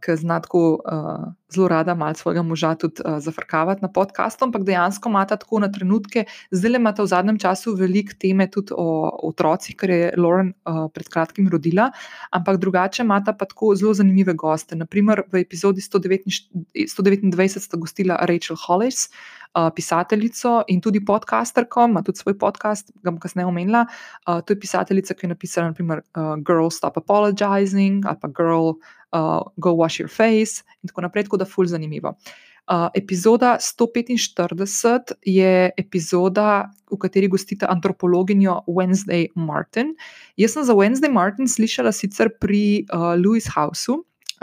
ki 0.00 0.16
zna 0.16 0.40
tako 0.44 0.60
uh, 0.84 1.32
zelo 1.54 1.68
rada 1.68 1.94
malo 1.94 2.14
svojega 2.14 2.42
moža 2.42 2.74
tudi 2.74 3.00
uh, 3.04 3.18
zafrkavati 3.18 3.82
na 3.82 3.88
podkastu, 3.88 4.44
ampak 4.44 4.64
dejansko 4.64 5.08
ima 5.08 5.24
tako 5.26 5.58
na 5.58 5.70
trenutke. 5.72 6.24
Zdaj 6.50 6.70
le 6.70 6.76
imate 6.76 7.02
v 7.02 7.06
zadnjem 7.06 7.38
času 7.38 7.74
veliko 7.74 8.12
teme 8.20 8.50
tudi 8.50 8.74
o, 8.76 8.84
o 9.08 9.30
otrocih, 9.30 9.76
ker 9.76 9.90
je 9.90 10.12
Lauren 10.16 10.52
uh, 10.64 10.90
pred 10.92 11.08
kratkim 11.08 11.48
rodila, 11.48 11.90
ampak 12.30 12.60
drugače 12.60 13.02
imata 13.02 13.32
pa 13.32 13.48
tako 13.48 13.74
zelo 13.74 13.94
zanimive 13.94 14.34
goste. 14.34 14.76
Naprimer, 14.76 15.22
v 15.32 15.40
epizodi 15.40 15.80
129, 15.80 16.52
129 16.92 17.58
sta 17.60 17.80
gostila 17.80 18.20
Rachel 18.28 18.56
Hollis. 18.66 19.08
Uh, 19.56 19.70
pisateljico 19.72 20.66
in 20.68 20.82
tudi 20.84 21.00
podcasterko, 21.00 21.86
ima 21.88 22.02
tudi 22.04 22.18
svoj 22.18 22.34
podcast, 22.38 22.90
ga 23.00 23.08
bom 23.10 23.16
kasneje 23.20 23.46
omenila. 23.46 23.86
Uh, 24.26 24.42
to 24.44 24.52
je 24.52 24.60
pisateljica, 24.60 25.14
ki 25.14 25.24
je 25.24 25.30
napisala, 25.32 25.70
naprimer, 25.72 26.02
uh, 26.12 26.34
Girl 26.44 26.68
Stop 26.68 26.98
Apologizing 27.00 28.04
ali 28.04 28.20
pa 28.20 28.28
Girl 28.28 28.76
uh, 29.12 29.42
Go 29.56 29.76
Wash 29.76 30.00
Your 30.00 30.10
Face 30.10 30.64
in 30.82 30.88
tako 30.90 31.06
naprej, 31.06 31.28
tako 31.28 31.36
da 31.42 31.48
ful 31.48 31.66
zanimivo. 31.66 32.16
Uh, 32.66 32.88
epizoda 32.94 33.56
145 33.60 35.12
je 35.22 35.70
epizoda, 35.78 36.70
v 36.90 36.98
kateri 36.98 37.28
gostite 37.28 37.66
antropologinjo 37.66 38.64
Wednesday 38.66 39.28
Martin. 39.34 39.94
Jaz 40.36 40.56
sem 40.56 40.64
za 40.66 40.74
Wednesday 40.74 41.12
Martin 41.12 41.46
slišala 41.46 41.92
sicer 41.94 42.30
pri 42.40 42.86
uh, 42.90 43.14
Louis 43.14 43.46
Houseu. 43.54 44.02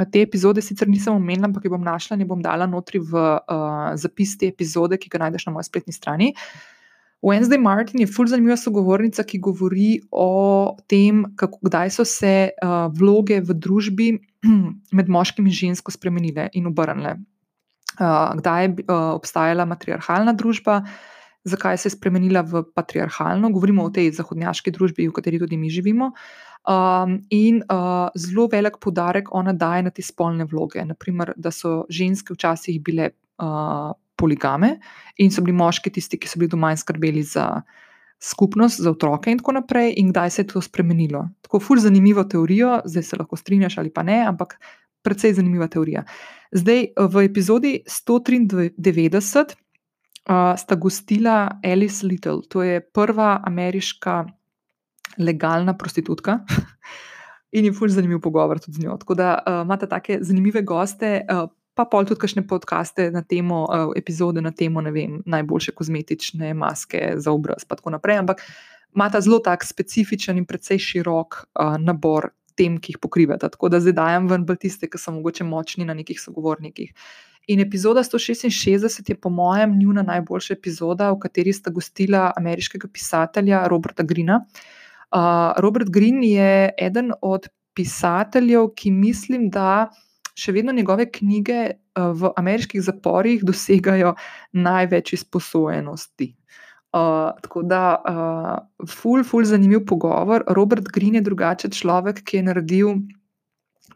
Te 0.10 0.24
epizode 0.24 0.64
sicer 0.64 0.88
nisem 0.90 1.14
omenila, 1.14 1.52
ampak 1.52 1.68
jih 1.68 1.74
bom 1.76 1.84
našla 1.84 2.16
in 2.18 2.28
bom 2.28 2.40
dala 2.42 2.66
notri 2.66 2.98
v 2.98 3.14
uh, 3.14 3.92
zapis 4.00 4.38
te 4.40 4.48
epizode, 4.48 4.98
ki 4.98 5.12
ga 5.12 5.28
najdeš 5.28 5.46
na 5.46 5.54
moji 5.54 5.68
spletni 5.68 5.94
strani. 5.94 6.32
Wednesday 7.24 7.58
Martin 7.58 8.02
je 8.04 8.08
fulj 8.12 8.34
zanimiva 8.34 8.58
sogovornica, 8.60 9.24
ki 9.24 9.40
govori 9.40 9.94
o 10.12 10.76
tem, 10.92 11.24
kako, 11.40 11.62
kdaj 11.64 11.94
so 11.96 12.06
se 12.08 12.52
uh, 12.52 12.74
vloge 12.92 13.40
v 13.40 13.56
družbi 13.56 14.10
med 14.98 15.12
moškim 15.12 15.48
in 15.48 15.56
žensko 15.56 15.94
spremenile 15.96 16.50
in 16.54 16.68
obrnile. 16.68 17.16
Uh, 17.94 18.34
kdaj 18.42 18.64
je 18.66 18.70
uh, 18.84 19.14
obstajala 19.16 19.66
matriarhalna 19.70 20.34
družba, 20.36 20.82
zakaj 21.48 21.78
se 21.78 21.88
je 21.88 21.96
spremenila 21.96 22.44
v 22.44 22.66
patriarhalno, 22.76 23.52
govorimo 23.56 23.86
o 23.88 23.94
tej 23.94 24.12
zahodnjaški 24.18 24.74
družbi, 24.76 25.08
v 25.08 25.16
kateri 25.16 25.40
tudi 25.40 25.60
mi 25.60 25.72
živimo. 25.72 26.12
Um, 26.64 27.18
in 27.32 27.64
uh, 27.72 28.12
zelo 28.16 28.50
velik 28.52 28.80
podarek 28.84 29.32
ona 29.36 29.52
daje 29.54 29.84
na 29.84 29.92
te 29.92 30.04
spolne 30.04 30.48
vloge. 30.48 30.84
Naprimer, 30.88 31.34
da 31.36 31.52
so 31.52 31.84
ženske 31.92 32.36
včasih 32.36 32.80
bile 32.84 33.12
uh, 33.40 33.92
poligame 34.24 34.78
in 35.20 35.32
so 35.32 35.44
bili 35.44 35.56
moški 35.60 35.92
tisti, 35.94 36.20
ki 36.20 36.32
so 36.32 36.40
bili 36.40 36.52
doma 36.56 36.72
in 36.74 36.80
skrbeli 36.80 37.24
za 37.28 37.48
skupnost, 38.24 38.80
za 38.82 38.92
otroke 38.92 39.32
in 39.32 39.42
tako 39.42 39.58
naprej, 39.60 39.94
in 40.00 40.14
kdaj 40.14 40.30
se 40.32 40.42
je 40.42 40.48
to 40.54 40.62
spremenilo. 40.64 41.26
Tako 41.44 41.60
ful 41.60 41.82
zanimivo 41.84 42.24
teorijo, 42.24 42.80
zdaj 42.86 43.04
se 43.04 43.20
lahko 43.20 43.36
strinjaš 43.36 43.78
ali 43.78 43.92
pa 43.94 44.04
ne, 44.04 44.22
ampak 44.28 44.56
precej 45.04 45.36
zanimiva 45.36 45.68
teorija. 45.68 46.06
Zdaj 46.56 46.86
v 47.12 47.26
epizodi 47.26 47.74
193 47.90 49.44
uh, 49.44 50.54
sta 50.58 50.76
gostila 50.76 51.60
Alice 51.64 52.08
Little, 52.08 52.42
to 52.50 52.64
je 52.64 52.80
prva 52.80 53.42
ameriška 53.44 54.24
legalna 55.18 55.76
prostitutka. 55.78 56.40
In 57.58 57.68
je 57.68 57.74
fulž 57.74 57.92
zanimiv 57.94 58.18
pogovor 58.22 58.58
tudi 58.60 58.80
z 58.80 58.86
njo. 58.86 58.96
Tako 58.98 59.14
da 59.14 59.36
uh, 59.36 59.62
imate 59.62 59.86
take 59.90 60.18
zanimive 60.22 60.64
goste, 60.66 61.20
uh, 61.30 61.50
pa 61.74 61.86
pol 61.90 62.06
tudi 62.06 62.22
kakšne 62.22 62.46
podkaste 62.48 63.10
na 63.12 63.24
temo, 63.26 63.64
uh, 63.66 63.92
epizode 63.98 64.42
na 64.42 64.52
temo, 64.52 64.82
ne 64.82 64.92
vem, 64.94 65.22
najboljše 65.26 65.74
kozmetične 65.74 66.54
maske 66.54 67.16
za 67.18 67.32
obraz, 67.32 67.66
in 67.66 67.76
tako 67.76 67.96
naprej. 67.96 68.22
Ampak 68.22 68.46
ima 68.96 69.10
ta 69.10 69.22
zelo 69.22 69.40
tak 69.40 69.66
specifičen 69.66 70.38
in 70.38 70.46
precej 70.46 70.80
širok 70.80 71.44
uh, 71.44 71.76
nabor 71.82 72.30
tem, 72.56 72.78
ki 72.78 72.94
jih 72.94 73.02
pokrivata. 73.02 73.50
Tako 73.50 73.70
da 73.74 73.82
zdaj 73.82 73.98
dajem 73.98 74.30
ven 74.30 74.46
bolj 74.46 74.62
tiste, 74.68 74.90
ki 74.90 75.02
so 75.02 75.14
mogoče 75.16 75.44
močni 75.44 75.86
na 75.86 75.96
nekih 75.98 76.22
sogovornikih. 76.22 76.94
In 77.48 77.60
epizoda 77.60 78.04
166 78.04 79.10
je, 79.10 79.16
po 79.20 79.30
mojem, 79.30 79.76
njuna 79.80 80.04
najboljša 80.08 80.54
epizoda, 80.54 81.10
v 81.12 81.20
kateri 81.26 81.54
sta 81.54 81.74
gostila 81.74 82.32
ameriškega 82.38 82.88
pisatelja 82.88 83.66
Roberta 83.68 84.04
Greena. 84.04 84.46
Uh, 85.12 85.52
Robert 85.58 85.90
Green 85.90 86.24
je 86.24 86.72
eden 86.78 87.12
od 87.22 87.50
pisateljev, 87.76 88.70
ki 88.78 88.92
mislim, 88.92 89.50
da 89.50 89.90
še 90.34 90.54
vedno 90.56 90.74
njegove 90.74 91.10
knjige 91.12 91.60
eh, 91.64 91.76
v 91.96 92.32
ameriških 92.38 92.82
zaporih 92.82 93.44
dosegajo 93.46 94.16
največ 94.54 95.14
izposojenosti. 95.20 96.34
Uh, 96.94 97.32
tako 97.42 97.64
da, 97.66 97.98
uh, 98.06 98.86
ful, 98.86 99.24
ful, 99.26 99.42
zanimiv 99.50 99.80
pogovor. 99.90 100.44
Robert 100.54 100.92
Green 100.94 101.16
je 101.18 101.24
drugačen 101.26 101.72
človek, 101.74 102.20
ki 102.22 102.38
je 102.38 102.44
naredil 102.46 102.92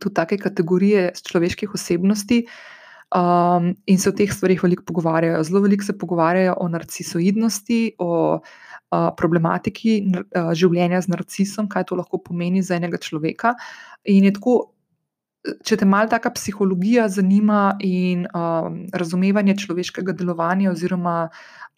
tudi 0.01 0.15
take 0.17 0.39
kategorije 0.41 1.11
človeških 1.21 1.75
osebnosti 1.77 2.39
um, 3.13 3.75
in 3.85 4.01
se 4.01 4.09
o 4.09 4.15
teh 4.17 4.33
stvarih 4.33 4.63
veliko 4.63 4.87
pogovarjajo. 4.89 5.43
Zelo 5.43 5.61
veliko 5.61 5.85
se 5.85 5.97
pogovarjajo 5.97 6.55
o 6.57 6.67
narcisoidnosti, 6.73 7.81
o 8.01 8.39
uh, 8.39 9.09
problematiki 9.17 9.99
uh, 10.01 10.49
življenja 10.57 11.03
z 11.05 11.13
narcisom, 11.13 11.69
kaj 11.69 11.91
to 11.91 12.01
lahko 12.01 12.17
pomeni 12.17 12.65
za 12.65 12.81
enega 12.81 12.97
človeka. 12.97 13.53
In 14.09 14.25
je 14.25 14.33
tako 14.39 14.57
če 15.65 15.77
te 15.79 15.85
malo 15.85 16.09
ta 16.11 16.19
psihologija 16.19 17.07
zanima 17.09 17.77
in 17.83 18.25
um, 18.33 18.83
razumevanje 18.93 19.57
človeškega 19.63 20.15
delovanja 20.17 20.71
oziroma 20.71 21.17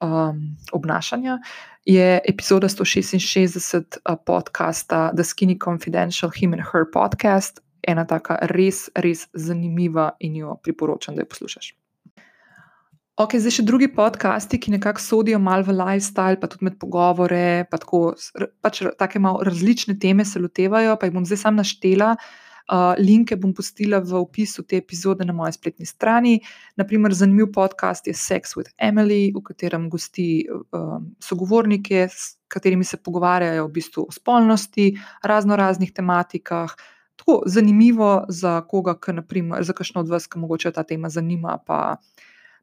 um, 0.01 0.41
obnašanja, 0.71 1.39
je 1.85 2.19
epizoda 2.27 2.69
166 2.69 3.99
uh, 4.05 4.15
podcasta 4.25 5.09
The 5.15 5.23
Skinny 5.23 5.57
Confidential 5.63 6.31
Him 6.35 6.53
and 6.53 6.63
Her 6.71 6.85
podcast 6.93 7.61
ena 7.87 8.05
taka 8.05 8.37
res, 8.51 8.89
res 8.95 9.27
zanimiva 9.33 10.11
in 10.19 10.35
jo 10.41 10.57
priporočam, 10.63 11.15
da 11.15 11.23
jo 11.23 11.29
poslušaš. 11.31 11.71
Ok, 13.19 13.35
zdaj 13.35 13.57
še 13.57 13.63
drugi 13.67 13.89
podcasti, 13.91 14.59
ki 14.63 14.77
nekako 14.77 15.03
sodijo 15.03 15.39
malo 15.43 15.65
v 15.67 15.75
lifestyle, 15.75 16.39
pa 16.39 16.47
tudi 16.47 16.69
med 16.69 16.77
pogovore, 16.79 17.65
pa 17.67 17.79
tako 17.81 18.13
pač 18.63 18.79
take 18.99 19.19
malo 19.19 19.43
različne 19.43 19.97
teme 19.99 20.23
se 20.23 20.39
lotevajo, 20.39 20.95
pa 20.99 21.07
jih 21.09 21.17
bom 21.17 21.25
zdaj 21.27 21.41
sam 21.41 21.59
naštela. 21.59 22.13
Uh, 22.15 22.48
linke 22.97 23.35
bom 23.35 23.53
pustila 23.53 23.99
v 23.99 24.13
opisu 24.19 24.63
te 24.63 24.77
epizode 24.77 25.25
na 25.25 25.33
moji 25.33 25.53
spletni 25.57 25.85
strani. 25.85 26.39
Naprimer, 26.77 27.13
zanimiv 27.13 27.51
podcast 27.53 28.07
je 28.07 28.13
Sex 28.13 28.55
with 28.57 28.69
Emily, 28.77 29.31
v 29.35 29.41
katerem 29.43 29.89
gosti 29.89 30.45
um, 30.49 31.09
sogovornike, 31.19 32.07
s 32.09 32.37
katerimi 32.47 32.83
se 32.83 32.97
pogovarjajo 32.97 33.67
v 33.67 33.71
bistvu 33.73 34.05
o 34.07 34.11
spolnosti, 34.11 34.93
razno 35.23 35.55
raznih 35.55 35.93
tematikah. 35.93 36.75
Tako 37.15 37.41
zanimivo 37.45 38.25
za 38.29 38.61
koga, 38.61 38.95
naprimer, 39.13 39.63
za 39.63 39.73
kakšno 39.73 40.01
od 40.01 40.09
vas, 40.09 40.27
ki 40.27 40.39
mogoče 40.39 40.71
ta 40.71 40.83
tema 40.83 41.09
zanima, 41.09 41.57
pa, 41.65 41.97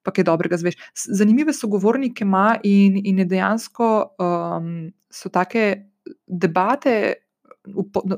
pa 0.03 0.11
kaj 0.11 0.25
dobrega 0.25 0.57
zveš. 0.57 0.79
Zanimive 0.95 1.53
sogovornike 1.53 2.25
ima 2.25 2.57
in, 2.63 3.01
in 3.05 3.19
je 3.19 3.25
dejansko 3.25 4.17
um, 4.19 4.93
so 5.11 5.29
take 5.29 5.91
debate 6.27 7.26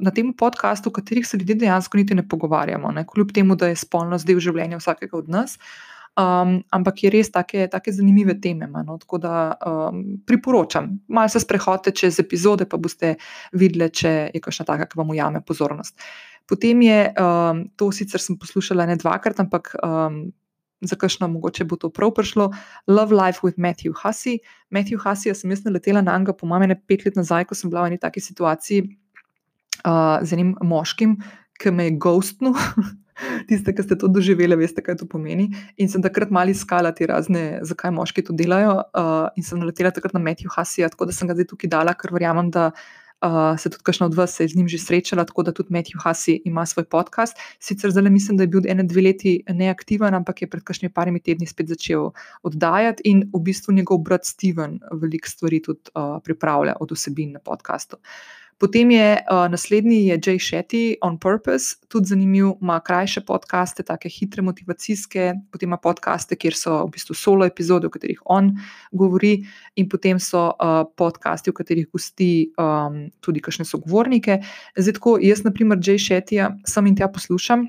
na 0.01 0.11
tem 0.15 0.33
podkastu, 0.33 0.91
v 0.91 0.99
katerih 1.01 1.27
se 1.27 1.39
ljudje 1.39 1.55
dejansko 1.65 1.99
niti 1.99 2.15
ne 2.15 2.29
pogovarjamo, 2.29 2.91
ne? 2.93 3.07
kljub 3.07 3.33
temu, 3.35 3.57
da 3.57 3.71
je 3.71 3.77
spolnost 3.77 4.27
del 4.27 4.41
življenja 4.41 4.81
vsakega 4.81 5.17
od 5.19 5.29
nas. 5.29 5.59
Um, 6.19 6.57
ampak 6.75 7.05
je 7.05 7.11
res 7.15 7.29
take, 7.31 7.69
take 7.71 7.93
zanimive 7.95 8.35
teme. 8.43 8.67
No? 8.67 8.97
Tako 8.99 9.21
da 9.23 9.35
um, 9.63 10.01
priporočam, 10.27 10.97
malo 11.09 11.31
se 11.31 11.41
sprehodite 11.41 11.93
čez 11.95 12.19
epizode, 12.19 12.67
pa 12.67 12.77
boste 12.77 13.15
videli, 13.53 13.87
če 13.87 14.15
je 14.35 14.43
kakšna 14.43 14.67
taka, 14.67 14.89
ki 14.91 14.99
vam 14.99 15.15
ujame 15.15 15.45
pozornost. 15.47 15.95
Potem 16.49 16.83
je 16.83 16.99
um, 17.13 17.63
to, 17.79 17.93
sicer 17.95 18.23
sem 18.25 18.39
poslušala 18.41 18.89
ne 18.89 18.97
dvakrat, 18.99 19.39
ampak 19.45 19.77
um, 19.79 20.25
za 20.81 20.97
kakšno 20.97 21.29
mogoče 21.29 21.65
bo 21.65 21.77
to 21.77 21.91
prav 21.91 22.11
prišlo. 22.15 22.51
Love 22.87 23.15
Life 23.15 23.41
with 23.43 23.59
Matthew 23.59 23.95
Hussey. 24.03 24.39
Matthew 24.71 24.99
Hussey, 25.05 25.31
jaz 25.31 25.43
sem 25.43 25.51
jaz 25.51 25.65
naletela 25.65 26.03
na 26.03 26.19
njega, 26.19 26.33
po 26.33 26.47
mame, 26.47 26.75
pet 26.87 27.05
let 27.05 27.17
nazaj, 27.17 27.45
ko 27.45 27.55
sem 27.55 27.71
bila 27.71 27.87
v 27.87 27.93
eni 27.93 27.99
taki 27.99 28.21
situaciji, 28.21 28.89
z 29.85 30.37
enim 30.37 30.55
moškim, 30.63 31.19
ki 31.59 31.75
me 31.75 31.91
je 31.91 31.99
ghostnil. 31.99 32.57
Tiste, 33.49 33.75
ki 33.75 33.83
ste 33.83 33.99
to 33.99 34.07
doživeli, 34.07 34.55
veste, 34.59 34.83
kaj 34.85 35.01
to 35.01 35.09
pomeni. 35.11 35.49
In 35.83 35.91
sem 35.91 36.03
takrat 36.05 36.31
malo 36.35 36.55
iskala 36.55 36.93
te 36.95 37.09
razne, 37.11 37.59
zakaj 37.67 37.91
moški 37.95 38.23
to 38.29 38.37
delajo. 38.37 38.79
Uh, 38.95 39.27
in 39.35 39.47
sem 39.47 39.59
naletela 39.59 39.91
takrat 39.95 40.15
na 40.15 40.23
Matthew 40.23 40.55
Hasija, 40.55 40.91
tako 40.93 41.11
da 41.11 41.17
sem 41.17 41.27
ga 41.27 41.35
zdaj 41.35 41.51
tukaj 41.51 41.73
dala, 41.73 41.97
ker 41.99 42.15
verjamem, 42.15 42.53
da 42.55 42.71
uh, 42.71 43.59
se 43.59 43.71
tudi 43.71 43.83
kakšno 43.83 44.07
od 44.07 44.15
vas 44.15 44.39
je 44.41 44.49
z 44.49 44.57
njim 44.57 44.69
že 44.69 44.79
srečala, 44.79 45.25
tako 45.25 45.43
da 45.43 45.53
tudi 45.53 45.75
Matthew 45.75 45.99
Hasi 46.05 46.39
ima 46.45 46.67
svoj 46.67 46.85
podcast. 46.85 47.37
Sicer 47.59 47.91
zdaj 47.91 48.11
mislim, 48.11 48.37
da 48.37 48.47
je 48.47 48.53
bil 48.55 48.63
ene 48.69 48.87
dve 48.87 49.03
leti 49.03 49.43
neaktiven, 49.49 50.15
ampak 50.15 50.43
je 50.43 50.51
pred 50.51 50.63
kakšnimi 50.63 50.95
parimi 50.95 51.21
tedni 51.21 51.47
spet 51.47 51.69
začel 51.69 52.11
oddajati 52.43 53.03
in 53.05 53.27
v 53.35 53.43
bistvu 53.43 53.75
njegov 53.75 53.99
brat 53.99 54.25
Steven 54.25 54.79
veliko 54.93 55.29
stvari 55.29 55.63
tudi 55.63 55.91
uh, 55.95 56.23
pripravlja 56.25 56.77
od 56.81 56.95
vsebin 56.95 57.33
na 57.33 57.41
podkastu. 57.43 57.97
Potem 58.59 58.91
je 58.91 59.23
uh, 59.23 59.47
naslednji, 59.51 60.07
je 60.07 60.19
Jay 60.19 60.39
Shetty, 60.43 60.97
On 61.01 61.19
Purpose, 61.19 61.77
tudi 61.89 62.11
zanimiv, 62.11 62.57
ima 62.61 62.81
krajše 62.81 63.21
podcaste, 63.21 63.83
tako 63.87 64.11
hitre, 64.11 64.43
motivacijske, 64.43 65.33
potem 65.53 65.69
ima 65.69 65.79
podcaste, 65.79 66.35
kjer 66.35 66.59
so 66.59 66.81
v 66.83 66.91
bistvu 66.97 67.15
solo 67.15 67.47
epizode, 67.47 67.87
v 67.87 67.95
katerih 67.95 68.21
on 68.27 68.51
govori, 68.91 69.47
in 69.79 69.87
potem 69.89 70.19
so 70.19 70.49
uh, 70.51 70.83
podcasti, 70.99 71.55
v 71.55 71.59
katerih 71.61 71.87
gosti 71.87 72.51
um, 72.59 73.05
tudi 73.23 73.41
kakšne 73.41 73.63
sogovornike. 73.69 74.41
Zdaj, 74.75 74.99
tako 74.99 75.19
jaz, 75.23 75.47
na 75.47 75.55
primer, 75.55 75.79
Jay 75.79 76.03
Shetty, 76.03 76.43
sem 76.67 76.91
in 76.91 76.99
tja 76.99 77.07
poslušam. 77.15 77.69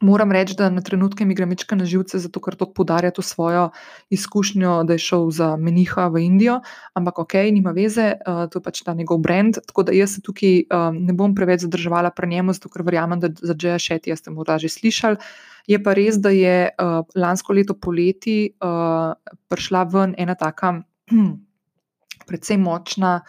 Moram 0.00 0.32
reči, 0.32 0.54
da 0.54 0.68
na 0.70 0.80
trenutke 0.82 1.24
mi 1.26 1.34
gre 1.34 1.46
mečka 1.46 1.74
na 1.78 1.84
živce, 1.86 2.18
zato 2.22 2.40
ker 2.42 2.54
to 2.58 2.68
podarja 2.70 3.10
to 3.10 3.22
svojo 3.22 3.70
izkušnjo, 4.14 4.82
da 4.86 4.94
je 4.94 5.02
šel 5.02 5.30
za 5.34 5.56
meniha 5.56 6.06
v 6.06 6.22
Indijo, 6.22 6.60
ampak 6.94 7.18
ok, 7.18 7.34
nima 7.50 7.74
veze, 7.74 8.12
uh, 8.14 8.44
to 8.50 8.58
je 8.60 8.62
pač 8.62 8.82
ta 8.86 8.94
njegov 8.94 9.18
brand. 9.22 9.58
Tako 9.66 9.82
da 9.86 9.94
jaz 9.94 10.14
se 10.14 10.22
tukaj 10.22 10.62
um, 10.70 11.00
ne 11.06 11.14
bom 11.18 11.34
preveč 11.34 11.66
zadrževala 11.66 12.10
pri 12.14 12.30
njemu, 12.30 12.54
zato 12.54 12.70
ker 12.70 12.86
verjamem, 12.86 13.20
da 13.22 13.30
za 13.34 13.54
Džeja 13.54 13.78
Šeti 13.78 14.16
ste 14.16 14.30
morda 14.30 14.58
že 14.62 14.70
slišali. 14.70 15.18
Je 15.66 15.78
pa 15.82 15.94
res, 15.98 16.18
da 16.18 16.30
je 16.30 16.70
uh, 16.70 17.02
lansko 17.14 17.52
leto 17.52 17.74
poleti 17.74 18.54
uh, 18.62 19.14
prišla 19.50 19.82
ven 19.90 20.14
ena 20.18 20.34
taka, 20.38 20.76
hm, 21.10 21.32
predvsem 22.26 22.62
močna. 22.62 23.20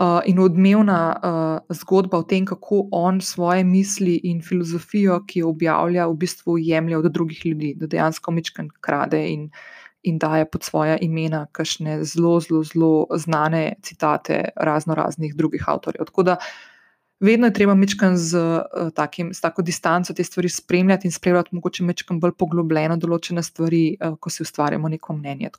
Uh, 0.00 0.20
in 0.24 0.38
odmevna 0.40 1.00
uh, 1.12 1.76
zgodba 1.76 2.18
o 2.18 2.24
tem, 2.24 2.46
kako 2.48 2.86
on 2.96 3.20
svoje 3.20 3.64
misli 3.64 4.14
in 4.24 4.40
filozofijo, 4.40 5.18
ki 5.28 5.42
jo 5.42 5.50
objavlja, 5.52 6.06
v 6.08 6.16
bistvu 6.16 6.56
jemlje 6.58 6.96
od 6.96 7.10
drugih 7.12 7.42
ljudi, 7.46 7.74
da 7.76 7.86
dejansko 7.86 8.32
mičken 8.32 8.70
krade 8.80 9.20
in, 9.28 9.50
in 10.02 10.18
daje 10.18 10.48
pod 10.48 10.64
svoje 10.64 10.96
imena 11.04 11.46
kakšne 11.52 11.98
zelo, 12.04 12.38
zelo, 12.40 12.62
zelo 12.64 13.06
znane 13.16 13.74
citate 13.82 14.44
razno 14.56 14.94
raznih 14.94 15.36
drugih 15.36 15.68
avtorjev. 15.68 16.08
Tako 16.08 16.22
da 16.22 16.36
vedno 17.22 17.48
je 17.48 17.54
treba 17.56 17.74
mičken 17.78 18.16
z, 18.18 18.38
uh, 18.38 18.90
takim, 18.94 19.32
z 19.34 19.40
tako 19.40 19.62
distanco 19.62 20.14
te 20.14 20.24
stvari 20.24 20.48
spremljati 20.48 21.08
in 21.08 21.12
spremljati, 21.12 21.54
mogoče 21.56 21.84
mičken 21.86 22.20
bolj 22.20 22.34
poglobljeno 22.38 22.96
določene 23.00 23.42
stvari, 23.42 23.84
uh, 24.00 24.18
ko 24.20 24.30
si 24.30 24.42
ustvarjamo 24.42 24.90
neko 24.92 25.16
mnenje. 25.16 25.52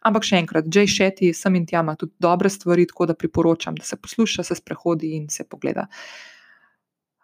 Ampak 0.00 0.24
še 0.24 0.40
enkrat, 0.40 0.68
Jay 0.72 0.88
Shetty, 0.88 1.32
sem 1.36 1.54
in 1.56 1.66
tja 1.68 1.84
ima 1.84 1.94
tudi 1.96 2.12
dobre 2.18 2.50
stvari, 2.50 2.88
tako 2.88 3.10
da 3.10 3.14
priporočam, 3.14 3.76
da 3.76 3.84
se 3.84 3.96
posluša, 3.96 4.44
se 4.44 4.58
sprehodi 4.58 5.14
in 5.16 5.28
se 5.28 5.44
pogleda. 5.44 5.86
Uh, 5.86 6.30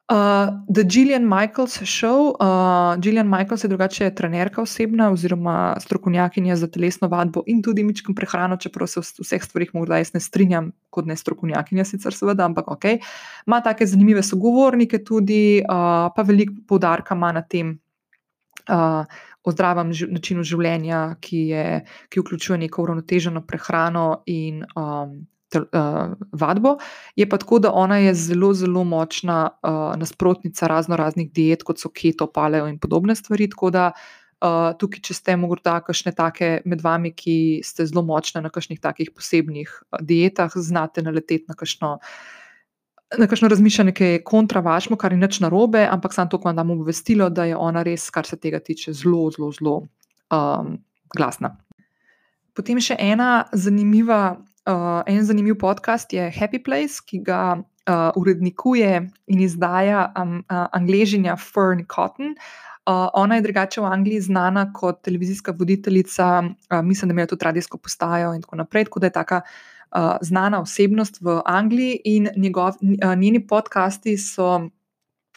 The 0.09 0.85
Gillian 0.87 1.27
Michaels 1.27 1.83
Show. 1.83 2.37
Uh, 2.39 3.01
Gillian 3.01 3.29
Michaels 3.29 3.65
je 3.65 3.69
drugače 3.69 4.11
trenerka 4.15 4.63
osebna 4.63 5.11
oziroma 5.11 5.77
strokovnjakinja 5.81 6.57
za 6.57 6.69
telesno 6.71 7.09
vadbo 7.09 7.43
in 7.47 7.63
tudi 7.63 7.83
mičkim 7.83 8.15
prehrano, 8.15 8.57
čeprav 8.57 8.87
se 8.87 9.01
v 9.01 9.25
vseh 9.27 9.43
stvarih 9.43 9.75
morda 9.75 9.99
jaz 9.99 10.15
ne 10.15 10.21
strinjam 10.21 10.71
kot 10.91 11.07
ne 11.07 11.17
strokovnjakinja, 11.17 11.85
sicer 11.85 12.15
seveda, 12.15 12.47
ampak 12.47 12.71
ok. 12.71 12.85
Ma 13.47 13.61
take 13.61 13.87
zanimive 13.87 14.23
sogovornike 14.23 15.03
tudi, 15.05 15.59
uh, 15.65 16.07
pa 16.15 16.23
veliko 16.23 16.55
poudarka 16.69 17.15
ima 17.15 17.33
na 17.33 17.43
tem, 17.43 17.79
uh, 18.71 19.03
o 19.43 19.53
zdravem 19.55 19.91
načinu 20.11 20.43
življenja, 20.47 21.17
ki, 21.21 21.41
je, 21.51 21.67
ki 22.11 22.23
vključuje 22.23 22.59
neko 22.67 22.83
uravnoteženo 22.83 23.43
prehrano 23.47 24.23
in 24.27 24.63
um, 24.75 25.19
uh, 25.65 26.13
vadbo. 26.33 26.77
Je 27.17 27.29
pa 27.29 27.39
tako, 27.41 27.59
da 27.65 27.73
ona 27.73 27.99
je 28.03 28.15
zelo, 28.15 28.53
zelo 28.55 28.85
močna 28.85 29.49
uh, 29.49 29.97
nasprotnica 29.97 30.67
razno 30.67 30.97
raznih 30.97 31.33
diet, 31.33 31.65
kot 31.67 31.81
so 31.81 31.89
keto, 31.89 32.27
paleo 32.27 32.69
in 32.69 32.79
podobne 32.79 33.17
stvari. 33.17 33.51
Tako 33.51 33.71
da 33.71 33.91
uh, 33.93 34.73
tukaj, 34.79 35.03
če 35.09 35.19
ste 35.19 35.37
morda 35.41 35.79
kakšne 35.85 36.15
take 36.17 36.61
med 36.65 36.85
vami, 36.85 37.13
ki 37.17 37.61
ste 37.65 37.87
zelo 37.89 38.05
močne 38.07 38.45
na 38.45 38.53
kakšnih 38.53 38.81
takih 38.81 39.13
posebnih 39.15 39.73
dietah, 40.01 40.53
znate 40.55 41.05
naleteti 41.05 41.47
na 41.49 41.59
kakšno 41.59 41.99
na 43.19 43.27
kakšno 43.31 43.49
razmišljanje, 43.49 43.93
ki 43.95 44.05
je 44.05 44.23
kontra 44.25 44.61
vašemu, 44.61 44.97
kar 44.99 45.13
je 45.13 45.19
nič 45.19 45.39
narobe, 45.41 45.85
ampak 45.87 46.15
samo 46.15 46.31
to, 46.31 46.41
ko 46.43 46.49
vam 46.49 46.57
dam 46.57 46.71
obvestilo, 46.75 47.29
da 47.31 47.45
je 47.47 47.57
ona 47.57 47.85
res, 47.87 48.09
kar 48.11 48.27
se 48.27 48.37
tega 48.37 48.59
tiče, 48.59 48.93
zelo, 48.93 49.31
zelo, 49.31 49.53
zelo 49.55 49.75
um, 50.35 50.73
glasna. 51.15 51.55
Potem 52.57 52.81
še 52.81 52.97
ena 52.99 53.47
zanimiva, 53.53 54.39
uh, 54.67 55.03
en 55.07 55.25
zanimiv 55.25 55.59
podcast 55.59 56.13
je 56.13 56.31
Happy 56.31 56.63
Place, 56.63 57.03
ki 57.07 57.23
ga 57.25 57.57
uh, 57.57 58.11
urednikuje 58.17 59.11
in 59.27 59.41
izdaja 59.41 60.13
um, 60.19 60.39
uh, 60.51 60.67
angližinja 60.73 61.37
Fern 61.37 61.87
Cotton. 61.95 62.35
Uh, 62.87 63.09
ona 63.15 63.35
je 63.35 63.43
drugače 63.43 63.81
v 63.81 63.85
Angliji 63.85 64.21
znana 64.21 64.73
kot 64.73 65.03
televizijska 65.03 65.55
voditeljica, 65.59 66.43
uh, 66.43 66.83
mislim, 66.83 67.09
da 67.09 67.13
ima 67.13 67.27
tudi 67.27 67.45
radijsko 67.45 67.79
postajo 67.79 68.35
in 68.35 68.43
tako 68.43 68.57
naprej. 68.57 68.85
Tako 68.85 69.01
da 69.01 69.07
je 69.07 69.13
taka 69.13 69.41
uh, 69.41 70.17
znana 70.21 70.61
osebnost 70.61 71.21
v 71.21 71.41
Angliji 71.45 72.01
in 72.05 72.29
njegov, 72.37 72.69
uh, 72.69 73.15
njeni 73.17 73.47
podcasti 73.47 74.19
so 74.19 74.71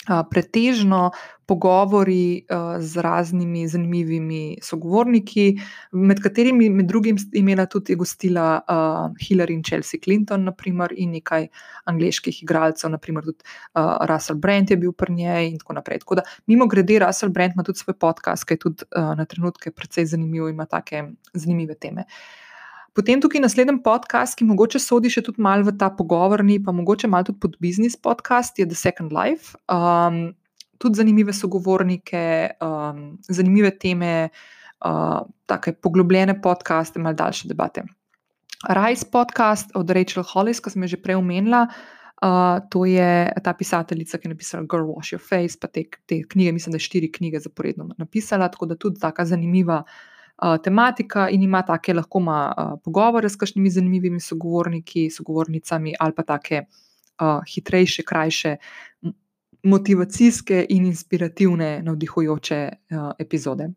pretežno 0.08 1.12
pogovori 1.45 2.45
z 2.80 3.02
raznimi 3.02 3.68
zanimivimi 3.68 4.58
sogovorniki, 4.64 5.60
med 5.91 6.22
katerimi 6.22 6.70
med 6.70 6.86
drugim 6.88 7.18
imela 7.34 7.66
tudi 7.66 7.95
gostila 7.95 8.62
Hillary 9.22 9.54
in 9.58 9.64
Chelsea 9.64 10.00
Clinton, 10.04 10.43
naprimer, 10.43 10.93
in 10.95 11.12
nekaj 11.18 11.47
angliških 11.89 12.43
igralcev, 12.43 12.91
naprimer 12.93 13.26
tudi 13.26 13.43
Russell 14.10 14.39
Brand 14.39 14.72
je 14.72 14.78
bil 14.78 14.93
pri 14.93 15.14
njej 15.14 15.47
in 15.52 15.58
tako 15.60 15.74
naprej. 15.74 16.00
Tako 16.06 16.22
da, 16.22 16.28
mimo 16.47 16.68
grede, 16.68 17.00
Russell 17.00 17.32
Brand 17.32 17.54
ima 17.54 17.64
tudi 17.64 17.80
svoj 17.80 17.97
podcast, 18.00 18.45
ki 18.45 18.54
je 18.54 18.66
tudi 18.66 18.84
na 18.95 19.26
trenutke 19.26 19.72
precej 19.72 20.06
zanimiv 20.06 20.47
in 20.47 20.56
ima 20.56 20.66
take 20.66 21.04
zanimive 21.34 21.76
teme. 21.76 22.06
Potem 23.00 23.22
tukaj 23.24 23.39
naslednji 23.39 23.78
podcast, 23.80 24.36
ki 24.36 24.43
mogoče 24.43 24.80
sodi 24.84 25.08
še 25.08 25.22
tudi 25.24 25.39
malo 25.39 25.64
v 25.64 25.72
ta 25.80 25.88
pogovorni, 25.95 26.58
pa 26.60 26.74
mogoče 26.76 27.08
malo 27.08 27.30
tudi 27.30 27.39
pod 27.39 27.54
biznis 27.64 27.93
podcast, 27.95 28.60
je 28.60 28.66
The 28.68 28.76
Second 28.76 29.16
Life. 29.16 29.56
Um, 29.72 30.34
tudi 30.84 31.00
zanimive 31.00 31.32
sogovornike, 31.32 32.24
um, 32.60 33.00
zanimive 33.24 33.72
teme, 33.80 34.12
uh, 34.84 35.16
tako 35.47 35.78
poglobljene 35.80 36.36
podcaste, 36.43 37.00
malo 37.00 37.16
daljše 37.16 37.47
debate. 37.47 37.86
Rise 38.68 39.08
podcast 39.08 39.72
od 39.80 39.95
Rachel 39.95 40.28
Hollis, 40.34 40.60
ki 40.60 40.76
sem 40.76 40.84
jo 40.84 40.91
že 40.97 41.00
prej 41.00 41.22
omenila. 41.24 41.70
Uh, 42.20 42.60
to 42.68 42.84
je 42.84 43.32
ta 43.39 43.56
pisateljica, 43.56 44.20
ki 44.20 44.28
je 44.28 44.36
napisala 44.36 44.68
Girl 44.68 44.91
Wash 44.91 45.16
Your 45.16 45.24
Face, 45.24 45.56
pa 45.56 45.72
te, 45.72 45.88
te 46.04 46.20
knjige, 46.28 46.52
mislim, 46.52 46.76
da 46.76 46.84
je 46.84 46.89
štiri 46.91 47.16
knjige 47.16 47.47
zaporedno 47.47 47.93
napisala, 47.95 48.52
tako 48.52 48.68
da 48.68 48.76
tudi 48.76 49.00
tako 49.00 49.24
zanimiva 49.24 49.86
uh, 49.88 50.18
tematika 50.63 51.29
in 51.29 51.43
ima 51.43 51.61
take 51.67 51.93
lahko 51.93 52.19
ima 52.19 52.39
uh, 52.57 52.77
pogovore 52.83 53.29
s 53.29 53.35
kakšnimi 53.35 53.69
zanimivimi 53.69 54.19
sogovorniki, 54.19 55.09
sogovornicami 55.11 55.93
ali 55.99 56.15
pa 56.15 56.23
take 56.23 56.61
uh, 56.63 57.41
hitrejše, 57.47 58.03
krajše, 58.03 58.55
motivacijske 59.63 60.65
in 60.69 60.85
inspirativne, 60.85 61.81
navdihujoče 61.83 62.69
uh, 62.69 63.11
epizode. 63.19 63.69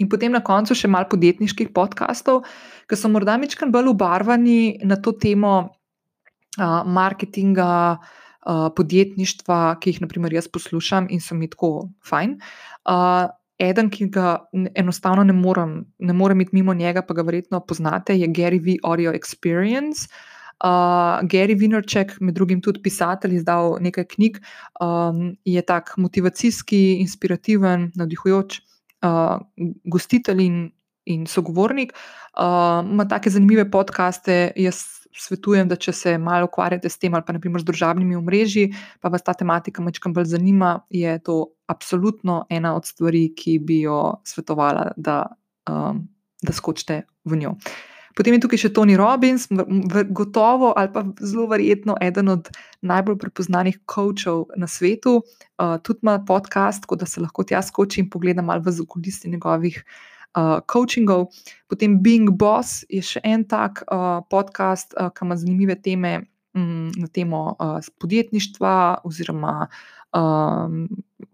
In 0.00 0.08
potem 0.08 0.32
na 0.32 0.40
koncu 0.40 0.74
še 0.74 0.88
malo 0.88 1.10
podjetniških 1.12 1.74
podkastov, 1.76 2.44
ki 2.88 2.96
so 2.96 3.10
morda 3.12 3.36
mečkaj 3.36 3.68
bolj 3.68 3.90
obarvani 3.92 4.80
na 4.86 4.96
to 4.96 5.12
temo 5.12 5.54
uh, 5.66 6.80
marketinga, 6.86 7.98
uh, 7.98 8.70
podjetništva, 8.76 9.60
ki 9.82 9.92
jih 9.92 10.00
naprimer 10.06 10.38
jaz 10.38 10.48
poslušam 10.48 11.10
in 11.10 11.20
so 11.20 11.36
mi 11.36 11.50
tako 11.50 11.90
fajn. 12.06 12.38
Eden, 13.60 13.90
ki 13.92 14.08
ga 14.08 14.38
enostavno 14.74 15.24
ne 15.24 15.34
morem, 15.36 15.84
ne 15.98 16.16
morem 16.16 16.40
iti 16.40 16.56
mimo 16.56 16.74
njega, 16.74 17.02
pa 17.04 17.14
ga 17.14 17.22
verjetno 17.26 17.60
poznate, 17.60 18.16
je 18.16 18.28
Gary 18.28 18.60
V. 18.60 18.78
Audio 18.82 19.12
Experience. 19.12 20.08
Uh, 20.60 21.20
Gary 21.24 21.56
Vinerček, 21.56 22.18
med 22.20 22.34
drugim 22.36 22.60
tudi 22.60 22.82
pisatelj, 22.84 23.38
izdal 23.38 23.78
nekaj 23.80 24.04
knjig, 24.12 24.40
um, 24.80 25.30
je 25.44 25.62
tak 25.64 25.94
motivacijski, 25.96 26.98
inspirativen, 27.00 27.90
navdihujoč 27.96 28.60
uh, 28.60 29.40
gostitelj 29.84 30.44
in, 30.44 30.58
in 31.04 31.24
sogovornik. 31.26 31.94
Uh, 32.36 32.84
ima 32.84 33.08
take 33.08 33.32
zanimive 33.32 33.70
podcaste. 33.70 34.50
Jaz 34.56 34.99
svetujem, 35.16 35.68
da 35.68 35.76
če 35.76 35.92
se 35.92 36.14
malo 36.18 36.48
ukvarjate 36.48 36.88
s 36.88 36.98
tem 36.98 37.14
ali 37.14 37.24
pa 37.26 37.34
naprimer 37.36 37.62
z 37.62 37.68
družabnimi 37.70 38.18
omrežji, 38.18 38.70
pa 39.00 39.10
vas 39.12 39.24
ta 39.26 39.34
tematika 39.34 39.82
mečkam 39.82 40.14
bolj 40.14 40.32
zanima, 40.34 40.80
je 40.90 41.18
to 41.24 41.52
absolutno 41.70 42.44
ena 42.50 42.74
od 42.76 42.86
stvari, 42.86 43.28
ki 43.36 43.58
bi 43.58 43.82
jo 43.84 44.00
svetovala, 44.26 44.90
da, 44.96 45.22
um, 45.70 46.04
da 46.42 46.52
skočite 46.56 47.04
v 47.24 47.40
njo. 47.40 47.56
Potem 48.18 48.34
je 48.34 48.42
tukaj 48.42 48.58
še 48.58 48.72
Tony 48.74 48.96
Robbins, 48.98 49.46
gotovo 50.10 50.72
ali 50.76 50.90
pa 50.92 51.04
zelo 51.22 51.46
verjetno 51.48 51.94
eden 52.02 52.28
od 52.32 52.50
najbolj 52.82 53.20
prepoznanih 53.22 53.78
coachov 53.86 54.48
na 54.58 54.66
svetu. 54.66 55.20
Uh, 55.56 55.78
tudi 55.78 56.02
ima 56.02 56.18
podcast, 56.26 56.82
tako 56.82 56.98
da 57.00 57.06
se 57.06 57.22
lahko 57.22 57.46
tja 57.46 57.62
skoči 57.62 58.02
in 58.02 58.10
pogleda 58.10 58.42
malo 58.42 58.66
v 58.66 58.74
zakulisje 58.74 59.30
njegovih 59.30 59.78
uh, 59.78 60.09
coachingov. 60.66 61.28
Potem 61.68 61.98
Bing 62.02 62.30
Boss 62.30 62.84
je 62.88 63.02
še 63.02 63.20
en 63.24 63.44
tak 63.44 63.82
uh, 63.86 64.20
podcast, 64.30 64.94
uh, 64.94 65.10
ki 65.14 65.26
ima 65.26 65.36
zanimive 65.36 65.76
teme 65.82 66.12
um, 66.54 66.90
na 66.96 67.08
temo 67.12 67.56
uh, 67.58 67.78
podjetništva 68.00 69.02
oziroma 69.04 69.68
um, 70.16 70.88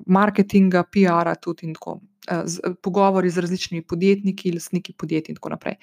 marketinga, 0.07 0.85
PR-a 0.93 1.35
tudi 1.35 1.67
in 1.69 1.75
tako. 1.75 2.01
Uh, 2.27 2.43
z, 2.45 2.75
pogovori 2.83 3.31
z 3.31 3.45
različnimi 3.45 3.85
podjetniki, 3.87 4.53
lastniki 4.53 4.93
podjetij 4.93 5.33
in 5.33 5.41
tako 5.41 5.55
naprej. 5.55 5.77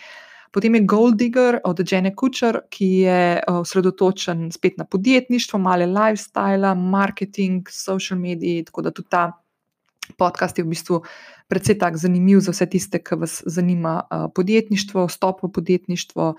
Potem 0.53 0.76
je 0.76 0.84
Gold 0.86 1.16
Digger 1.18 1.57
od 1.66 1.80
Jene 1.91 2.11
Kučer, 2.16 2.59
ki 2.70 2.86
je 2.86 3.39
osredotočen 3.47 4.51
spet 4.51 4.78
na 4.78 4.86
podjetništvo, 4.86 5.59
male 5.59 5.88
lifestyle, 5.89 6.76
marketing, 6.78 7.70
social 7.70 8.20
medije, 8.20 8.66
tako 8.66 8.82
da 8.82 8.91
tudi 8.91 9.09
ta 9.09 9.32
podcast 10.18 10.57
je 10.57 10.64
v 10.64 10.72
bistvu 10.74 11.01
precej 11.47 11.78
tak 11.78 11.97
zanimiv 11.97 12.39
za 12.39 12.51
vse 12.51 12.66
tiste, 12.66 12.99
ki 12.99 13.20
vas 13.20 13.41
zanima 13.45 14.01
uh, 14.03 14.28
podjetništvo, 14.36 15.07
vstop 15.07 15.43
v 15.43 15.51
podjetništvo 15.53 16.34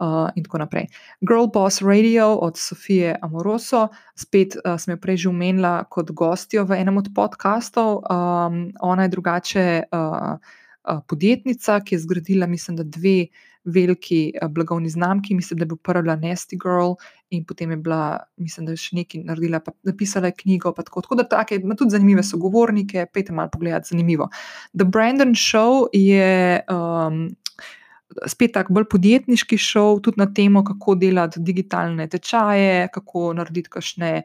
uh, 0.00 0.28
in 0.34 0.44
tako 0.44 0.58
naprej. 0.58 0.86
Girl 1.20 1.46
Boss 1.52 1.82
Radio 1.82 2.34
od 2.34 2.58
Sofije 2.58 3.16
Amoroso, 3.22 3.88
spet 4.14 4.56
uh, 4.56 4.76
sem 4.78 4.94
jo 4.94 5.00
prej 5.00 5.16
že 5.16 5.28
omenila 5.28 5.84
kot 5.90 6.10
gostjo 6.10 6.64
v 6.64 6.80
enem 6.80 6.98
od 6.98 7.10
podkastov. 7.14 8.02
Um, 8.04 8.72
ona 8.80 9.02
je 9.02 9.08
drugače 9.08 9.66
uh, 9.92 10.36
uh, 10.84 11.00
podjetnica, 11.08 11.80
ki 11.80 11.94
je 11.94 11.98
zgradila, 11.98 12.46
mislim, 12.46 12.76
da 12.76 12.82
dve 12.82 13.26
veliki 13.64 14.32
blagovni 14.50 14.88
znamki, 14.88 15.34
mislim, 15.34 15.58
da 15.58 15.62
je 15.62 15.66
bila 15.66 15.78
prva 15.82 16.16
Nasty 16.16 16.56
Girl 16.62 16.94
in 17.30 17.44
potem 17.44 17.70
je 17.70 17.76
bila, 17.76 18.18
mislim, 18.36 18.66
da 18.66 18.72
je 18.72 18.80
še 18.80 18.96
nekaj 18.96 19.24
naredila, 19.24 19.60
pa 19.60 19.72
napisala 19.86 20.30
je 20.30 20.38
knjigo. 20.42 20.72
Tako, 20.72 21.02
tako 21.04 21.18
da 21.20 21.28
take, 21.28 21.60
ima 21.60 21.76
tudi 21.76 21.94
zanimive 21.94 22.22
sogovornike, 22.22 23.06
pejte 23.12 23.32
malo 23.32 23.50
pogledati, 23.52 23.92
zanimivo. 23.92 24.30
The 24.76 24.84
Brandon 24.84 25.34
Show 25.34 25.86
je. 25.92 26.62
Um, 26.70 27.28
Spet 28.26 28.50
tako 28.56 28.74
bolj 28.74 28.88
podjetniški 28.90 29.54
šov, 29.54 30.00
tudi 30.02 30.18
na 30.18 30.24
temo, 30.34 30.64
kako 30.66 30.96
delati 30.98 31.38
digitalne 31.46 32.08
tečaje, 32.10 32.88
kako 32.90 33.28
narediti 33.38 33.70
kakšne 33.70 34.24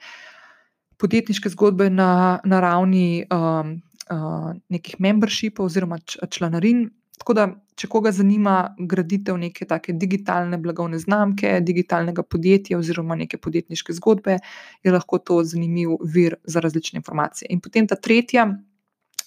podjetniške 0.98 1.52
zgodbe 1.54 1.92
na, 1.94 2.40
na 2.50 2.60
ravni 2.66 3.28
um, 3.30 3.76
uh, 4.10 4.50
nekih 4.74 4.98
membershipov 5.00 5.70
oziroma 5.70 6.00
članarin. 6.02 6.88
Tako 7.18 7.34
da, 7.34 7.46
če 7.80 7.88
koga 7.92 8.12
zanima 8.12 8.76
graditev 8.92 9.38
neke 9.40 9.66
take 9.68 9.94
digitalne 9.96 10.58
blagovne 10.62 11.00
znamke, 11.00 11.60
digitalnega 11.64 12.24
podjetja 12.24 12.78
oziroma 12.78 13.16
neke 13.16 13.40
podjetniške 13.40 13.96
zgodbe, 13.96 14.38
je 14.84 14.92
lahko 14.92 15.20
to 15.24 15.42
zanimiv 15.44 15.96
vir 16.16 16.36
za 16.44 16.64
različne 16.64 17.00
informacije. 17.00 17.48
In 17.56 17.64
potem 17.64 17.88
ta 17.88 17.96
tretja, 17.96 18.50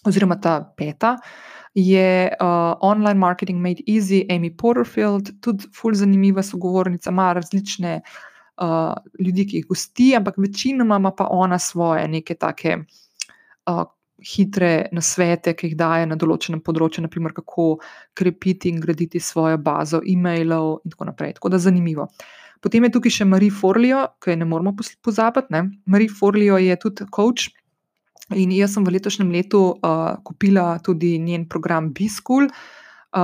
oziroma 0.06 0.36
ta 0.40 0.60
peta, 0.76 1.16
je 1.74 2.28
uh, 2.28 2.76
Online 2.80 3.18
Marketing 3.18 3.60
Made 3.62 3.84
Easy, 3.86 4.24
Amy 4.28 4.50
Porterfield, 4.56 5.30
tudi 5.40 5.68
fulj 5.74 6.00
zanimiva 6.00 6.42
sogovornica, 6.42 7.10
ima 7.10 7.32
različne 7.32 8.00
uh, 8.00 8.94
ljudi, 9.18 9.46
ki 9.48 9.62
jih 9.62 9.68
gosti, 9.68 10.08
ampak 10.16 10.38
večinoma 10.38 10.96
ima 10.96 11.10
pa 11.10 11.28
ona 11.30 11.58
svoje 11.58 12.08
neke 12.08 12.34
take. 12.34 12.76
Uh, 13.66 13.84
hitre 14.24 14.88
nasvete, 14.92 15.54
ki 15.54 15.70
jih 15.70 15.76
daje 15.78 16.08
na 16.08 16.16
določenem 16.18 16.62
področju, 16.64 17.04
naprimer, 17.04 17.34
kako 17.36 17.78
krepiti 18.18 18.72
in 18.72 18.80
graditi 18.82 19.20
svojo 19.22 19.60
bazo 19.62 20.02
e-mailov, 20.02 20.80
in 20.84 20.94
tako 20.94 21.10
naprej. 21.10 21.36
Tako 21.38 21.52
da 21.54 21.62
zanimivo. 21.62 22.08
Potem 22.60 22.88
je 22.88 22.94
tukaj 22.96 23.14
še 23.20 23.28
Marie 23.28 23.54
Forlio, 23.54 24.02
ki 24.18 24.34
je 24.34 24.40
ne 24.40 24.48
moramo 24.48 24.74
pozabiti. 25.04 25.54
Ne? 25.54 25.68
Marie 25.86 26.10
Forlio 26.10 26.58
je 26.58 26.74
tudi 26.82 27.06
coach. 27.14 27.52
In 28.36 28.50
jaz 28.52 28.74
sem 28.74 28.84
v 28.84 28.92
letošnjem 28.92 29.30
letu 29.32 29.60
uh, 29.78 30.18
kupila 30.26 30.74
tudi 30.84 31.14
njen 31.22 31.46
program 31.48 31.94
B-School, 31.96 32.50
uh, 32.50 32.77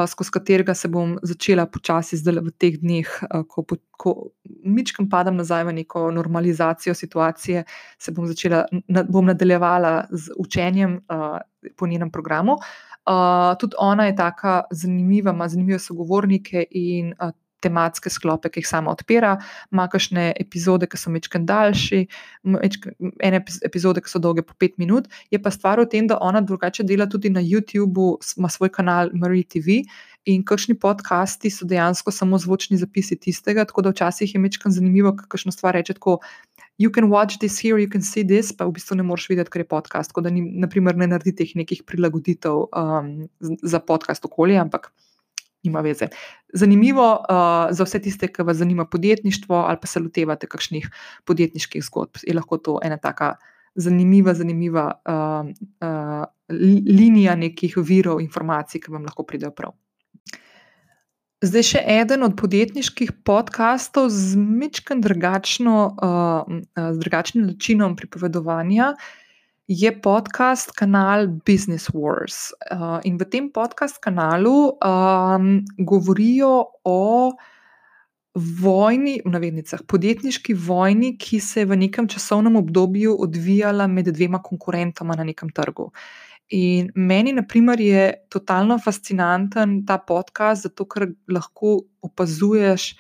skozi 0.07 0.31
katerega 0.31 0.75
se 0.75 0.89
bom 0.89 1.19
začela 1.23 1.67
počasi 1.67 2.17
zdaj 2.17 2.41
v 2.41 2.53
teh 2.59 2.79
dneh, 2.81 3.09
ko, 3.49 3.65
ko 3.91 4.15
mičkam 4.65 5.09
padam 5.11 5.37
nazaj 5.37 5.65
v 5.69 5.75
neko 5.81 6.11
normalizacijo 6.11 6.95
situacije, 6.95 7.65
se 7.99 8.13
bom 8.13 8.27
začela, 8.27 8.65
bom 9.09 9.27
nadaljevala 9.27 10.07
z 10.11 10.33
učenjem 10.39 11.01
po 11.77 11.87
njenem 11.87 12.11
programu. 12.11 12.57
Tudi 13.61 13.77
ona 13.79 14.07
je 14.07 14.17
tako 14.17 14.63
zanimiva, 14.71 15.33
ima 15.33 15.49
zanimive 15.49 15.79
sogovornike 15.79 16.65
in 16.71 17.13
tematske 17.65 18.13
sklope, 18.13 18.51
ki 18.53 18.63
jih 18.63 18.69
sama 18.69 18.93
odpira, 18.95 19.35
ima 19.73 19.89
kakšne 19.91 20.31
epizode, 20.41 20.89
ki 20.91 21.01
so 21.01 21.13
mečken 21.15 21.47
daljši, 21.49 22.05
ene 23.25 23.43
epizode, 23.67 24.05
ki 24.05 24.13
so 24.13 24.23
dolge 24.23 24.45
po 24.47 24.57
pet 24.61 24.77
minut. 24.79 25.09
Je 25.33 25.41
pa 25.43 25.53
stvar 25.55 25.83
v 25.83 25.89
tem, 25.91 26.09
da 26.11 26.21
ona 26.21 26.45
drugače 26.45 26.87
dela 26.87 27.09
tudi 27.11 27.33
na 27.33 27.43
YouTubu, 27.45 28.19
ima 28.39 28.53
svoj 28.53 28.73
kanal 28.75 29.15
Marie 29.15 29.47
TV. 29.49 29.83
In 30.25 30.41
kakšni 30.41 30.79
podcasti 30.81 31.51
so 31.53 31.67
dejansko 31.69 32.09
samo 32.15 32.39
zvočni 32.41 32.79
zapisi 32.81 33.17
tistega, 33.21 33.67
tako 33.69 33.83
da 33.85 33.91
včasih 33.93 34.31
je 34.35 34.41
mečkan 34.41 34.73
zanimivo, 34.73 35.13
kakšno 35.21 35.53
stvar 35.53 35.77
reče. 35.77 35.99
Tako, 35.99 36.17
you 36.79 36.91
can 36.91 37.11
watch 37.13 37.39
this 37.39 37.59
here, 37.61 37.77
you 37.77 37.91
can 37.91 38.03
see 38.03 38.25
this, 38.25 38.53
pa 38.57 38.65
v 38.65 38.73
bistvu 38.79 38.97
ne 38.97 39.05
moreš 39.07 39.29
videti, 39.29 39.53
ker 39.53 39.63
je 39.63 39.69
podcast. 39.69 40.11
Tako 40.11 40.25
da, 40.27 40.33
ni, 40.33 40.41
naprimer, 40.65 40.97
ne 40.97 41.11
naredi 41.13 41.35
teh 41.37 41.53
nekih 41.61 41.85
prilagoditev 41.85 42.65
um, 42.73 43.13
za 43.63 43.81
podcast 43.85 44.25
okolje, 44.25 44.59
ampak 44.59 44.91
nima 45.65 45.81
veze. 45.81 46.09
Zanimivo 46.53 47.07
uh, 47.13 47.73
za 47.75 47.85
vse 47.85 48.01
tiste, 48.03 48.29
ki 48.33 48.43
vas 48.43 48.57
zanima 48.57 48.87
podjetništvo 48.87 49.57
ali 49.57 49.79
pa 49.81 49.87
se 49.87 50.01
lotevate 50.01 50.47
kakšnih 50.47 50.91
podjetniških 51.25 51.85
zgodb, 51.85 52.23
je 52.23 52.35
lahko 52.35 52.59
to 52.59 52.79
ena 52.83 52.97
taka 52.97 53.35
zanimiva, 53.75 54.35
zanimiva 54.35 54.93
uh, 55.09 55.51
uh, 55.81 56.25
linija 56.99 57.35
nekih 57.35 57.77
virov 57.77 58.21
informacij, 58.21 58.81
ki 58.81 58.93
vam 58.93 59.05
lahko 59.05 59.27
pridejo 59.27 59.51
prav. 59.51 59.75
Zdaj 61.45 61.65
še 61.69 61.81
eden 61.99 62.23
od 62.25 62.39
podjetniških 62.41 63.11
podkastov 63.27 64.09
z 64.09 64.39
mečkim 64.39 65.03
drugačnim 65.05 65.69
uh, 65.69 66.47
načinom 67.35 67.97
pripovedovanja, 67.97 68.95
je 69.67 70.01
podcast 70.01 70.73
kanal 70.77 71.27
Business 71.47 71.89
Wars. 71.95 72.53
Uh, 72.73 73.01
in 73.05 73.17
v 73.17 73.25
tem 73.25 73.49
podcast 73.53 73.97
kanalu 73.99 74.77
um, 74.77 75.65
govorijo 75.79 76.65
o 76.85 77.33
vojni, 78.35 79.21
v 79.25 79.31
navednicah, 79.31 79.81
podjetniški 79.87 80.55
vojni, 80.55 81.15
ki 81.17 81.41
se 81.41 81.63
je 81.63 81.71
v 81.71 81.79
nekem 81.87 82.09
časovnem 82.11 82.57
obdobju 82.57 83.17
odvijala 83.23 83.87
med 83.87 84.11
dvema 84.11 84.43
konkurentoma 84.43 85.17
na 85.17 85.25
nekem 85.25 85.49
trgu. 85.49 85.89
In 86.53 86.91
meni, 86.95 87.33
na 87.33 87.47
primer, 87.49 87.81
je 87.81 88.13
totalno 88.29 88.77
fascinanten 88.79 89.85
ta 89.87 89.97
podcast, 89.99 90.67
zato 90.69 90.85
ker 90.85 91.09
lahko 91.31 91.79
opazuješ 92.05 92.93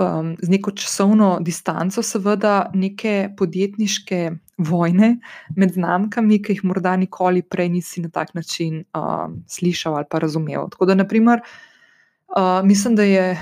um, 0.00 0.32
z 0.40 0.48
neko 0.48 0.72
časovno 0.72 1.40
distanco, 1.44 2.02
seveda, 2.02 2.70
neke 2.72 3.34
podjetniške 3.36 4.30
vojne 4.58 5.16
med 5.56 5.72
znamkami, 5.74 6.40
ki 6.42 6.56
jih 6.56 6.64
morda 6.66 6.96
nikoli 6.98 7.42
prej 7.42 7.70
nisi 7.72 8.02
na 8.02 8.10
tak 8.12 8.34
način 8.34 8.82
um, 8.96 9.40
slišal 9.48 9.96
ali 9.96 10.08
pa 10.10 10.18
razumel. 10.18 10.68
Tako 10.70 10.90
da, 10.90 10.94
naprimer, 10.98 11.42
uh, 12.36 12.60
mislim, 12.64 12.96
da 12.96 13.08
je. 13.08 13.32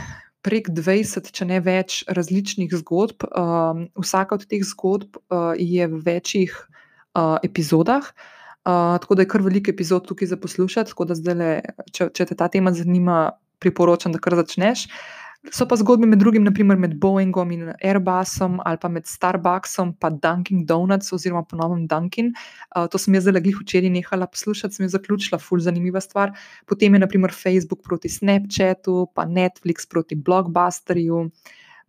Prek 0.47 0.69
20, 0.71 1.33
če 1.35 1.43
ne 1.43 1.57
več, 1.59 2.05
različnih 2.07 2.71
zgodb. 2.79 3.25
Um, 3.35 3.89
vsaka 3.99 4.37
od 4.37 4.45
teh 4.47 4.61
zgodb 4.63 5.17
uh, 5.19 5.59
je 5.59 5.89
v 5.91 5.99
večjih 6.07 6.53
uh, 6.55 7.35
epizodah, 7.43 8.07
uh, 8.07 8.95
tako 9.03 9.19
da 9.19 9.25
je 9.25 9.31
kar 9.33 9.43
veliko 9.43 9.75
epizod 9.75 10.07
tukaj 10.07 10.31
za 10.31 10.39
poslušati. 10.39 10.95
Le, 11.35 11.51
če, 11.91 12.13
če 12.15 12.29
te 12.31 12.39
ta 12.39 12.47
tema 12.47 12.71
zanima, 12.71 13.33
priporočam, 13.59 14.15
da 14.15 14.23
kar 14.23 14.39
začneš. 14.39 14.87
Uh, 14.87 15.26
So 15.53 15.67
pa 15.69 15.77
zgodbe 15.79 16.07
med 16.07 16.19
drugim, 16.19 16.43
naprimer 16.45 16.77
med 16.77 16.97
Boeingom 16.99 17.51
in 17.55 17.69
Airbusom, 17.85 18.59
ali 18.67 18.79
pa 18.83 18.89
med 18.89 19.07
Starbucksom 19.07 19.89
in 19.89 20.19
Dunkin' 20.19 20.67
Donuts, 20.67 21.13
oziroma 21.13 21.45
ponovno 21.45 21.87
Dunkin'. 21.87 22.33
Uh, 22.77 22.87
to 22.89 22.99
sem 22.99 23.15
jaz 23.15 23.25
zelo 23.25 23.41
glih 23.41 23.55
včeraj 23.61 23.91
nehala 23.91 24.27
poslušati, 24.27 24.75
sem 24.75 24.85
jo 24.85 24.89
zaključila, 24.89 25.39
ful 25.39 25.61
zanimiva 25.61 26.01
stvar. 26.01 26.33
Potem 26.67 26.95
je 26.95 27.01
naprimer 27.01 27.31
Facebook 27.31 27.83
proti 27.85 28.09
Snapchatu, 28.09 29.07
pa 29.15 29.25
Netflix 29.25 29.87
proti 29.89 30.17
Blockbusterju. 30.17 31.31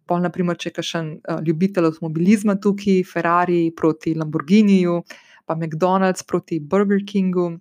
Pol, 0.06 0.22
naprimer, 0.22 0.56
če 0.58 0.72
je 0.76 0.84
še 0.84 1.00
uh, 1.00 1.42
ljubitelj 1.42 1.88
avtomobilizma 1.90 2.56
tukaj, 2.62 3.04
Ferrari 3.04 3.72
proti 3.76 4.14
Lamborghiniju, 4.14 5.02
pa 5.46 5.56
McDonald's 5.56 6.24
proti 6.24 6.60
Burger 6.60 7.02
Kingu. 7.08 7.58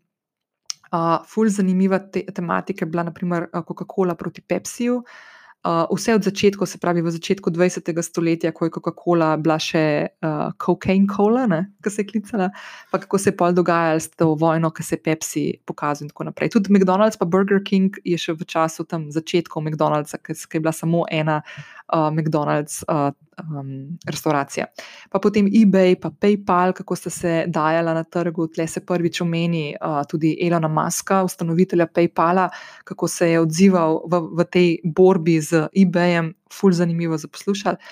Uh, 0.92 1.24
ful 1.26 1.49
zanimiva 1.49 1.99
te 1.99 2.22
tematika 2.34 2.84
je 2.84 2.90
bila 2.90 3.03
naprimer 3.09 3.49
Coca-Cola 3.51 4.14
proti 4.14 4.42
Pepsiju. 4.42 5.01
uh, 5.01 5.32
vse 5.66 6.14
od 6.14 6.24
začetka, 6.24 6.66
se 6.66 6.78
pravi 6.78 7.02
v 7.02 7.10
začetku 7.10 7.50
20. 7.50 8.02
stoletja, 8.02 8.52
ko 8.52 8.64
je 8.64 8.70
Coca-Cola 8.70 9.36
bila 9.36 9.58
še 9.58 10.08
uh, 10.22 10.52
cocaine 10.62 11.06
cola, 11.10 11.46
ki 11.82 11.90
se 11.90 12.02
je 12.02 12.06
klicala, 12.06 12.50
pa 12.90 13.00
kako 13.02 13.18
se 13.18 13.30
je 13.30 13.36
pol 13.36 13.52
dogajalo 13.56 14.00
s 14.00 14.10
to 14.14 14.34
vojno, 14.38 14.70
ki 14.70 14.82
se 14.82 14.94
je 14.94 15.02
Pepsi 15.02 15.44
pokazal 15.66 16.06
in 16.06 16.12
tako 16.14 16.28
naprej. 16.30 16.52
Tudi 16.54 16.70
McDonald's 16.70 17.18
pa 17.18 17.26
Burger 17.26 17.62
King 17.64 17.98
je 18.04 18.18
še 18.18 18.36
v 18.38 18.46
času 18.46 18.86
tam 18.86 19.10
začetkov 19.10 19.64
McDonald'sa, 19.66 20.22
ki 20.22 20.36
je 20.36 20.62
bila 20.62 20.72
samo 20.72 21.04
ena 21.10 21.42
uh, 21.42 22.10
McDonald's 22.14 22.84
uh, 22.86 23.10
um, 23.43 23.99
restauracija. 24.07 24.66
Pa 25.11 25.18
potem 25.18 25.47
eBay, 25.47 25.97
pa 26.01 26.11
PayPal, 26.11 26.72
kako 26.72 26.97
sta 26.97 27.11
se 27.11 27.45
dajala 27.47 27.95
na 27.95 28.05
trgu, 28.05 28.49
tle 28.49 28.66
se 28.68 28.80
prvič 28.87 29.20
omeni 29.20 29.74
uh, 29.80 30.03
tudi 30.09 30.37
Elona 30.43 30.68
Muska, 30.68 31.22
ustanovitelja 31.24 31.87
PayPala, 31.87 32.49
kako 32.84 33.09
se 33.09 33.30
je 33.30 33.41
odzival 33.41 34.03
v, 34.11 34.20
v 34.41 34.45
tej 34.51 34.68
borbi 34.84 35.41
z 35.41 35.68
eBayem, 35.76 36.34
ful 36.53 36.72
zanimivo 36.72 37.18
za 37.18 37.28
poslušati. 37.28 37.82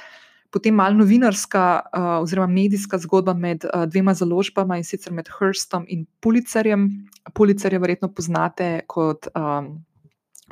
Potem 0.54 0.74
malo 0.74 0.94
novinarska, 0.94 1.80
uh, 1.82 2.04
oziroma 2.22 2.46
medijska 2.46 2.98
zgodba 2.98 3.34
med 3.34 3.64
uh, 3.64 3.88
dvema 3.90 4.14
založbama 4.14 4.76
in 4.78 4.84
sicer 4.84 5.12
med 5.12 5.28
Hurstom 5.38 5.84
in 5.88 6.06
Pulicerjem. 6.20 7.08
Pulicerje 7.34 7.78
verjetno 7.78 8.12
poznate 8.14 8.84
kot 8.86 9.26
um, 9.34 9.82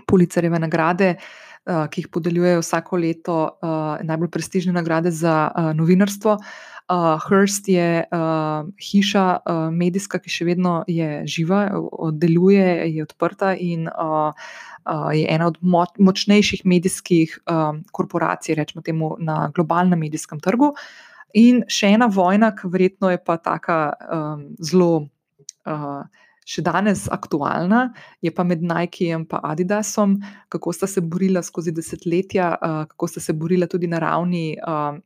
Pulicerjeve 0.07 0.59
nagrade. 0.59 1.09
Eh, 1.15 1.17
ki 1.65 2.03
jih 2.03 2.09
podeljujejo 2.11 2.61
vsako 2.63 2.99
leto, 2.99 3.39
uh, 3.63 4.03
najbolj 4.03 4.31
prestižne 4.35 4.73
nagrade 4.75 5.11
za 5.11 5.51
uh, 5.51 5.73
novinarstvo. 5.77 6.39
Hearst 6.93 7.69
je 7.71 8.05
hiša 8.85 9.27
medijska, 9.73 10.19
ki 10.21 10.29
še 10.29 10.45
vedno 10.45 10.73
je 10.91 11.23
živa, 11.31 11.61
deluje, 12.13 12.67
je 12.93 13.07
odprta 13.07 13.55
in 13.55 13.87
je 15.15 15.29
ena 15.31 15.47
od 15.47 15.57
mo 15.63 15.87
močnejših 15.97 16.67
medijskih 16.69 17.39
korporacij, 17.97 18.59
rečemo 18.59 18.83
temu, 18.83 19.15
na 19.19 19.47
globalnem 19.55 20.05
medijskem 20.05 20.43
trgu. 20.43 20.75
In 21.33 21.63
še 21.71 21.95
ena 21.95 22.11
vojna, 22.13 22.51
ki 22.59 22.69
verjetno 22.69 23.15
je 23.15 23.23
pa 23.25 23.39
tako 23.41 23.79
um, 24.13 24.45
zelo. 24.61 25.07
Uh, 25.65 26.03
še 26.49 26.63
danes 26.67 27.07
aktualna, 27.13 27.93
je 28.23 28.33
pa 28.35 28.45
med 28.45 28.63
Nikejem 28.63 29.27
in 29.31 29.41
Adidasom, 29.43 30.19
kako 30.49 30.73
sta 30.73 30.87
se 30.87 31.01
borila 31.01 31.43
skozi 31.43 31.73
desetletja, 31.73 32.55
uh, 32.59 32.85
kako 32.91 33.09
sta 33.09 33.21
se 33.21 33.33
borila 33.33 33.67
tudi 33.67 33.87
na 33.87 33.99
ravni. 33.99 34.57
Uh, 34.59 34.99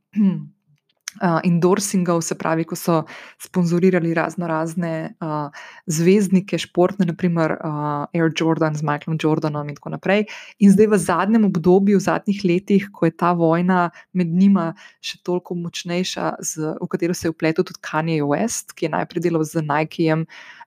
Uh, 1.17 1.41
endorsingov, 1.45 2.21
se 2.23 2.35
pravi, 2.39 2.65
ko 2.69 2.77
so 2.77 3.03
sponzorirali 3.43 4.15
razno 4.15 4.47
razne 4.47 5.15
uh, 5.21 5.49
zvezdnike, 5.87 6.59
športne, 6.61 7.07
naprimer 7.09 7.57
uh, 7.57 8.05
Air 8.13 8.33
Jordan 8.37 8.77
z 8.77 8.85
Michaelom 8.85 9.19
Jordanom 9.23 9.69
in 9.69 9.79
tako 9.79 9.95
naprej. 9.95 10.27
In 10.59 10.75
zdaj 10.75 10.91
v 10.93 10.99
zadnjem 11.01 11.49
obdobju, 11.49 11.99
v 11.99 12.07
zadnjih 12.07 12.45
letih, 12.45 12.91
ko 12.93 13.09
je 13.09 13.17
ta 13.17 13.33
vojna 13.33 13.91
med 14.13 14.29
njima 14.29 14.75
še 15.01 15.23
toliko 15.25 15.57
močnejša, 15.57 16.35
z, 16.45 16.77
v 16.81 16.91
katero 16.93 17.17
se 17.17 17.29
je 17.29 17.33
upletel 17.33 17.65
tudi 17.65 17.81
Kanye 17.81 18.21
West, 18.21 18.77
ki 18.77 18.87
je 18.87 18.95
najprej 18.99 19.29
delal 19.29 19.45
z 19.49 19.65
Nikejem, 19.65 20.27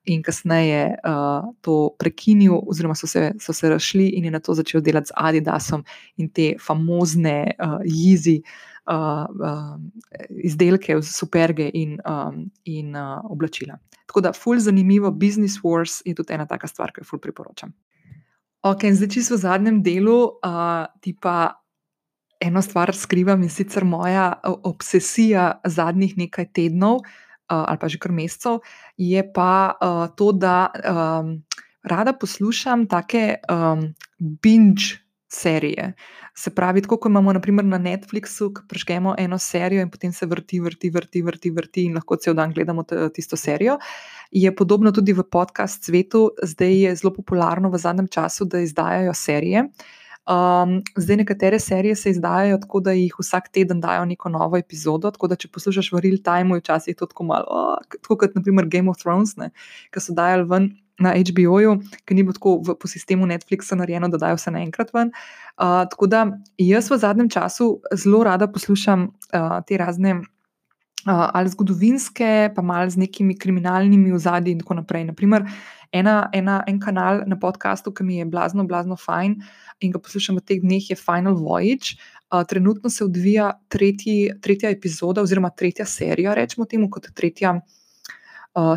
in 0.09 0.23
kasneje 0.23 0.95
uh, 1.05 1.45
to 1.61 1.93
prekinil, 1.99 2.61
oziroma 2.67 2.95
so 2.95 3.07
se, 3.07 3.33
so 3.39 3.53
se 3.53 3.69
rašli 3.69 4.07
in 4.17 4.25
je 4.25 4.31
na 4.31 4.39
to 4.39 4.53
začel 4.53 4.81
delati 4.81 5.11
z 5.11 5.15
Adidasom 5.15 5.83
in 6.17 6.29
te 6.29 6.55
famozne 6.61 7.53
uh, 7.59 7.79
jizi. 7.85 8.41
Uh, 8.89 9.27
uh, 9.37 9.75
izdelke, 10.33 10.95
superge 11.05 11.67
in, 11.77 11.99
um, 12.09 12.47
in 12.65 12.95
uh, 12.97 13.19
oblačila. 13.29 13.75
Tako 14.09 14.23
da, 14.25 14.31
ful 14.33 14.57
zanimivo, 14.57 15.11
Business 15.13 15.59
Wars 15.61 15.99
je 16.05 16.15
tudi 16.17 16.33
ena 16.33 16.47
taka 16.49 16.65
stvar, 16.67 16.89
ki 16.89 17.03
jo 17.03 17.09
ful 17.11 17.21
priporočam. 17.21 17.69
Ok, 18.65 18.87
zdaj 18.97 19.11
čisto 19.13 19.37
v 19.37 19.43
zadnjem 19.45 19.77
delu 19.85 20.17
uh, 20.41 20.89
ti 21.05 21.13
pa 21.13 21.61
eno 22.41 22.63
stvar 22.65 22.95
skrivam 22.95 23.43
in 23.43 23.51
sicer 23.53 23.85
moja 23.85 24.39
obsesija 24.43 25.59
zadnjih 25.67 26.17
nekaj 26.17 26.49
tednov, 26.55 27.03
uh, 27.03 27.63
ali 27.69 27.77
pa 27.77 27.87
že 27.87 27.99
kar 28.01 28.11
mesecev, 28.11 28.59
je 28.97 29.21
pa 29.33 29.77
uh, 29.77 30.07
to, 30.17 30.31
da 30.33 30.71
um, 30.73 31.43
rada 31.83 32.13
poslušam 32.13 32.87
take 32.87 33.37
um, 33.45 33.93
binge 34.17 34.99
serije. 35.29 35.93
Se 36.35 36.49
pravi, 36.55 36.81
tako 36.81 36.97
kot 36.97 37.09
imamo 37.09 37.33
naprimer, 37.33 37.65
na 37.65 37.77
Netflixu, 37.77 38.49
ki 38.55 38.65
prežgemo 38.69 39.15
eno 39.17 39.37
serijo 39.37 39.81
in 39.81 39.89
potem 39.89 40.13
se 40.13 40.25
vrti, 40.25 40.59
vrti, 40.59 40.89
vrti, 40.89 41.21
vrti, 41.21 41.51
vrti 41.51 41.85
in 41.85 41.95
lahko 41.99 42.17
cel 42.17 42.33
dan 42.33 42.53
gledamo 42.53 42.83
tisto 43.13 43.37
serijo. 43.37 43.77
Je 44.31 44.55
podobno 44.55 44.91
tudi 44.91 45.13
v 45.13 45.23
podcast 45.23 45.85
svetu, 45.85 46.29
zdaj 46.43 46.75
je 46.81 46.95
zelo 46.95 47.13
popularno 47.13 47.69
v 47.69 47.77
zadnjem 47.77 48.07
času, 48.07 48.45
da 48.45 48.59
izdajajo 48.59 49.13
serije. 49.13 49.69
Um, 50.29 50.81
zdaj, 50.97 51.17
nekatere 51.17 51.59
serije 51.59 51.95
se 51.95 52.09
izdajajo 52.09 52.57
tako, 52.61 52.79
da 52.79 52.91
jih 52.91 53.15
vsak 53.19 53.49
teden 53.49 53.81
dajo 53.81 54.05
neko 54.05 54.29
novo 54.29 54.57
epizodo. 54.57 55.11
Tako 55.11 55.27
da, 55.27 55.35
če 55.35 55.49
poslušaš 55.53 55.91
v 55.93 56.03
real 56.05 56.19
time, 56.25 56.57
je 56.57 56.61
včasih 56.61 56.97
to 56.97 57.07
tako 57.09 57.25
malo, 57.31 57.45
oh, 57.49 57.77
tako 57.97 58.17
kot 58.23 58.35
naprimer 58.37 58.69
Game 58.69 58.89
of 58.89 59.01
Thrones, 59.01 59.33
ki 59.89 60.03
so 60.05 60.13
dajali 60.13 60.45
ven 60.49 60.69
na 60.99 61.13
HBO-ju, 61.15 61.77
ki 62.05 62.15
ni 62.15 62.23
bilo 62.23 62.35
tako 62.35 62.57
v, 62.65 62.75
po 62.79 62.87
sistemu 62.87 63.27
Netflixa 63.29 63.77
narejeno, 63.79 64.09
da 64.11 64.19
dajo 64.19 64.39
vse 64.39 64.51
naenkrat 64.51 64.91
ven. 64.93 65.13
Uh, 65.55 65.85
tako 65.91 66.09
da 66.11 66.25
jaz 66.59 66.91
v 66.91 66.99
zadnjem 66.99 67.29
času 67.31 67.71
zelo 67.95 68.23
rada 68.27 68.47
poslušam 68.51 69.09
uh, 69.09 69.59
te 69.67 69.79
razne. 69.79 70.19
Uh, 71.07 71.29
ali 71.31 71.49
zgodovinske, 71.49 72.51
pa 72.55 72.61
malo 72.61 72.89
z 72.91 72.99
nekimi 72.99 73.37
kriminalnimi 73.39 74.11
ozadji, 74.11 74.51
in 74.51 74.59
tako 74.59 74.75
naprej. 74.81 75.05
Naprimer, 75.07 75.45
ena, 75.95 76.27
ena, 76.35 76.57
en 76.67 76.79
kanal 76.79 77.23
na 77.23 77.37
podkastu, 77.39 77.93
ki 77.95 78.03
mi 78.03 78.17
je 78.17 78.25
blazno, 78.27 78.65
blazno 78.67 78.97
fajn, 78.99 79.37
in 79.79 79.93
ga 79.95 80.01
poslušam 80.03 80.41
v 80.41 80.43
teh 80.43 80.59
dneh, 80.59 80.89
je 80.91 80.99
Final 80.99 81.39
Voyage. 81.39 81.95
Uh, 82.27 82.43
trenutno 82.43 82.91
se 82.91 83.05
odvija 83.07 83.53
tretji, 83.71 84.27
tretja 84.43 84.69
epizoda, 84.75 85.23
oziroma 85.23 85.49
tretja 85.55 85.87
serija, 85.87 86.35
rečemo 86.35 86.67
temu, 86.67 86.91
kot 86.91 87.07
tretja 87.15 87.55
uh, 87.55 87.78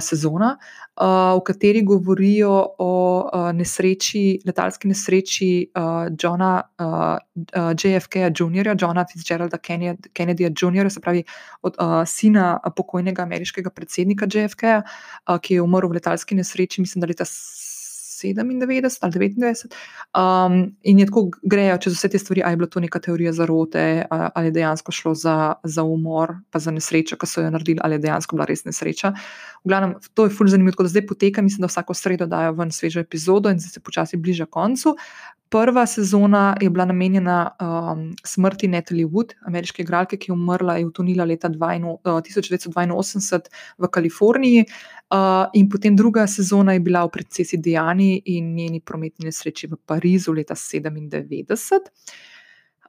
sezona, 0.00 0.56
uh, 1.00 1.38
v 1.38 1.44
kateri 1.44 1.82
govorijo 1.82 2.52
o 2.78 2.92
uh, 3.24 3.52
nesreči, 3.56 4.40
letalski 4.46 4.88
nesreči 4.88 5.48
uh, 5.74 6.12
Johna 6.22 6.62
uh, 6.78 6.86
uh, 7.56 7.72
JFK-ja 7.72 8.30
Jr., 8.30 8.74
Johna 8.80 9.06
Fitzgeralda 9.12 9.58
Kennedyja 9.58 10.52
Jr., 10.52 10.90
se 10.90 11.00
pravi 11.00 11.24
od 11.62 11.76
uh, 11.78 12.02
sina 12.06 12.58
pokojnega 12.76 13.22
ameriškega 13.22 13.70
predsednika 13.70 14.26
JFK-ja, 14.26 14.82
uh, 14.82 15.38
ki 15.38 15.54
je 15.54 15.62
umrl 15.62 15.88
v 15.88 16.00
letalski 16.00 16.34
nesreči, 16.34 16.80
mislim, 16.80 17.00
da 17.00 17.10
leta 17.10 17.24
97 18.22 18.98
ali 19.00 19.12
99. 19.12 19.66
Um, 20.14 20.76
in 20.82 20.98
je 20.98 21.06
tako 21.06 21.30
grejo 21.42 21.78
čez 21.78 21.96
vse 21.96 22.08
te 22.08 22.18
stvari, 22.18 22.42
ali 22.44 22.52
je 22.52 22.56
bila 22.56 22.68
to 22.68 22.80
neka 22.80 23.00
teorija 23.00 23.32
zarote, 23.32 24.04
ali 24.10 24.46
je 24.46 24.50
dejansko 24.50 24.92
šlo 24.92 25.14
za, 25.14 25.54
za 25.64 25.82
umor, 25.82 26.34
pa 26.50 26.58
za 26.58 26.70
nesrečo, 26.70 27.16
ki 27.16 27.26
so 27.26 27.42
jo 27.42 27.50
naredili, 27.50 27.80
ali 27.82 27.94
je 27.94 28.04
dejansko 28.06 28.36
bila 28.36 28.46
res 28.46 28.64
nesreča. 28.64 29.12
V 29.64 29.70
glavnem, 29.70 29.94
to 30.14 30.26
je 30.26 30.34
fulž 30.34 30.50
zanimivo, 30.50 30.76
tako 30.76 30.88
da 30.88 30.94
zdaj 30.94 31.06
poteka, 31.06 31.42
mislim, 31.42 31.66
da 31.66 31.70
vsako 31.70 31.94
sredo 31.94 32.26
dajo 32.26 32.52
ven 32.58 32.72
svežo 32.72 33.00
epizodo 33.00 33.50
in 33.50 33.60
zdaj 33.60 33.78
se 33.78 33.80
počasi 33.80 34.16
bliža 34.16 34.46
koncu. 34.46 34.96
Prva 35.53 35.86
sezona 35.86 36.57
je 36.61 36.70
bila 36.70 36.84
namenjena 36.84 37.50
um, 37.61 38.14
smrti 38.24 38.68
Natalie 38.68 39.07
Wood, 39.07 39.34
ameriške 39.44 39.82
igralke, 39.82 40.16
ki 40.16 40.30
je 40.30 40.32
umrla 40.32 40.78
in 40.80 40.86
utonila 40.88 41.24
leta 41.28 41.48
1982 41.48 43.40
v 43.78 43.88
Kaliforniji. 43.92 44.64
Uh, 45.12 45.44
in 45.53 45.68
potem 45.68 45.96
druga 45.96 46.26
sezona 46.26 46.72
je 46.72 46.80
bila 46.80 47.05
v 47.05 47.11
predcesi 47.18 47.57
Dejani 47.61 48.22
in 48.32 48.55
njeni 48.57 48.80
prometni 48.80 49.28
nesreči 49.28 49.66
v 49.68 49.76
Parizu 49.86 50.32
leta 50.32 50.55
1997. 50.57 51.80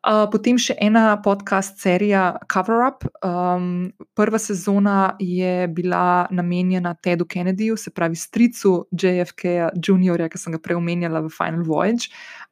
Uh, 0.03 0.25
potem 0.27 0.57
še 0.59 0.73
ena 0.83 1.13
podcast 1.23 1.77
serija 1.79 2.33
Cover 2.51 2.81
Up. 2.83 3.05
Um, 3.23 3.93
prva 4.19 4.35
sezona 4.35 5.15
je 5.15 5.67
bila 5.71 6.27
namenjena 6.27 6.91
Tedu 6.99 7.23
Kennedyju, 7.23 7.77
se 7.79 7.91
pravi 7.95 8.19
stricu 8.19 8.73
JFK-ja 8.91 9.69
Jr., 9.79 10.27
ki 10.27 10.41
sem 10.41 10.51
ga 10.57 10.59
prej 10.59 10.75
omenjala 10.75 11.23
v 11.23 11.31
Final 11.31 11.63
Voyage. 11.63 12.11
Uh, 12.11 12.42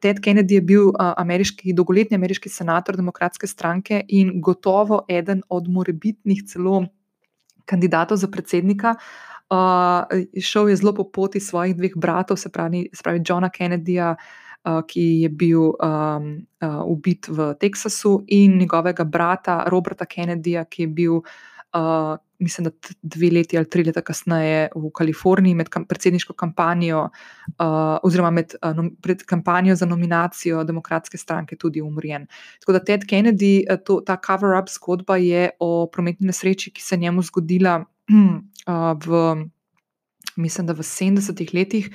Ted 0.00 0.20
Kennedy 0.22 0.54
je 0.54 0.62
bil 0.62 0.88
uh, 0.88 1.12
ameriški, 1.18 1.72
dolgoletni 1.74 2.14
ameriški 2.14 2.48
senator 2.48 2.96
demokratske 2.96 3.46
stranke 3.46 4.02
in 4.08 4.40
gotovo 4.40 5.02
eden 5.08 5.42
od 5.48 5.68
morebitnih 5.68 6.44
celo 6.46 6.84
kandidatov 7.66 8.20
za 8.22 8.30
predsednika. 8.30 8.94
Uh, 9.50 10.04
šel 10.40 10.68
je 10.68 10.76
zelo 10.76 10.92
po 10.94 11.08
poti 11.10 11.40
svojih 11.40 11.76
dveh 11.76 11.96
bratov, 11.96 12.36
se 12.36 12.52
pravi, 12.52 12.88
se 12.92 13.02
pravi 13.02 13.24
Johna 13.24 13.50
Kennedyja. 13.50 14.14
Eh, 14.68 14.82
ki 14.86 15.22
je 15.22 15.28
bil 15.28 15.70
um, 15.70 16.24
uh, 16.60 16.82
ubit 16.84 17.28
v 17.28 17.54
Teksasu, 17.60 18.24
in 18.26 18.58
njegovega 18.58 19.04
brata 19.04 19.64
Roberta 19.70 20.04
Kennedyja, 20.04 20.64
ki 20.64 20.82
je 20.82 20.88
bil, 20.88 21.14
uh, 21.14 21.24
mislim, 22.38 22.64
da 22.64 22.70
dve 23.02 23.30
leti 23.30 23.58
ali 23.58 23.70
tri 23.70 23.84
leta 23.84 24.00
kasneje 24.00 24.68
v 24.74 24.90
Kaliforniji 24.94 25.54
med 25.54 25.68
kam, 25.68 25.84
predsedniško 25.84 26.32
kampanjo, 26.32 27.08
uh, 27.58 27.98
oziroma 28.02 28.30
med 28.30 28.54
uh, 28.62 28.74
nom, 28.76 28.90
pred 29.02 29.24
kampanjo 29.26 29.74
za 29.76 29.86
nominacijo 29.86 30.64
demokratske 30.64 31.18
stranke, 31.18 31.56
tudi 31.56 31.82
umrjen. 31.82 32.26
Tako 32.60 32.72
da 32.72 32.84
Ted 32.84 33.06
Kennedy, 33.10 33.64
to, 33.84 34.00
ta 34.06 34.16
cover-up 34.26 34.70
zgodba 34.70 35.16
je 35.16 35.50
o 35.60 35.88
prometni 35.92 36.26
nesreči, 36.26 36.70
ki 36.70 36.82
se 36.82 36.94
je 36.94 37.00
njemu 37.00 37.22
zgodila 37.22 37.84
uh, 38.14 38.94
v, 39.06 39.34
mislim, 40.36 40.66
v 40.66 40.86
70-ih 40.86 41.54
letih 41.54 41.90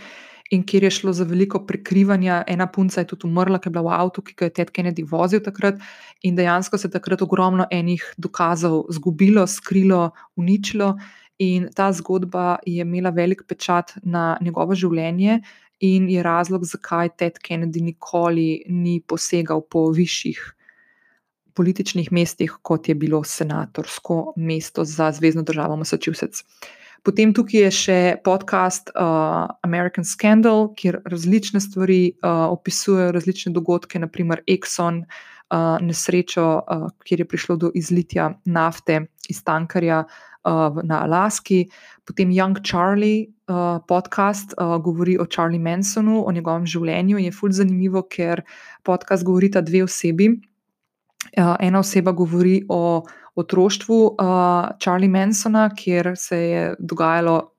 in 0.54 0.64
kjer 0.66 0.84
je 0.84 0.92
šlo 1.00 1.14
za 1.14 1.26
veliko 1.26 1.64
prekrivanja. 1.66 2.44
Ena 2.48 2.68
punca 2.72 3.02
je 3.02 3.08
tudi 3.10 3.28
umrla, 3.28 3.60
ki 3.60 3.70
je 3.70 3.74
bila 3.74 3.84
v 3.88 3.96
avtu, 3.98 4.22
ki 4.22 4.36
ga 4.38 4.50
je 4.50 4.54
Ted 4.60 4.72
Kennedy 4.76 5.06
vozil 5.10 5.42
takrat, 5.44 5.82
in 6.22 6.38
dejansko 6.38 6.78
se 6.78 6.88
je 6.88 6.94
takrat 6.94 7.22
ogromno 7.26 7.66
enih 7.72 8.04
dokazov 8.18 8.86
zgubilo, 8.94 9.48
skrilo, 9.48 10.12
uničilo. 10.36 10.94
In 11.42 11.68
ta 11.76 11.90
zgodba 11.92 12.60
je 12.66 12.86
imela 12.86 13.10
velik 13.10 13.44
pečat 13.50 13.96
na 14.04 14.38
njegovo 14.42 14.76
življenje, 14.78 15.42
in 15.84 16.06
je 16.10 16.24
razlog, 16.24 16.64
zakaj 16.66 17.16
Ted 17.18 17.42
Kennedy 17.44 17.82
nikoli 17.82 18.64
ni 18.70 19.02
posegal 19.02 19.66
po 19.66 19.90
višjih 19.92 20.40
političnih 21.54 22.12
mestih, 22.12 22.54
kot 22.62 22.90
je 22.90 22.96
bilo 22.96 23.24
senatorsko 23.24 24.34
mesto 24.38 24.86
za 24.86 25.12
Zvezdno 25.12 25.44
državo 25.44 25.76
Massachusetts. 25.78 26.46
Potem 27.04 27.34
tukaj 27.36 27.66
je 27.66 27.72
še 27.76 28.00
podcast 28.24 28.88
uh, 28.96 29.52
American 29.68 30.06
Scandal, 30.08 30.70
kjer 30.80 31.02
različne 31.04 31.60
stvari 31.60 32.14
uh, 32.16 32.48
opisujejo, 32.56 33.12
različne 33.12 33.52
dogodke, 33.52 34.00
naprimer 34.00 34.40
Exxon, 34.48 35.02
uh, 35.04 35.82
nesrečo, 35.84 36.46
uh, 36.64 36.86
kjer 37.04 37.26
je 37.26 37.28
prišlo 37.28 37.58
do 37.60 37.72
izlitja 37.76 38.30
nafte 38.46 39.02
iz 39.28 39.42
tankarja 39.44 40.06
uh, 40.08 40.80
na 40.80 41.02
Alaski. 41.04 41.66
Potem 42.08 42.32
Young 42.32 42.64
Charlie 42.64 43.28
uh, 43.52 43.84
podcast 43.88 44.56
uh, 44.56 44.78
govori 44.80 45.18
o 45.20 45.28
Charlie 45.28 45.60
Mansonu, 45.60 46.24
o 46.24 46.32
njegovem 46.32 46.64
življenju 46.64 47.20
in 47.20 47.28
je 47.28 47.36
fulj 47.36 47.58
zanimivo, 47.60 48.06
ker 48.08 48.46
podcast 48.88 49.28
govorita 49.28 49.60
dve 49.60 49.84
osebi. 49.84 50.32
Uh, 51.36 51.56
ena 51.60 51.84
oseba 51.84 52.12
govori 52.16 52.62
o 52.70 53.04
otroštvu 53.36 53.98
uh, 54.06 54.78
Charlie 54.82 55.10
Mansona, 55.10 55.70
kjer 55.76 56.14
se 56.18 56.38
je 56.38 56.64
dogajalo 56.80 57.54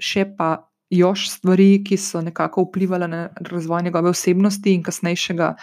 še 0.00 0.24
pa 0.36 0.70
još 0.90 1.28
stvari, 1.30 1.84
ki 1.84 1.96
so 1.96 2.20
nekako 2.20 2.66
vplivali 2.66 3.08
na 3.08 3.28
razvoj 3.40 3.82
njegove 3.82 4.10
osebnosti 4.10 4.74
in 4.74 4.82
kasnejšega 4.82 5.54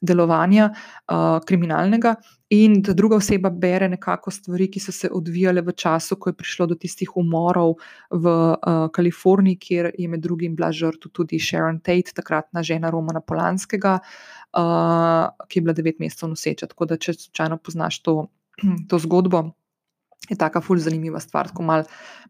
delovanja 0.00 0.70
uh, 0.70 1.40
kriminalnega. 1.46 2.14
In 2.50 2.78
da 2.82 2.94
druga 2.96 3.16
oseba 3.16 3.50
bere 3.50 3.88
nekako 3.88 4.30
stvari, 4.30 4.70
ki 4.70 4.80
so 4.80 4.92
se 4.92 5.10
odvijale 5.12 5.60
v 5.66 5.74
času, 5.76 6.16
ko 6.16 6.30
je 6.30 6.36
prišlo 6.38 6.66
do 6.70 6.78
tistih 6.80 7.16
umorov 7.16 7.74
v 8.10 8.30
uh, 8.30 8.86
Kaliforniji, 8.94 9.58
kjer 9.60 9.90
je 9.98 10.08
med 10.08 10.22
drugim 10.24 10.54
bila 10.56 10.70
žrtev 10.72 11.12
tudi 11.12 11.40
Sharon 11.42 11.80
Tate, 11.80 12.14
takratna 12.14 12.62
žena 12.62 12.90
Romana 12.94 13.20
Polanskega, 13.20 13.98
uh, 14.56 15.28
ki 15.48 15.58
je 15.58 15.66
bila 15.66 15.76
devet 15.76 15.98
mesecev 16.00 16.30
noseča. 16.30 16.70
Tako 16.70 16.88
da, 16.88 16.96
če 16.96 17.18
slučajno 17.18 17.58
poznaš 17.58 18.00
to 18.06 18.28
to 18.88 18.98
zgodbo. 18.98 19.50
Je 20.28 20.36
tako 20.36 20.60
fulj 20.60 20.82
zanimiva 20.84 21.20
stvar, 21.20 21.48
tako 21.48 21.62
malo 21.64 21.84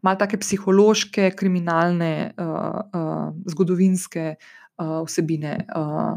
mal 0.05 0.15
take 0.15 0.37
psihološke, 0.39 1.33
kriminalne, 1.35 2.31
uh, 2.37 2.79
uh, 2.95 3.33
zgodovinske 3.49 4.35
uh, 4.79 5.01
vsebine 5.07 5.57
uh, 5.75 6.13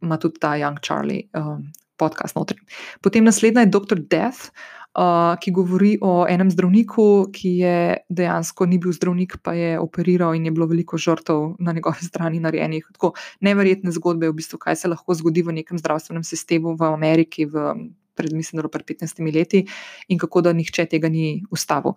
ima 0.00 0.16
tudi 0.16 0.40
ta 0.40 0.54
Young 0.56 0.78
Charlie 0.80 1.28
uh, 1.34 1.58
podcast 1.98 2.36
notri. 2.36 2.56
Potem 3.02 3.24
naslednja 3.24 3.66
je 3.66 3.72
Dr. 3.74 3.98
Death, 3.98 4.54
uh, 4.94 5.34
ki 5.40 5.52
govori 5.52 5.96
o 6.02 6.22
enem 6.30 6.50
zdravniku, 6.50 7.28
ki 7.34 7.52
je 7.62 7.76
dejansko 8.08 8.66
ni 8.66 8.78
bil 8.78 8.94
zdravnik, 8.94 9.38
pa 9.42 9.54
je 9.58 9.78
operiral 9.80 10.36
in 10.38 10.46
je 10.46 10.54
bilo 10.54 10.68
veliko 10.70 10.98
žrtev 10.98 11.58
na 11.58 11.74
njegovi 11.74 12.06
strani 12.06 12.40
narejenih. 12.40 12.86
Tako 12.94 13.12
neverjetne 13.40 13.92
zgodbe, 13.92 14.30
v 14.30 14.38
bistvu, 14.38 14.62
kaj 14.62 14.76
se 14.76 14.92
lahko 14.92 15.18
zgodi 15.18 15.42
v 15.42 15.58
nekem 15.60 15.78
zdravstvenem 15.78 16.24
sistemu 16.24 16.76
v 16.78 16.92
Ameriki. 16.92 17.48
V, 17.50 17.74
pred, 18.18 18.34
mislim, 18.34 18.64
pred 18.72 18.84
15 18.84 19.22
leti 19.34 19.64
in 20.08 20.18
kako 20.18 20.42
da 20.42 20.52
nihče 20.52 20.88
tega 20.90 21.08
ni 21.08 21.44
ustavil. 21.54 21.94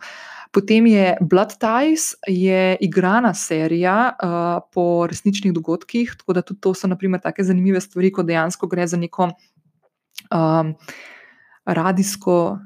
Potem 0.52 0.86
je 0.92 1.16
Blood 1.22 1.56
Ties, 1.58 2.12
je 2.28 2.78
igrana 2.82 3.34
serija 3.34 4.12
uh, 4.12 4.62
po 4.74 5.08
resničnih 5.08 5.54
dogodkih, 5.54 6.14
tako 6.20 6.34
da 6.38 6.46
tudi 6.46 6.62
to 6.62 6.74
so 6.76 6.88
naprimer 6.92 7.22
take 7.24 7.44
zanimive 7.44 7.82
stvari, 7.82 8.12
ko 8.12 8.24
dejansko 8.28 8.68
gre 8.68 8.88
za 8.88 9.00
neko 9.00 9.32
um, 9.32 10.74
radijsko 11.66 12.60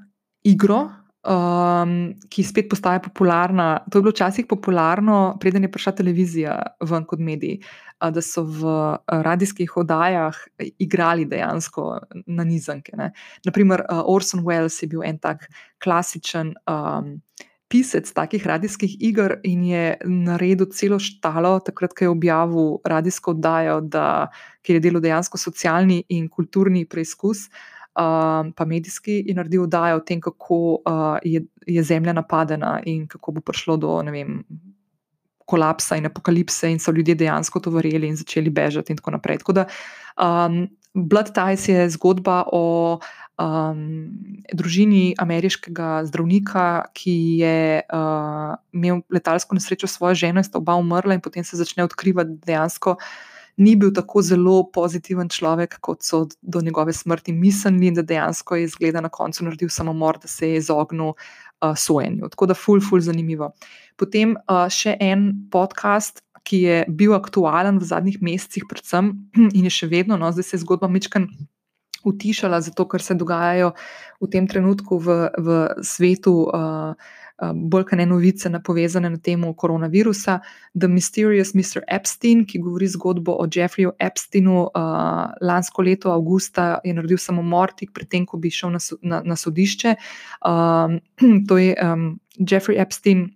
igro, 0.43 0.89
um, 1.25 2.13
ki 2.29 2.43
spet 2.45 2.69
postaja 2.69 3.01
popularna. 3.03 3.79
To 3.89 3.97
je 3.97 4.05
bilo 4.05 4.13
včasih 4.13 4.45
popularno, 4.49 5.37
preden 5.39 5.65
je 5.65 5.71
prišla 5.71 5.95
televizija 5.97 6.55
ven 6.85 7.05
kot 7.05 7.19
medij, 7.19 7.57
uh, 7.59 8.11
da 8.13 8.21
so 8.21 8.45
v 8.45 8.75
radijskih 9.09 9.77
oddajah 9.77 10.37
igrali 10.79 11.25
dejansko 11.25 11.99
na 12.25 12.43
nizanke. 12.43 12.95
Ne. 12.97 13.11
Naprimer, 13.45 13.85
uh, 13.89 14.03
Orson 14.05 14.45
Welles 14.45 14.81
je 14.81 14.89
bil 14.91 15.03
en 15.03 15.19
tak 15.19 15.49
klasičen. 15.83 16.55
Um, 16.69 17.19
Pisec 17.65 18.11
takih 18.13 18.43
radijskih 18.45 18.91
iger 19.01 19.39
in 19.43 19.63
je 19.65 19.97
naredil 20.05 20.67
celo 20.69 20.99
štalo, 21.01 21.57
takrat, 21.65 21.95
ko 21.97 22.05
je 22.05 22.09
objavil 22.13 22.67
radijsko 22.85 23.33
oddajo, 23.33 23.79
da, 23.81 24.27
ker 24.61 24.77
je 24.77 24.83
delo 24.85 25.01
dejansko 25.01 25.41
socialni 25.41 26.03
in 26.13 26.29
kulturni 26.29 26.85
preizkus, 26.85 27.47
uh, 27.49 27.74
um, 27.95 28.51
pa 28.51 28.65
medijski, 28.65 29.19
in 29.27 29.39
naredil 29.39 29.65
oddajo 29.65 29.97
o 29.97 30.03
tem, 30.05 30.21
kako 30.21 30.59
uh, 30.85 31.17
je, 31.23 31.45
je 31.67 31.83
Zemlja 31.83 32.13
napadena 32.13 32.79
in 32.85 33.07
kako 33.07 33.31
bo 33.31 33.41
prišlo 33.41 33.77
do 33.77 33.97
vem, 34.11 34.43
kolapsa 35.45 35.97
in 35.97 36.05
apokalipse, 36.05 36.71
in 36.71 36.79
so 36.79 36.91
ljudje 36.91 37.15
dejansko 37.15 37.59
to 37.59 37.71
verjeli 37.71 38.07
in 38.07 38.17
začeli 38.17 38.49
bežati, 38.49 38.93
in 38.93 38.97
tako 38.97 39.15
naprej. 39.15 39.43
Tako 39.43 39.53
da 39.53 39.67
um, 40.17 40.65
Blood 40.93 41.33
Ties 41.33 41.69
je 41.69 41.89
zgodba 41.97 42.43
o. 42.51 42.99
Um, 43.35 44.15
družini 44.55 45.11
ameriškega 45.19 46.05
zdravnika, 46.07 46.85
ki 46.95 47.15
je 47.41 47.81
uh, 47.83 48.53
imel 48.71 49.01
letalsko 49.11 49.57
nesrečo 49.57 49.89
s 49.91 49.97
svojo 49.97 50.15
ženo, 50.15 50.43
sta 50.43 50.61
oba 50.61 50.77
umrla, 50.79 51.17
in 51.17 51.19
potem 51.19 51.43
se 51.43 51.59
začne 51.59 51.83
odkrivati 51.83 52.37
dejansko, 52.47 52.95
uh, 52.95 53.34
ni 53.57 53.75
bil 53.75 53.93
tako 53.95 54.21
zelo 54.21 54.57
pozitiven 54.73 55.29
človek, 55.31 55.77
kot 55.81 56.03
so 56.03 56.25
do 56.41 56.61
njegove 56.61 56.93
smrti 56.93 57.33
mislili, 57.33 57.87
in 57.87 57.93
da 57.95 58.01
dejansko 58.01 58.55
je 58.55 58.63
izgleda 58.63 59.01
na 59.01 59.09
koncu 59.09 59.43
naredil 59.43 59.69
samomor, 59.69 60.19
da 60.21 60.27
se 60.27 60.49
je 60.49 60.57
izognil 60.57 61.13
uh, 61.13 61.73
sojenju. 61.77 62.29
Tako 62.29 62.45
da, 62.45 62.53
ful, 62.53 62.81
ful, 62.81 62.99
zanimivo. 62.99 63.53
Potem 63.95 64.35
uh, 64.35 64.67
še 64.69 64.97
en 64.99 65.31
podcast. 65.51 66.21
Ki 66.45 66.59
je 66.61 66.73
bil 66.93 67.15
aktualen 67.17 67.79
v 67.81 67.87
zadnjih 67.89 68.19
mesecih, 68.21 68.67
predvsem 68.69 69.07
in 69.57 69.63
je 69.65 69.71
še 69.73 69.87
vedno, 69.89 70.13
no, 70.13 70.29
zdaj 70.29 70.45
se 70.45 70.53
je 70.53 70.61
zgodba 70.61 70.85
Mičkan 70.93 71.25
utišala, 72.05 72.59
zato 72.61 72.85
ker 72.85 73.01
se 73.01 73.15
dogajajo 73.17 73.71
v 74.21 74.29
tem 74.29 74.45
trenutku 74.45 74.99
v, 75.01 75.15
v 75.41 75.55
svetu 75.81 76.35
uh, 76.45 76.93
bolj 77.53 77.83
kot 77.89 77.99
ne 77.99 78.05
novice 78.05 78.49
povezane 78.63 79.09
na 79.09 79.17
temo 79.17 79.53
koronavirusa. 79.53 80.39
The 80.79 80.87
Mysterious 80.87 81.53
Mr. 81.53 81.83
Epstein, 81.87 82.45
ki 82.45 82.59
govori 82.59 82.87
zgodbo 82.87 83.35
o 83.39 83.47
Jeffreyju 83.47 83.91
Epsteinu, 83.99 84.69
uh, 84.69 85.33
lansko 85.41 85.83
leto, 85.83 86.11
avgusta, 86.11 86.79
je 86.83 86.93
naredil 86.93 87.17
samomor, 87.17 87.73
tik 87.75 87.91
predtem, 87.93 88.25
ko 88.25 88.37
bi 88.37 88.51
šel 88.51 88.75
na, 88.75 88.79
na, 89.01 89.21
na 89.25 89.35
sodišče. 89.35 89.95
Um, 90.45 90.99
to 91.49 91.57
je 91.57 91.75
um, 91.83 92.07
Jeffrey 92.39 92.79
Epstein, 92.81 93.29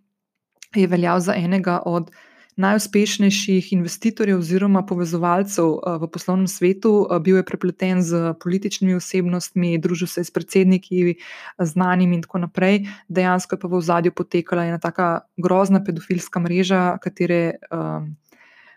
je 0.75 0.87
veljal 0.87 1.19
za 1.19 1.35
enega 1.35 1.81
od 1.85 2.11
najuspešnejših 2.59 3.71
investitorjev 3.73 4.41
oziroma 4.41 4.83
povezovalcev 4.85 5.65
eh, 5.65 5.97
v 6.01 6.09
poslovnem 6.11 6.47
svetu. 6.47 7.07
Eh, 7.07 7.19
bil 7.23 7.39
je 7.39 7.45
prepleten 7.47 8.03
z 8.03 8.33
političnimi 8.43 8.97
osebnostmi, 8.99 9.77
družil 9.79 10.07
se 10.07 10.21
je 10.21 10.27
s 10.27 10.35
predsedniki, 10.35 11.15
znanimi 11.59 12.19
in 12.19 12.25
tako 12.25 12.43
naprej. 12.43 12.83
Dejansko 13.07 13.55
je 13.55 13.59
pa 13.59 13.71
v 13.71 13.81
zadju 13.81 14.11
potekala 14.11 14.67
ena 14.67 14.79
taka 14.79 15.21
grozna 15.37 15.83
pedofilska 15.83 16.39
mreža, 16.39 16.97
katere 17.01 17.59
um, 17.71 18.11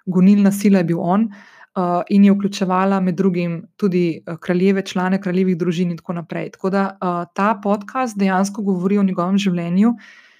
gonilna 0.06 0.52
sila 0.52 0.82
je 0.82 0.90
bil 0.92 1.00
on. 1.00 1.32
Uh, 1.72 2.02
in 2.12 2.24
je 2.24 2.32
vključevala 2.32 3.00
med 3.00 3.16
drugim 3.16 3.62
tudi 3.80 4.20
kraljeve, 4.40 4.82
člane 4.84 5.16
kraljevih 5.22 5.56
družin, 5.56 5.90
in 5.90 5.96
tako 5.96 6.12
naprej. 6.20 6.50
Tako 6.52 6.70
da 6.70 6.82
uh, 6.92 7.24
ta 7.34 7.54
podcast 7.62 8.18
dejansko 8.18 8.62
govori 8.62 8.98
o 8.98 9.02
njegovem 9.02 9.38
življenju, 9.40 9.88
uh, 9.88 10.31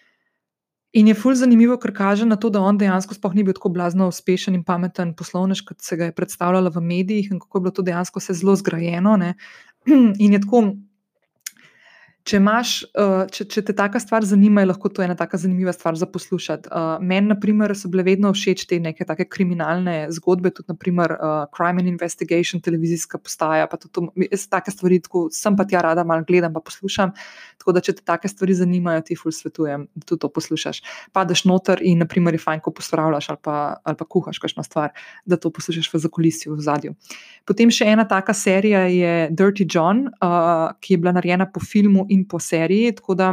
In 0.93 1.09
je 1.09 1.15
fulj 1.17 1.39
zanimivo, 1.41 1.79
ker 1.81 1.95
kaže 1.97 2.27
na 2.29 2.37
to, 2.37 2.51
da 2.53 2.61
on 2.61 2.77
dejansko 2.79 3.17
sploh 3.17 3.33
ni 3.35 3.45
bil 3.47 3.57
tako 3.57 3.71
blazno 3.73 4.11
uspešen 4.13 4.59
in 4.59 4.65
pameten 4.65 5.15
poslovnež, 5.17 5.63
kot 5.65 5.81
se 5.81 5.97
ga 5.97 6.11
je 6.11 6.17
predstavljalo 6.17 6.71
v 6.75 6.83
medijih, 6.85 7.31
in 7.33 7.41
kako 7.41 7.59
je 7.59 7.63
bilo 7.67 7.77
to 7.79 7.85
dejansko 7.87 8.21
vse 8.21 8.37
zelo 8.37 8.57
zgrajeno. 8.61 9.17
Ne? 9.17 9.35
In 10.25 10.37
je 10.37 10.41
tako 10.41 10.61
Če, 12.23 12.39
imaš, 12.39 12.73
uh, 12.95 13.25
če, 13.35 13.45
če 13.51 13.63
te 13.67 13.75
taka 13.75 13.99
stvar 13.99 14.23
zanima, 14.23 14.63
je 14.63 14.69
lahko 14.69 14.87
to 14.95 15.03
ena 15.03 15.17
tako 15.19 15.41
zanimiva 15.43 15.73
stvar 15.75 15.97
za 15.99 16.07
poslušati. 16.07 16.71
Uh, 16.71 17.03
Meni, 17.03 17.27
na 17.33 17.35
primer, 17.39 17.73
so 17.75 17.89
bile 17.91 18.05
vedno 18.07 18.31
všeč 18.31 18.63
te 18.71 18.79
neke 18.83 19.03
take 19.09 19.27
kriminalne 19.27 20.07
zgodbe, 20.15 20.53
tudi, 20.55 20.71
naprimer, 20.71 21.17
uh, 21.17 21.33
Crime 21.51 21.83
and 21.83 21.91
Investigation, 21.91 22.63
televizijska 22.63 23.19
postaja. 23.19 23.67
To, 23.67 24.05
jaz 24.23 24.45
take 24.53 24.71
stvari, 24.71 25.01
tako 25.03 25.25
sem 25.35 25.57
pa 25.59 25.67
tja 25.67 25.83
rada 25.83 26.05
malo 26.07 26.23
gledam, 26.29 26.55
pa 26.55 26.63
poslušam. 26.63 27.11
Tako 27.59 27.75
da, 27.75 27.83
če 27.83 27.97
te 27.99 28.07
take 28.07 28.31
stvari 28.31 28.55
zanimajo, 28.61 29.03
ti 29.09 29.19
ful 29.19 29.35
svetujem, 29.35 29.89
da 29.99 30.07
tudi 30.07 30.23
to 30.23 30.31
poslušaš. 30.31 30.83
Padeš 31.17 31.43
noter 31.51 31.83
in, 31.83 32.05
naprimer, 32.05 32.39
je 32.39 32.45
fajn, 32.45 32.63
ko 32.63 32.71
pospravljaš 32.79 33.33
ali 33.35 33.43
pa, 33.43 33.57
ali 33.83 33.99
pa 33.99 34.07
kuhaš 34.07 34.39
kakšno 34.43 34.63
stvar, 34.67 34.95
da 35.27 35.41
to 35.43 35.51
poslušaš 35.51 35.91
v 35.91 36.03
zakulisju, 36.07 36.55
v 36.55 36.69
zadju. 36.71 36.95
Potem 37.51 37.75
še 37.75 37.91
ena 37.91 38.07
taka 38.07 38.35
serija 38.35 38.87
je 38.87 39.13
Dirty 39.35 39.67
John, 39.67 40.07
uh, 40.23 40.71
ki 40.79 40.95
je 40.95 41.03
bila 41.03 41.19
narejena 41.19 41.51
po 41.51 41.59
filmu 41.59 42.07
in 42.13 42.27
po 42.29 42.41
seriji. 42.41 42.95
Tako 43.01 43.17
da 43.19 43.33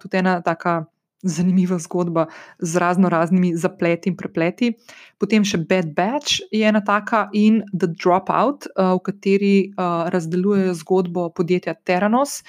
tudi 0.00 0.20
ena 0.20 0.38
taka 0.44 0.84
zanimiva 1.22 1.78
zgodba 1.78 2.26
z 2.58 2.78
razno 2.78 3.08
raznimi 3.08 3.56
zapleti 3.56 4.08
in 4.08 4.16
prepleti. 4.16 4.72
Potem 5.18 5.44
še 5.44 5.58
Bad 5.66 5.90
Batch 5.96 6.44
je 6.54 6.62
ena 6.68 6.80
taka 6.84 7.26
in 7.34 7.62
The 7.72 7.90
Dropout, 7.90 8.68
uh, 8.70 8.94
v 8.98 9.04
kateri 9.10 9.54
uh, 9.70 10.06
razdelujejo 10.14 10.76
zgodbo 10.78 11.28
podjetja 11.34 11.74
Terranos. 11.74 12.42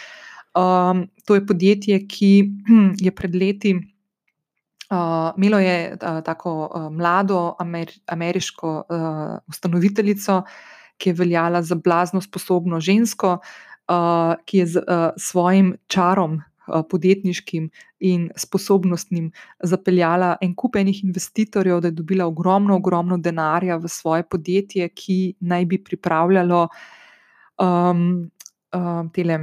Um, 0.53 1.07
to 1.25 1.37
je 1.37 1.45
podjetje, 1.45 2.03
ki 2.09 2.33
je 3.05 3.11
pred 3.15 3.35
leti 3.35 3.73
uh, 4.89 5.33
imelo 5.37 5.59
je, 5.59 5.97
uh, 6.01 6.21
tako 6.25 6.69
uh, 6.69 6.89
mlado 6.93 7.55
amer, 7.59 7.91
ameriško 8.07 8.83
uh, 8.89 9.37
ustanoviteljico, 9.47 10.43
ki 10.97 11.09
je 11.09 11.13
veljala 11.13 11.61
za 11.63 11.75
blazno 11.75 12.21
sposobno 12.21 12.79
žensko, 12.79 13.37
uh, 13.39 13.68
ki 14.45 14.57
je 14.57 14.65
z 14.67 14.81
svojim 15.17 15.73
čarom 15.87 16.41
podjetniškim 16.89 17.69
in 17.99 18.29
sposobnostnim 18.37 19.31
zapeljala 19.63 20.35
en 20.41 20.55
kup 20.55 20.75
enih 20.75 21.03
investitorjev, 21.03 21.81
da 21.81 21.87
je 21.87 21.97
dobila 21.97 22.27
ogromno, 22.27 22.75
ogromno 22.75 23.17
denarja 23.17 23.77
v 23.77 23.87
svoje 23.87 24.23
podjetje, 24.23 24.89
ki 24.89 25.33
naj 25.39 25.65
bi 25.65 25.83
pripravljalo 25.83 26.67
um, 27.57 28.29
um, 28.73 29.09
tele. 29.13 29.39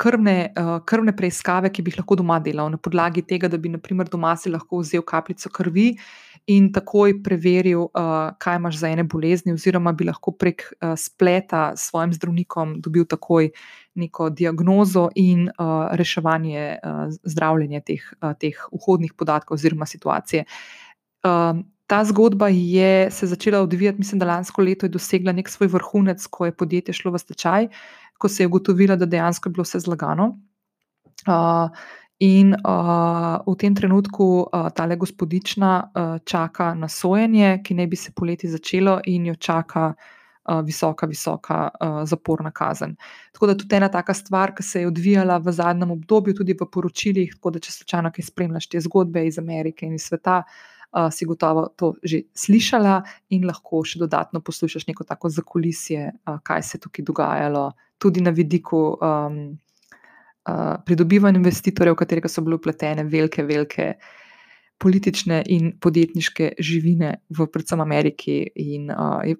Krvne, 0.00 0.54
krvne 0.88 1.12
preiskave, 1.12 1.68
ki 1.68 1.82
bi 1.84 1.90
jih 1.92 1.98
lahko 1.98 2.16
doma 2.16 2.38
delal, 2.40 2.70
na 2.72 2.78
podlagi 2.80 3.20
tega, 3.28 3.50
da 3.52 3.58
bi, 3.60 3.68
naprimer, 3.68 4.08
doma 4.08 4.30
si 4.40 4.48
lahko 4.48 4.78
vzel 4.80 5.02
kapljico 5.04 5.50
krvi 5.52 5.90
in 6.46 6.68
takoj 6.72 7.22
preveril, 7.24 7.86
kaj 8.38 8.56
imaš 8.56 8.76
za 8.82 8.90
ene 8.92 9.04
bolezni, 9.04 9.54
oziroma 9.56 9.92
bi 9.92 10.04
lahko 10.04 10.34
prek 10.36 10.66
spleta 10.96 11.72
s 11.76 11.88
svojim 11.88 12.12
zdravnikom 12.12 12.80
dobil 12.84 13.06
takoj 13.08 13.50
neko 13.94 14.28
diagnozo 14.30 15.08
in 15.14 15.46
uh, 15.48 15.88
reševanje, 15.96 16.78
zdravljenje 17.22 17.80
teh, 17.80 18.06
teh 18.40 18.64
vhodnih 18.72 19.14
podatkov 19.16 19.54
oziroma 19.54 19.86
situacije. 19.86 20.44
Ta 21.86 22.04
zgodba 22.04 22.48
je 22.48 23.10
se 23.10 23.26
začela 23.26 23.60
odvijati, 23.60 23.98
mislim, 23.98 24.18
da 24.18 24.26
lansko 24.26 24.62
leto 24.62 24.86
je 24.86 24.90
dosegla 24.90 25.32
nek 25.32 25.48
svoj 25.48 25.68
vrhunec, 25.68 26.26
ko 26.26 26.46
je 26.46 26.56
podjetje 26.56 26.94
šlo 26.94 27.12
v 27.12 27.18
stečaj, 27.18 27.68
ko 28.18 28.28
se 28.28 28.42
je 28.42 28.46
ugotovilo, 28.46 28.96
da 28.96 29.06
dejansko 29.06 29.48
je 29.48 29.52
bilo 29.52 29.64
vse 29.64 29.80
zlagano. 29.84 30.40
Uh, 31.28 31.70
in 32.18 32.54
uh, 32.54 33.38
v 33.46 33.56
tem 33.58 33.74
trenutku 33.74 34.46
uh, 34.46 34.68
ta 34.74 34.86
le 34.86 34.96
gospodična 34.96 35.72
uh, 35.82 36.18
čaka 36.24 36.74
na 36.74 36.88
sojenje, 36.88 37.60
ki 37.64 37.74
naj 37.74 37.86
bi 37.86 37.96
se 37.96 38.12
poleti 38.14 38.48
začelo, 38.48 39.00
in 39.06 39.26
jo 39.26 39.34
čaka 39.34 39.94
visoka, 40.64 41.06
visoka 41.06 41.70
zaporna 42.04 42.50
kazen. 42.50 42.96
Tako 43.32 43.46
da 43.46 43.54
tudi 43.56 43.76
ena 43.76 43.88
taka 43.88 44.14
stvar, 44.14 44.54
ki 44.54 44.62
se 44.62 44.80
je 44.80 44.86
odvijala 44.86 45.38
v 45.38 45.52
zadnjem 45.52 45.90
obdobju, 45.90 46.34
tudi 46.34 46.52
v 46.52 46.66
poročilih, 46.72 47.32
tako 47.34 47.50
da 47.50 47.58
če 47.58 47.72
slučajno 47.72 48.12
kaj 48.12 48.24
spremljaš 48.24 48.68
te 48.68 48.80
zgodbe 48.80 49.26
iz 49.26 49.38
Amerike 49.38 49.86
in 49.86 49.94
iz 49.94 50.04
sveta. 50.04 50.42
Uh, 50.94 51.08
si 51.10 51.26
gotovo 51.26 51.66
to 51.76 51.94
že 52.04 52.20
slišala, 52.38 53.02
in 53.34 53.48
lahko 53.48 53.80
še 53.82 53.98
dodatno 53.98 54.38
poslušaš 54.40 54.86
neko 54.86 55.04
tako 55.04 55.28
zakulisje, 55.28 56.12
uh, 56.12 56.38
kaj 56.42 56.62
se 56.62 56.76
je 56.76 56.80
tukaj 56.84 57.04
dogajalo, 57.04 57.72
tudi 57.98 58.20
na 58.20 58.30
vidiku 58.30 58.94
um, 59.02 59.58
pridobivanja 60.86 61.40
investitorjev, 61.40 61.94
v 61.94 62.02
katerega 62.02 62.28
so 62.28 62.42
bile 62.44 62.58
upletene 62.58 63.04
velike, 63.08 63.44
velike 63.48 63.94
politične 64.78 65.42
in 65.54 65.72
podjetniške 65.80 66.54
živine 66.58 67.14
v 67.30 67.46
predvsem 67.48 67.80
Ameriki. 67.80 68.42
In 68.60 68.90
uh, 68.90 69.22
je 69.24 69.36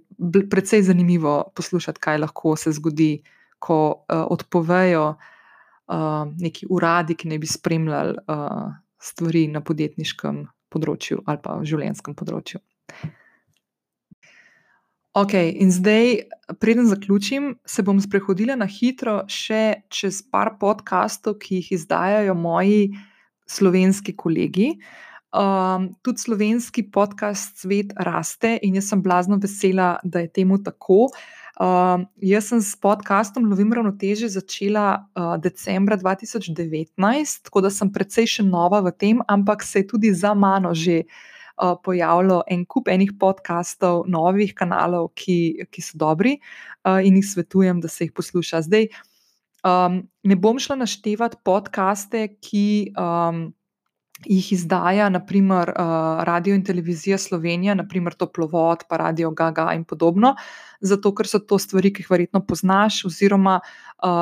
precej 0.50 0.82
zanimivo 0.82 1.52
poslušati, 1.56 2.00
kaj 2.00 2.22
lahko 2.22 2.56
se 2.56 2.72
zgodi, 2.72 3.22
ko 3.58 3.78
uh, 3.92 4.24
odpovejo 4.30 5.06
uh, 5.14 6.24
neki 6.40 6.66
uradi, 6.70 7.14
ki 7.14 7.28
ne 7.28 7.38
bi 7.38 7.46
spremljali 7.46 8.16
uh, 8.28 8.72
stvari 9.00 9.48
na 9.52 9.60
podjetniškem 9.60 10.44
področju 10.72 11.22
ali 11.26 11.40
pa 11.42 11.58
v 11.60 11.68
življenjskem 11.68 12.16
področju. 12.18 12.60
Ok, 15.14 15.32
in 15.34 15.70
zdaj, 15.70 16.16
preden 16.58 16.88
zaključim, 16.90 17.58
se 17.64 17.82
bom 17.82 18.00
sprehodila 18.02 18.56
na 18.58 18.66
hitro 18.66 19.20
še 19.30 19.84
čez 19.86 20.16
par 20.26 20.56
podkastov, 20.58 21.36
ki 21.38 21.60
jih 21.60 21.68
izdajajo 21.76 22.32
moji 22.34 22.88
slovenski 23.46 24.16
kolegi. 24.18 24.72
Um, 25.30 25.92
tudi 26.02 26.18
slovenski 26.18 26.82
podcast 26.90 27.62
Svet 27.62 27.92
raste 27.94 28.56
in 28.66 28.74
jaz 28.74 28.88
sem 28.90 29.02
blazno 29.02 29.38
vesela, 29.38 29.92
da 30.02 30.24
je 30.24 30.32
temu 30.34 30.58
tako. 30.58 31.06
Um, 31.62 32.08
jaz 32.18 32.50
sem 32.50 32.62
s 32.62 32.74
podcastom 32.74 33.46
Lovim 33.46 33.70
ravnoteže 33.70 34.32
začela 34.34 34.88
uh, 34.98 35.36
decembra 35.38 35.94
2019, 35.94 37.38
tako 37.46 37.62
da 37.62 37.70
sem 37.70 37.94
precej 37.94 38.26
še 38.32 38.46
nova 38.48 38.82
v 38.82 38.90
tem, 38.98 39.22
ampak 39.30 39.62
se 39.62 39.84
je 39.84 39.88
tudi 39.94 40.10
za 40.10 40.34
mano 40.34 40.74
že 40.74 41.04
uh, 41.06 41.22
pojavilo 41.56 42.42
en 42.50 42.64
kup 42.66 42.88
enih 42.88 43.14
podcastov, 43.20 44.04
novih 44.10 44.54
kanalov, 44.54 45.12
ki, 45.14 45.66
ki 45.70 45.82
so 45.82 45.98
dobri 45.98 46.38
uh, 46.38 47.00
in 47.04 47.18
jih 47.20 47.26
svetujem, 47.26 47.80
da 47.80 47.88
se 47.88 48.08
jih 48.08 48.14
posluša. 48.14 48.62
Zdaj, 48.66 48.88
um, 49.64 50.02
ne 50.22 50.36
bom 50.36 50.58
šla 50.58 50.80
naštevati 50.84 51.42
podcaste, 51.44 52.28
ki. 52.40 52.94
Um, 52.98 53.52
jih 54.24 54.46
izdaja, 54.54 55.08
naprimer 55.10 55.72
uh, 55.74 56.22
Radio 56.24 56.54
in 56.54 56.62
Televizija 56.64 57.18
Slovenija, 57.18 57.74
naprimer 57.74 58.14
Toplovod, 58.14 58.84
pa 58.88 58.96
Radio 58.96 59.32
Gaga 59.34 59.72
in 59.74 59.82
podobno, 59.84 60.30
zato 60.80 61.10
ker 61.14 61.28
so 61.28 61.42
to 61.42 61.58
stvari, 61.58 61.90
ki 61.92 62.04
jih 62.04 62.12
verjetno 62.12 62.40
poznaš, 62.46 63.02
oziroma 63.10 63.58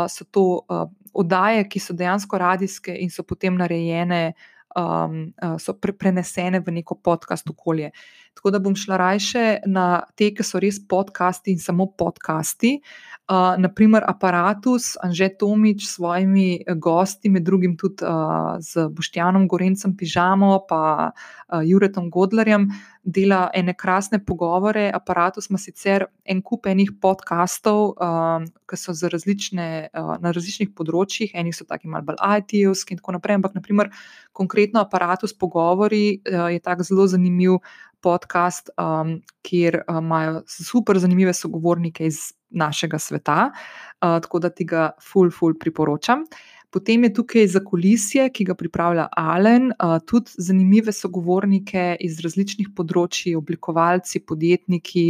so 0.09 0.25
to 0.31 0.65
oddaje, 1.13 1.69
ki 1.69 1.81
so 1.81 1.95
dejansko 1.95 2.39
radijske 2.39 2.97
in 2.99 3.11
so 3.11 3.23
potem 3.23 3.57
narejene. 3.61 4.33
Um, 4.77 5.35
so 5.59 5.75
pre 5.75 5.93
prenesene 5.93 6.61
v 6.61 6.73
neko 6.73 6.95
podcast 7.05 7.51
okolje. 7.51 7.91
Tako 8.35 8.51
da 8.51 8.59
bom 8.59 8.77
šla 8.77 8.97
raje 8.97 9.61
na 9.67 10.03
te, 10.17 10.33
ki 10.35 10.45
so 10.45 10.61
res 10.63 10.81
podcasti 10.89 11.53
in 11.53 11.61
samo 11.63 11.87
podcasti. 11.99 12.79
Uh, 12.79 13.13
Uh, 13.31 13.55
naprimer, 13.57 14.03
aparatus, 14.03 14.97
Anže 14.99 15.29
Tomič 15.39 15.87
s 15.87 15.95
svojimi 15.95 16.59
eh, 16.59 16.75
gosti, 16.75 17.31
med 17.31 17.47
drugim 17.47 17.77
tudi 17.79 18.03
uh, 18.03 18.59
z 18.59 18.91
Boštjanom 18.91 19.47
Gorencem 19.49 19.95
Pižamo, 19.97 20.67
pa 20.69 21.15
uh, 21.15 21.63
Juretom 21.63 22.11
Godlerjem, 22.11 22.67
dela 23.07 23.47
ene 23.55 23.77
krasne 23.79 24.19
pogovore. 24.19 24.91
Aparatus 24.91 25.49
ima 25.49 25.59
sicer 25.63 26.05
en 26.27 26.43
kup 26.43 26.67
enih 26.67 26.91
podkastov, 27.01 27.95
uh, 27.95 28.43
ki 28.67 28.77
so 28.77 28.91
različne, 29.15 29.69
uh, 29.95 30.17
na 30.19 30.35
različnih 30.35 30.75
področjih, 30.75 31.31
eni 31.33 31.55
so 31.55 31.65
taki 31.65 31.87
malce 31.87 32.11
bolj 32.11 32.19
IT-ovski 32.19 32.99
in 32.99 33.01
tako 33.01 33.17
naprej, 33.21 33.39
ampak 33.39 33.55
naprimer, 33.55 33.95
konkretno 34.35 34.83
aparatus 34.83 35.33
pogovori 35.33 36.19
uh, 36.27 36.51
je 36.51 36.59
tako 36.59 36.91
zelo 36.91 37.07
zanimiv 37.07 37.63
podcast, 38.03 38.71
um, 38.79 39.21
kjer 39.43 39.83
imajo 39.89 40.43
super 40.47 40.99
zanimive 40.99 41.35
sogovornike 41.35 42.07
iz 42.07 42.33
našega 42.51 42.99
sveta, 42.99 43.51
uh, 43.53 44.21
tako 44.23 44.39
da 44.39 44.51
ti 44.51 44.65
ga 44.65 44.91
ful, 45.13 45.31
ful 45.31 45.55
priporočam. 45.61 46.27
Potem 46.73 47.05
je 47.05 47.11
tukaj 47.13 47.47
za 47.53 47.61
kulisje, 47.61 48.31
ki 48.33 48.47
ga 48.49 48.55
pripravlja 48.57 49.05
Alen, 49.21 49.75
uh, 49.77 49.99
tudi 50.09 50.33
zanimive 50.41 50.93
sogovornike 50.97 51.99
iz 52.01 52.17
različnih 52.25 52.71
področji, 52.73 53.35
oblikovalci, 53.37 54.23
podjetniki, 54.25 55.05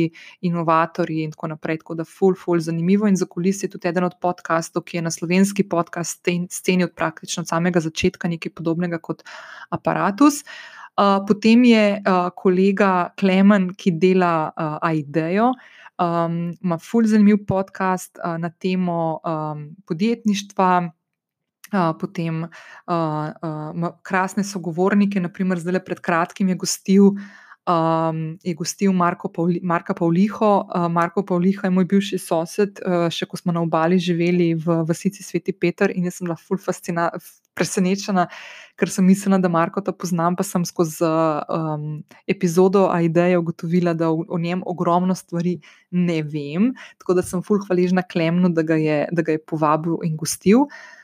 inovatorji 0.51 1.23
in 1.23 1.31
tako 1.37 1.53
naprej. 1.55 1.79
Tako 1.85 2.01
da 2.01 2.09
ful, 2.09 2.35
ful 2.35 2.59
zanimivo. 2.59 3.07
In 3.07 3.19
za 3.21 3.31
kulisje 3.31 3.69
je 3.69 3.77
tudi 3.77 3.93
eden 3.93 4.09
od 4.11 4.19
podkastov, 4.19 4.89
ki 4.91 4.99
je 4.99 5.07
na 5.07 5.15
slovenski 5.15 5.69
podcast 5.71 6.19
sceni 6.51 6.91
od 6.91 6.97
praktično 6.99 7.47
samega 7.47 7.85
začetka 7.87 8.33
nekaj 8.35 8.57
podobnega 8.59 8.99
kot 8.99 9.23
aparatus. 9.71 10.43
Uh, 10.43 10.82
potem 11.27 11.65
je 11.65 11.85
uh, 12.01 12.29
kolega 12.37 13.13
Klemen, 13.19 13.71
ki 13.75 13.95
dela 13.97 14.53
uh, 14.53 14.77
AIDEO, 14.85 15.53
um, 15.99 16.53
ima 16.63 16.79
fulj 16.79 17.13
zanimiv 17.15 17.45
podcast 17.49 18.19
uh, 18.19 18.37
na 18.39 18.51
temo 18.51 19.21
um, 19.25 19.71
podjetništva. 19.89 20.91
Uh, 21.73 21.95
potem 21.97 22.43
uh, 22.45 23.31
uh, 23.73 23.87
krasne 24.05 24.45
sogovornike, 24.45 25.21
naprimer, 25.21 25.57
zdaj 25.57 25.81
pred 25.87 26.03
kratkim 26.05 26.51
je 26.53 26.59
gostil, 26.61 27.15
um, 27.67 28.39
je 28.43 28.55
gostil 28.55 28.93
Marko 28.93 29.29
Pavli, 29.29 29.61
Marka 29.63 29.95
Pavliho. 29.95 30.67
Uh, 30.67 30.89
Marko 30.89 31.23
Pavliha 31.23 31.67
je 31.67 31.71
moj 31.71 31.87
bivši 31.91 32.19
sosed, 32.19 32.83
uh, 32.87 33.07
še 33.13 33.27
ko 33.27 33.39
smo 33.39 33.55
na 33.55 33.63
obali 33.63 33.99
živeli 34.03 34.53
v 34.55 34.83
vasici 34.89 35.23
Sveti 35.23 35.53
Peter 35.53 35.93
in 35.95 36.09
jaz 36.09 36.19
sem 36.19 36.27
bila 36.27 36.39
fulj 36.39 36.63
fascinirana 36.65 37.13
presenečena, 37.53 38.27
ker 38.81 38.89
sem 38.89 39.05
mislila, 39.05 39.37
da 39.37 39.51
Marko 39.53 39.83
ta 39.85 39.93
poznam, 39.93 40.33
pa 40.33 40.45
sem 40.47 40.65
skozi 40.65 41.05
um, 41.05 42.01
epizodo 42.25 42.87
Aideja 42.89 43.43
ugotovila, 43.43 43.93
da 43.93 44.09
o, 44.09 44.23
o 44.25 44.41
njem 44.41 44.63
ogromno 44.65 45.13
stvari 45.15 45.59
ne 45.93 46.23
vem. 46.25 46.71
Tako 47.03 47.19
da 47.21 47.27
sem 47.27 47.45
fulh 47.45 47.61
hvaležna 47.69 48.07
Klemnu, 48.09 48.49
da 48.57 48.65
ga 48.65 48.81
je, 48.81 49.05
da 49.13 49.27
ga 49.27 49.37
je 49.37 49.45
povabil 49.45 50.01
in 50.09 50.17
gostil. 50.17 50.65
Uh, 50.65 51.02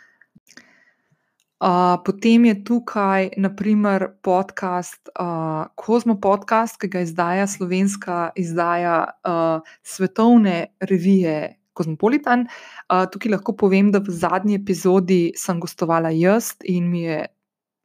potem 2.04 2.44
je 2.44 2.54
tukaj, 2.64 3.30
naprimer, 3.36 4.14
podcast, 4.22 5.08
uh, 5.18 5.66
Kozmo 5.74 6.20
podcast, 6.20 6.78
ki 6.78 6.88
ga 6.88 7.02
izdaja 7.02 7.46
slovenska 7.46 8.30
izdaja 8.36 9.10
uh, 9.26 9.66
svetovne 9.82 10.66
revije 10.80 11.58
Kozmopolitan. 11.74 12.46
Uh, 12.86 13.06
tukaj 13.10 13.32
lahko 13.32 13.56
povem, 13.56 13.90
da 13.90 13.98
v 13.98 14.14
zadnji 14.14 14.54
epizodi 14.54 15.32
sem 15.36 15.58
gostovala 15.60 16.10
jaz 16.14 16.54
in 16.62 16.90
mi 16.90 17.02
je 17.02 17.26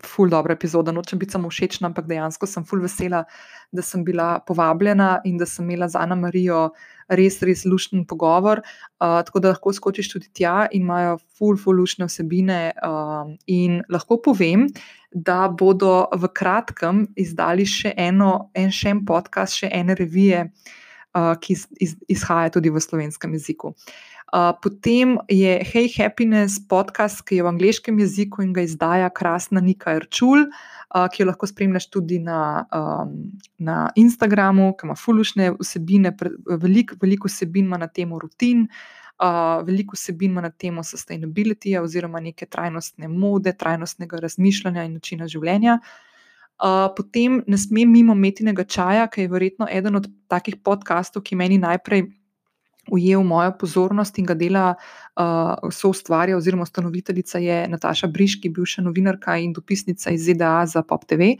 ful 0.05 0.29
dobra 0.29 0.53
epizoda. 0.53 0.91
Nočem 0.91 1.19
biti 1.19 1.35
samo 1.35 1.49
všečna, 1.49 1.89
ampak 1.89 2.07
dejansko 2.09 2.47
sem 2.49 2.65
ful 2.65 2.81
vesela, 2.83 3.23
da 3.71 3.81
sem 3.81 4.03
bila 4.03 4.39
povabljena 4.47 5.21
in 5.25 5.37
da 5.37 5.45
sem 5.45 5.65
imela 5.65 5.89
z 5.89 5.99
Ana 5.99 6.15
Marijo 6.15 6.69
res, 7.09 7.41
res 7.41 7.65
lušten 7.65 8.05
pogovor. 8.07 8.61
Uh, 8.99 9.21
tako 9.25 9.39
da 9.43 9.53
lahko 9.53 9.73
skočiš 9.73 10.11
tudi 10.13 10.31
tja 10.33 10.67
in 10.71 10.83
imajo 10.85 11.17
ful, 11.37 11.57
ful, 11.57 11.79
lušne 11.79 12.07
vsebine. 12.09 12.61
Uh, 12.83 13.33
in 13.47 13.81
lahko 13.89 14.19
povem, 14.21 14.67
da 15.11 15.47
bodo 15.47 16.07
v 16.13 16.29
kratkem 16.33 17.05
izdali 17.15 17.65
še 17.69 17.93
eno, 17.97 18.49
en 18.55 18.71
še 18.73 18.95
en 18.95 19.03
podcast, 19.05 19.61
še 19.61 19.69
ene 19.71 19.95
revije, 19.99 20.47
uh, 21.13 21.35
ki 21.39 21.53
iz, 21.53 21.67
iz, 21.79 21.95
izhaja 22.09 22.55
tudi 22.57 22.73
v 22.73 22.81
slovenskem 22.81 23.37
jeziku. 23.37 23.73
Uh, 23.73 24.12
potem 24.61 25.17
je 25.29 25.59
Hey 25.61 25.89
Happiness 25.97 26.59
podcast, 26.69 27.21
ki 27.21 27.35
je 27.35 27.43
v 27.43 27.51
angleškem 27.51 27.99
jeziku 27.99 28.41
in 28.41 28.53
ga 28.53 28.61
izdaja 28.61 29.09
krasna 29.09 29.61
Nika 29.61 29.93
Erčul. 29.93 30.47
Uh, 30.93 31.07
ki 31.09 31.23
jo 31.23 31.25
lahko 31.25 31.47
spremljaš 31.49 31.87
tudi 31.89 32.19
na, 32.21 32.65
um, 32.69 33.13
na 33.57 33.89
Instagramu, 33.97 34.75
ki 34.77 34.85
ima 34.85 34.95
fulušne 34.95 35.55
vsebine, 35.57 36.13
veliko 36.61 36.95
velik 37.01 37.25
vsebin 37.25 37.65
ima 37.65 37.77
na 37.81 37.87
temo 37.87 38.19
rutin. 38.19 38.67
Uh, 39.17 39.63
veliko 39.65 39.97
vsebin 39.97 40.31
ima 40.31 40.41
na 40.41 40.51
temo 40.51 40.83
sustainability, 40.83 41.73
oziroma 41.81 42.19
neke 42.19 42.45
trajnostne 42.45 43.07
mode, 43.07 43.53
trajnostnega 43.57 44.21
razmišljanja 44.21 44.85
in 44.85 44.93
načina 44.99 45.27
življenja. 45.27 45.79
Uh, 46.61 46.89
potem 46.95 47.41
ne 47.47 47.57
smem 47.57 47.89
mimo 47.89 48.13
metinega 48.15 48.63
čaja, 48.63 49.07
ki 49.09 49.25
je 49.25 49.31
verjetno 49.33 49.67
eden 49.69 49.97
od 49.97 50.09
takih 50.29 50.61
podkastov, 50.61 51.25
ki 51.25 51.35
meni 51.35 51.57
najprej 51.57 52.05
ujel 52.91 53.23
mojo 53.23 53.51
pozornost 53.59 54.17
in 54.19 54.25
ga 54.25 54.33
dela 54.33 54.73
uh, 54.75 55.69
so 55.71 55.89
ustvarja, 55.93 56.37
oziroma 56.37 56.63
ustanoviteljica 56.63 57.39
je 57.39 57.67
Nataša 57.67 58.07
Briški, 58.07 58.49
bivša 58.49 58.81
novinarka 58.81 59.37
in 59.37 59.53
dopisnica 59.53 60.11
iz 60.11 60.25
ZDA 60.25 60.65
za 60.65 60.83
Pop 60.83 61.05
TV. 61.05 61.35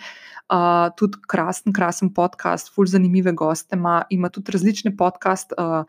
Uh, 0.52 0.90
tudi 0.98 1.18
krasen, 1.28 1.74
krasen 1.74 2.14
podcast, 2.14 2.74
full 2.76 2.88
zanimive 2.88 3.32
goste 3.32 3.76
ima, 3.76 4.04
ima 4.10 4.30
tudi 4.30 4.52
različne 4.52 4.96
podcast 4.98 5.54
uh, 5.58 5.84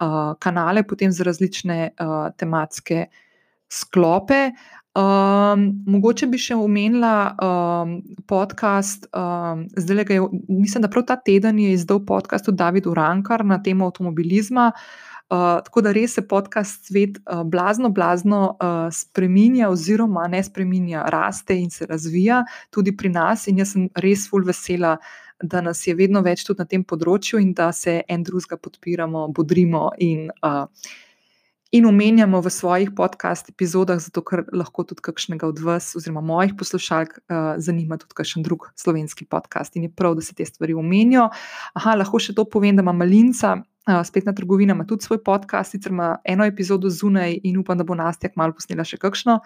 uh, 0.00 0.34
kanale, 0.38 0.82
potem 0.82 1.12
za 1.12 1.24
različne 1.24 1.90
uh, 2.00 2.28
tematske 2.36 3.06
sklope. 3.68 4.50
Um, 4.98 5.66
mogoče 5.86 6.26
bi 6.26 6.38
še 6.42 6.56
omenila 6.58 7.12
um, 7.38 7.90
podcast, 8.26 9.04
um, 9.14 9.66
zdaj 9.78 10.00
le, 10.00 10.16
mislim, 10.48 10.82
da 10.82 10.90
prav 10.90 11.04
ta 11.06 11.16
teden 11.22 11.60
je 11.62 11.76
izdal 11.76 12.00
podcast 12.06 12.48
od 12.50 12.56
Davida 12.58 12.90
Urankar 12.90 13.44
na 13.46 13.60
temo 13.62 13.86
avtomobilizma. 13.86 14.72
Uh, 15.28 15.60
tako 15.60 15.84
da 15.84 15.92
res 15.92 16.16
se 16.16 16.24
podcast 16.24 16.88
svet 16.88 17.20
uh, 17.20 17.44
blazno, 17.44 17.92
blazno 17.94 18.40
uh, 18.56 18.88
spremenja, 18.90 19.68
oziroma 19.68 20.24
ne 20.32 20.40
spremenja, 20.42 21.04
raste 21.12 21.54
in 21.60 21.68
se 21.70 21.86
razvija 21.86 22.42
tudi 22.74 22.96
pri 22.96 23.12
nas. 23.12 23.46
In 23.46 23.60
jaz 23.60 23.76
sem 23.76 23.90
res 24.02 24.24
full 24.30 24.48
vesela, 24.48 24.96
da 25.44 25.60
nas 25.62 25.84
je 25.86 25.94
vedno 25.94 26.24
več 26.24 26.46
tudi 26.48 26.64
na 26.64 26.66
tem 26.66 26.82
področju 26.82 27.38
in 27.44 27.52
da 27.54 27.68
se 27.76 28.00
en 28.08 28.24
drugega 28.24 28.56
podpiramo, 28.56 29.28
bodrimo 29.36 29.92
in. 30.00 30.32
Uh, 30.42 30.64
in 31.70 31.86
omenjamo 31.86 32.40
v 32.40 32.50
svojih 32.50 32.90
podcast 32.96 33.48
epizodah, 33.48 34.00
zato 34.00 34.22
ker 34.24 34.44
lahko 34.56 34.84
tudi 34.88 35.04
kakšnega 35.04 35.48
od 35.48 35.58
vas, 35.60 35.92
oziroma 35.96 36.22
mojih 36.24 36.54
poslušalk, 36.56 37.18
uh, 37.28 37.60
zanima 37.60 37.98
tudi 38.00 38.16
kakšen 38.16 38.42
drug 38.42 38.70
slovenski 38.76 39.28
podcast 39.28 39.76
in 39.76 39.88
je 39.88 39.92
prav, 39.92 40.16
da 40.16 40.24
se 40.24 40.34
te 40.34 40.46
stvari 40.48 40.74
omenijo. 40.74 41.28
Aha, 41.76 41.98
lahko 42.00 42.20
še 42.20 42.32
to 42.34 42.48
povem, 42.48 42.76
da 42.76 42.86
ima 42.86 42.96
malinca. 42.96 43.58
Uh, 43.88 44.02
spletna 44.04 44.34
trgovina 44.36 44.74
ima 44.76 44.84
tudi 44.84 45.04
svoj 45.04 45.22
podcast, 45.24 45.72
sicer 45.72 45.92
ima 45.92 46.18
eno 46.24 46.44
epizodo 46.44 46.90
zunaj 46.92 47.38
in 47.42 47.56
upam, 47.56 47.78
da 47.78 47.84
bo 47.88 47.94
Nastja 47.96 48.28
kmalo 48.28 48.52
posnela 48.52 48.84
še 48.84 48.98
kakšno. 49.00 49.38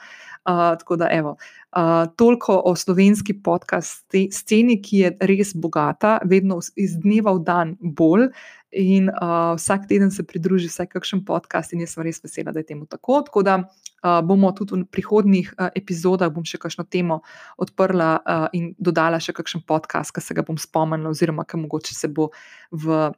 Uh, 0.43 0.75
tako 0.79 0.99
da, 0.99 1.11
evo, 1.15 1.37
uh, 1.77 2.07
toliko 2.19 2.57
o 2.67 2.75
slovenski 2.75 3.37
podcast 3.43 4.15
sceni, 4.35 4.81
ki 4.83 5.05
je 5.05 5.13
res 5.31 5.55
bogata, 5.55 6.17
vedno 6.27 6.59
iz 6.75 6.99
dneva 6.99 7.37
v 7.39 7.45
dan 7.47 7.77
bolj. 7.83 8.33
In 8.73 9.11
uh, 9.11 9.53
vsak 9.57 9.85
teden 9.89 10.11
se 10.11 10.25
pridruži 10.25 10.71
vsaj 10.71 10.87
kakšen 10.95 11.25
podcast, 11.29 11.75
in 11.77 11.83
jaz 11.85 11.93
sem 11.93 12.05
res 12.07 12.23
vesela, 12.25 12.55
da 12.57 12.63
je 12.63 12.71
temu 12.73 12.87
tako. 12.89 13.21
Tako 13.27 13.43
da 13.45 13.59
uh, 13.61 14.21
bomo 14.25 14.53
tudi 14.57 14.81
v 14.81 14.89
prihodnih 14.89 15.53
uh, 15.59 15.69
epizodah 15.77 16.33
še 16.45 16.59
kakšno 16.59 16.87
temo 16.89 17.21
odprla 17.61 18.11
uh, 18.17 18.47
in 18.57 18.73
dodala 18.79 19.21
še 19.21 19.37
kakšen 19.37 19.67
podcast, 19.69 20.15
ki 20.17 20.25
se 20.25 20.35
ga 20.35 20.43
bom 20.43 20.57
spomnila, 20.57 21.13
oziroma 21.13 21.45
ki 21.45 21.61
mogoče 21.61 21.93
se 21.95 22.09
bo 22.09 22.31
v 22.73 23.13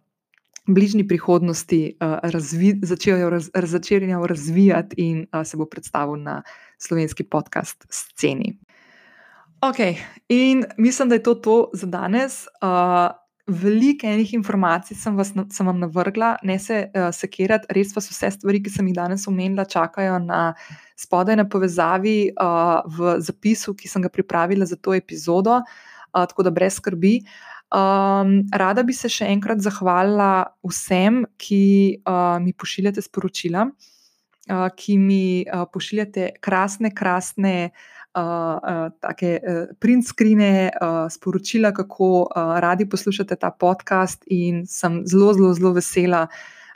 bližnji 0.66 1.06
prihodnosti 1.06 1.96
uh, 2.00 2.18
razvi, 2.22 2.74
začel 2.82 3.30
raz, 3.30 3.50
razvijati 3.54 4.96
in 4.98 5.26
uh, 5.30 5.44
se 5.46 5.56
bo 5.56 5.70
predstavil 5.70 6.16
na 6.16 6.42
slovenski 6.78 7.22
podcast 7.24 7.86
sceni. 7.90 8.58
Ok, 9.62 9.78
in 10.28 10.64
mislim, 10.76 11.08
da 11.08 11.14
je 11.14 11.22
to 11.22 11.34
to 11.34 11.70
za 11.72 11.86
danes. 11.86 12.46
Uh, 12.58 13.14
Veliko 13.44 14.06
enih 14.08 14.30
informacij 14.38 14.96
sem, 14.96 15.16
vas, 15.20 15.28
sem 15.52 15.66
vam 15.68 15.76
navrgla, 15.76 16.30
ne 16.48 16.54
se 16.58 16.78
uh, 16.88 17.10
sekirati, 17.12 17.68
res 17.76 17.90
pa 17.92 18.00
so 18.00 18.14
vse 18.14 18.30
stvari, 18.38 18.62
ki 18.64 18.72
sem 18.72 18.86
jih 18.88 18.96
danes 18.96 19.26
omenila, 19.28 19.66
čakajo 19.68 20.16
na 20.24 20.54
spodaj 20.96 21.36
na 21.36 21.44
povezavi 21.44 22.30
uh, 22.32 22.80
v 22.88 23.18
zapisu, 23.20 23.74
ki 23.76 23.90
sem 23.90 24.06
ga 24.06 24.08
pripravila 24.08 24.64
za 24.64 24.78
to 24.80 24.96
epizodo, 24.96 25.58
uh, 25.60 26.24
tako 26.24 26.46
da 26.48 26.54
brez 26.56 26.78
skrbi. 26.80 27.18
Um, 27.68 28.38
rada 28.54 28.80
bi 28.86 28.96
se 28.96 29.10
še 29.12 29.28
enkrat 29.34 29.60
zahvalila 29.60 30.46
vsem, 30.64 31.26
ki 31.36 31.64
uh, 32.00 32.38
mi 32.40 32.56
pošiljate 32.56 33.04
sporočila, 33.04 33.66
uh, 33.68 34.68
ki 34.72 34.96
mi 34.96 35.24
uh, 35.44 35.66
pošiljate 35.68 36.30
krasne, 36.40 36.94
krasne 36.96 37.58
uh, 37.68 37.92
take 39.00 39.40
uh, 39.42 39.66
print 39.78 40.06
screene, 40.06 40.70
uh, 40.80 41.06
sporočila, 41.10 41.72
kako 41.74 42.10
uh, 42.22 42.58
radi 42.62 42.88
poslušate 42.88 43.36
ta 43.36 43.50
podcast, 43.50 44.24
in 44.26 44.66
sem 44.66 45.02
zelo, 45.06 45.32
zelo, 45.34 45.54
zelo 45.54 45.72
vesela. 45.72 46.28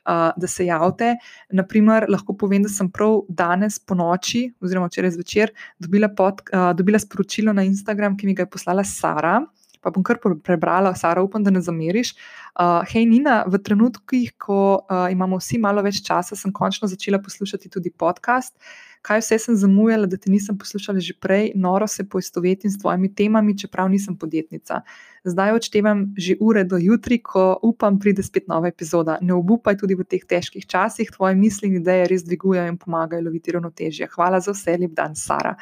Uh, 0.09 0.31
da 0.41 0.49
se 0.49 0.65
javite. 0.65 1.19
Naprimer, 1.53 2.07
lahko 2.09 2.33
povem, 2.33 2.63
da 2.65 2.71
sem 2.73 2.89
prav 2.89 3.27
danes 3.29 3.77
po 3.79 3.93
noči, 3.93 4.47
oziroma 4.65 4.89
včeraj 4.89 5.11
zvečer, 5.19 5.53
dobila, 5.79 6.09
pod, 6.09 6.41
uh, 6.49 6.71
dobila 6.73 6.97
sporočilo 6.99 7.53
na 7.53 7.67
Instagram, 7.69 8.17
ki 8.17 8.27
mi 8.27 8.33
ga 8.35 8.47
je 8.47 8.51
poslala 8.55 8.85
Sara. 8.89 9.43
Pa 9.81 9.93
bom 9.95 10.05
kar 10.07 10.21
prebrala, 10.45 10.95
Sara, 10.99 11.23
upam, 11.23 11.45
da 11.45 11.51
ne 11.55 11.63
zameriš. 11.65 12.15
Uh, 12.59 12.83
hej, 12.91 13.07
Nina, 13.07 13.45
v 13.47 13.61
trenutkih, 13.63 14.35
ko 14.41 14.61
uh, 14.83 15.07
imamo 15.13 15.39
vsi 15.39 15.61
malo 15.63 15.85
več 15.87 16.03
časa, 16.07 16.37
sem 16.37 16.53
končno 16.53 16.91
začela 16.91 17.23
poslušati 17.23 17.71
tudi 17.71 17.91
podcast. 17.91 18.55
Uh, 18.59 18.89
kaj 19.03 19.21
vse 19.21 19.39
sem 19.39 19.57
zamujala, 19.57 20.07
da 20.07 20.17
te 20.17 20.31
nisem 20.31 20.59
poslušala 20.59 21.01
že 21.01 21.15
prej, 21.21 21.53
noro 21.55 21.87
se 21.87 22.05
poistovetim 22.09 22.71
s 22.71 22.79
tvojimi 22.79 23.15
temami, 23.15 23.59
čeprav 23.59 23.89
nisem 23.89 24.17
podjetnica. 24.17 24.83
Zdaj 25.25 25.53
odštevam 25.53 26.15
že 26.17 26.37
ure 26.41 26.65
do 26.65 26.77
jutri, 26.77 27.19
ko 27.23 27.59
upam, 27.63 27.99
pride 27.99 28.23
spet 28.23 28.49
nova 28.49 28.69
epizoda. 28.69 29.19
Ne 29.21 29.35
obupaj 29.35 29.79
tudi 29.79 29.95
v 29.95 30.05
teh 30.05 30.25
težkih 30.25 30.67
časih, 30.67 31.11
tvoje 31.11 31.35
misli 31.35 31.69
in 31.69 31.81
ideje 31.81 32.09
res 32.09 32.25
dvigujejo 32.25 32.67
in 32.69 32.79
pomagajo 32.79 33.25
loviti 33.25 33.53
ravnotežje. 33.53 34.09
Hvala 34.15 34.41
za 34.41 34.53
vse, 34.53 34.77
lep 34.77 34.93
dan, 34.93 35.15
Sara. 35.15 35.57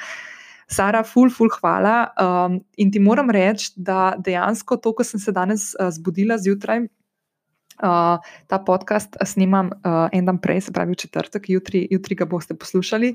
Sara, 0.67 1.05
ful, 1.05 1.31
ful, 1.31 1.51
hvala. 1.61 1.97
Um, 2.19 2.61
in 2.77 2.91
ti 2.91 2.99
moram 2.99 3.31
reči, 3.31 3.73
da 3.77 4.17
dejansko 4.19 4.81
to, 4.83 4.93
ko 4.93 5.07
sem 5.07 5.21
se 5.23 5.33
danes 5.33 5.73
uh, 5.79 5.91
zbudila 5.95 6.39
zjutraj, 6.43 6.87
Uh, 7.77 8.17
ta 8.49 8.57
podcast 8.65 9.19
snimam 9.21 9.69
uh, 9.69 10.09
en 10.13 10.25
dan 10.25 10.39
prej, 10.41 10.63
se 10.65 10.73
pravi 10.73 10.95
v 10.95 10.97
četrtek, 10.97 11.49
jutri, 11.53 11.83
jutri 11.91 12.17
ga 12.17 12.25
boste 12.25 12.55
poslušali. 12.57 13.11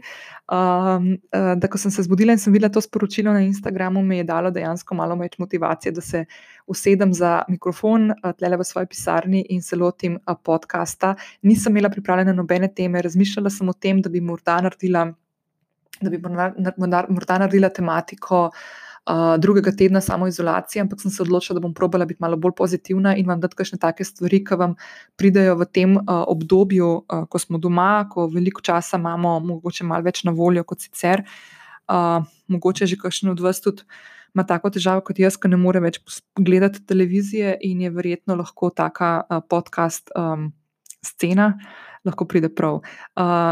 Um, 0.53 1.07
uh, 1.33 1.55
da, 1.57 1.65
ko 1.65 1.81
sem 1.81 1.91
se 1.91 2.05
zbudila 2.05 2.35
in 2.35 2.41
sem 2.41 2.53
videla 2.53 2.69
to 2.69 2.81
sporočilo 2.81 3.33
na 3.33 3.41
Instagramu, 3.41 4.03
mi 4.05 4.19
je 4.19 4.27
dalo 4.29 4.51
dejansko 4.53 4.95
malo 4.95 5.17
več 5.17 5.39
motivacije, 5.41 5.95
da 5.97 6.01
se 6.05 6.25
usedem 6.69 7.13
za 7.13 7.39
mikrofon, 7.49 8.11
uh, 8.11 8.35
tle 8.37 8.53
v 8.53 8.67
svoji 8.69 8.91
pisarni 8.91 9.41
in 9.49 9.65
se 9.65 9.75
lotim 9.81 10.19
uh, 10.21 10.37
podcasta. 10.37 11.15
Nisem 11.41 11.73
imela 11.73 11.89
pripravljene 11.89 12.37
nobene 12.37 12.69
teme, 12.69 13.01
razmišljala 13.01 13.49
sem 13.49 13.69
o 13.69 13.73
tem, 13.73 14.01
da 14.01 14.13
bi 14.13 14.21
morda 14.21 14.59
naredila, 14.61 15.07
da 16.01 16.09
bi 16.09 16.21
morda 16.21 17.37
naredila 17.39 17.69
tematiko 17.69 18.49
drugega 19.37 19.71
tedna 19.71 20.01
samoizolacije, 20.01 20.81
ampak 20.81 21.01
sem 21.01 21.11
se 21.11 21.23
odločila, 21.23 21.57
da 21.57 21.63
bom 21.63 21.73
probala 21.73 22.05
biti 22.05 22.21
malo 22.21 22.37
bolj 22.37 22.53
pozitivna 22.57 23.15
in 23.17 23.27
vam 23.27 23.39
dati 23.41 23.57
kakšne 23.57 23.79
take 23.81 24.05
stvari, 24.05 24.43
ki 24.45 24.55
vam 24.55 24.75
pridejo 25.17 25.55
v 25.57 25.65
tem 25.65 25.97
uh, 25.97 26.21
obdobju, 26.27 26.89
uh, 27.09 27.25
ko 27.29 27.39
smo 27.39 27.57
doma, 27.57 28.05
ko 28.11 28.27
veliko 28.29 28.61
časa 28.61 28.99
imamo, 29.01 29.39
mogoče 29.39 29.83
malo 29.89 30.05
več 30.05 30.23
na 30.23 30.31
voljo 30.31 30.63
kot 30.63 30.85
sicer. 30.85 31.25
Uh, 31.89 32.21
mogoče 32.47 32.85
že 32.85 32.95
kakšen 33.01 33.33
od 33.33 33.39
vas 33.39 33.61
tudi. 33.61 33.83
Ma 34.33 34.45
tako 34.47 34.69
težavo 34.71 35.01
kot 35.03 35.17
jaz, 35.19 35.35
ki 35.35 35.49
ne 35.51 35.57
more 35.59 35.81
več 35.83 35.97
gledati 36.39 36.85
televizije, 36.85 37.57
in 37.67 37.81
je 37.81 37.89
verjetno 37.89 38.37
lahko 38.37 38.69
taka 38.69 39.23
uh, 39.25 39.41
podcast 39.49 40.13
um, 40.15 40.51
scena, 41.03 41.57
lahko 42.05 42.25
pride 42.25 42.49
prav. 42.55 42.75
Uh, 42.75 42.81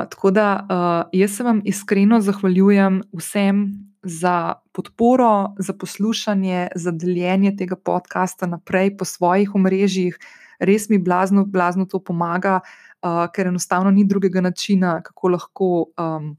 tako 0.09 0.31
da 0.31 0.47
uh, 0.63 1.19
jaz 1.19 1.37
se 1.37 1.43
vam 1.43 1.61
iskreno 1.65 2.21
zahvaljujem 2.21 3.01
vsem, 3.13 3.89
za 4.03 4.53
podporo, 4.71 5.55
za 5.59 5.73
poslušanje, 5.73 6.67
za 6.75 6.91
deljenje 6.91 7.55
tega 7.55 7.75
podcasta 7.75 8.47
naprej 8.47 8.97
po 8.97 9.05
svojih 9.05 9.55
omrežjih. 9.55 10.17
Res 10.59 10.89
mi 10.89 10.97
blazno, 10.97 11.45
blazno 11.45 11.85
to 11.85 11.99
pomaga, 11.99 12.59
uh, 13.03 13.25
ker 13.35 13.47
enostavno 13.47 13.91
ni 13.91 14.05
drugega 14.05 14.41
načina, 14.41 15.01
kako 15.03 15.29
lahko 15.29 15.69
um, 15.97 16.37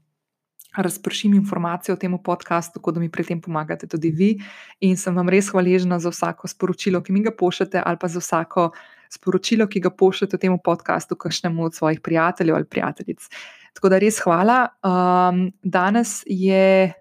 razpršim 0.77 1.33
informacije 1.33 1.93
o 1.93 1.97
tem 1.97 2.17
podkastu, 2.23 2.79
tako 2.79 2.91
da 2.91 2.99
mi 2.99 3.09
pri 3.11 3.23
tem 3.23 3.41
pomagate 3.41 3.87
tudi 3.87 4.09
vi. 4.09 4.31
In 4.79 4.97
sem 4.97 5.15
vam 5.15 5.29
res 5.29 5.49
hvaležna 5.51 5.99
za 5.99 6.09
vsako 6.09 6.47
sporočilo, 6.47 7.01
ki 7.01 7.11
mi 7.11 7.23
ga 7.23 7.31
pošljete, 7.31 7.81
ali 7.85 7.97
pa 7.99 8.07
za 8.07 8.19
vsako 8.19 8.71
sporočilo, 9.09 9.67
ki 9.67 9.79
ga 9.79 9.89
pošljete 9.89 10.37
v 10.37 10.39
tem 10.39 10.57
podkastu, 10.63 11.15
kakšnemu 11.15 11.63
od 11.63 11.75
svojih 11.75 11.99
prijateljev 12.01 12.55
ali 12.55 12.65
prijateljic. 12.65 13.27
Tako 13.73 13.89
da 13.89 13.99
res 13.99 14.19
hvala. 14.23 14.67
Um, 14.83 15.51
danes 15.63 16.23
je 16.25 16.93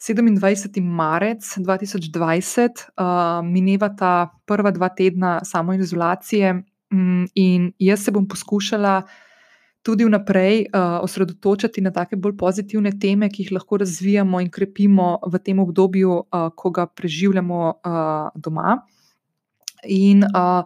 27. 0.00 0.80
marec 0.82 1.44
2020, 1.58 2.86
uh, 2.96 3.44
mineva 3.46 3.90
ta 3.90 4.30
prva 4.46 4.70
dva 4.70 4.88
tedna 4.88 5.40
samoizolacije, 5.44 6.54
um, 6.92 7.26
in 7.34 7.72
jaz 7.78 8.04
se 8.04 8.10
bom 8.10 8.28
poskušala 8.28 9.02
tudi 9.82 10.04
vnaprej 10.04 10.66
uh, 10.68 11.00
osredotočiti 11.04 11.80
na 11.80 11.90
take 11.90 12.16
bolj 12.16 12.36
pozitivne 12.36 12.92
teme, 13.00 13.30
ki 13.32 13.46
jih 13.46 13.52
lahko 13.56 13.80
razvijamo 13.80 14.40
in 14.40 14.50
krepimo 14.50 15.18
v 15.26 15.38
tem 15.38 15.58
obdobju, 15.58 16.12
uh, 16.20 16.48
ko 16.56 16.70
ga 16.70 16.86
preživljamo 16.86 17.60
uh, 17.72 18.28
doma. 18.34 18.78
In 19.88 20.24
uh, 20.28 20.62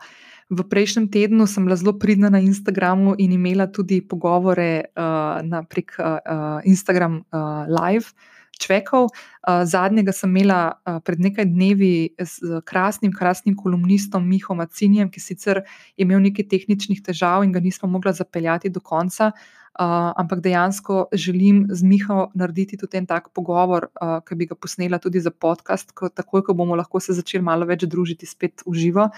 v 0.51 0.67
prejšnjem 0.69 1.09
tednu 1.09 1.47
sem 1.47 1.65
bila 1.65 1.77
zelo 1.77 1.95
pridna 1.99 2.31
na 2.31 2.43
Instagramu 2.43 3.15
in 3.19 3.33
imela 3.33 3.67
tudi 3.67 4.03
pogovore 4.03 4.91
uh, 4.97 5.41
na, 5.43 5.63
prek 5.63 5.95
uh, 5.99 6.61
Instagram 6.65 7.23
uh, 7.31 7.65
Live 7.71 8.13
čvekov. 8.61 9.11
Uh, 9.11 9.65
zadnjega 9.69 10.13
sem 10.13 10.31
imela 10.31 10.77
uh, 10.77 11.01
pred 11.05 11.21
nekaj 11.21 11.49
dnevi 11.51 12.15
z 12.19 12.61
krasnim, 12.65 13.13
krasnim 13.13 13.57
kolumnistom 13.57 14.25
Miho 14.29 14.55
Macinjem, 14.55 15.11
ki 15.11 15.21
sicer 15.21 15.65
je 15.97 16.07
imel 16.07 16.23
nekaj 16.25 16.49
tehničnih 16.49 17.03
težav 17.05 17.45
in 17.45 17.53
ga 17.53 17.61
nismo 17.61 17.91
mogli 17.91 18.15
zapeljati 18.15 18.73
do 18.73 18.81
konca. 18.81 19.33
Uh, 19.75 20.13
ampak 20.15 20.39
dejansko 20.39 21.09
želim 21.13 21.65
z 21.71 21.83
Miho 21.83 22.29
narediti 22.35 22.77
tudi 22.79 22.97
en 23.01 23.09
tak 23.11 23.33
pogovor, 23.35 23.89
uh, 23.99 24.21
ki 24.23 24.37
bi 24.39 24.47
ga 24.47 24.55
posnela 24.55 25.01
tudi 25.03 25.19
za 25.21 25.33
podcast, 25.35 25.91
ko, 25.91 26.09
takoj, 26.09 26.45
ko 26.47 26.55
bomo 26.55 26.77
lahko 26.79 27.01
se 27.03 27.17
začeli 27.17 27.43
malo 27.43 27.67
več 27.67 27.83
družiti 27.83 28.27
spet 28.27 28.63
v 28.63 28.77
živo. 28.79 29.09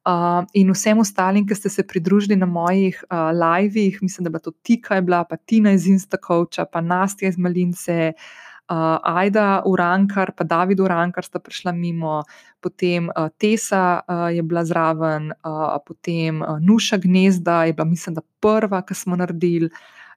Uh, 0.00 0.42
in 0.56 0.72
vsem 0.74 0.98
ostalim, 0.98 1.46
ki 1.46 1.54
ste 1.54 1.70
se 1.70 1.86
pridružili 1.86 2.34
na 2.34 2.48
mojih 2.48 2.98
uh, 3.06 3.30
livih, 3.36 4.00
mislim, 4.02 4.24
da 4.24 4.28
je 4.28 4.32
bila 4.32 4.42
to 4.42 4.52
Tika, 4.66 4.98
je 4.98 5.02
bila 5.06 5.22
pa 5.24 5.36
Tina 5.36 5.76
iz 5.78 5.86
Instacoacha, 5.86 6.64
pa 6.66 6.80
Nastja 6.80 7.28
iz 7.28 7.38
Malince, 7.38 8.14
uh, 8.16 8.49
uh, 8.70 8.98
Aida 9.02 9.62
Urankar, 9.66 10.32
pa 10.36 10.44
David 10.44 10.80
Urankar 10.80 11.26
sta 11.26 11.42
prišla 11.42 11.74
mimo, 11.74 12.22
potem 12.62 13.10
uh, 13.10 13.28
Tesa 13.38 14.00
uh, 14.00 14.28
je 14.30 14.42
bila 14.42 14.64
zraven, 14.64 15.32
uh, 15.44 15.78
potem 15.84 16.42
uh, 16.42 16.58
Nuša 16.62 16.96
Gnezda 17.02 17.64
je 17.64 17.74
bila, 17.74 17.88
mislim, 17.90 18.14
da 18.14 18.22
prva, 18.40 18.82
ki 18.86 18.94
smo 18.94 19.18
naredili. 19.18 19.70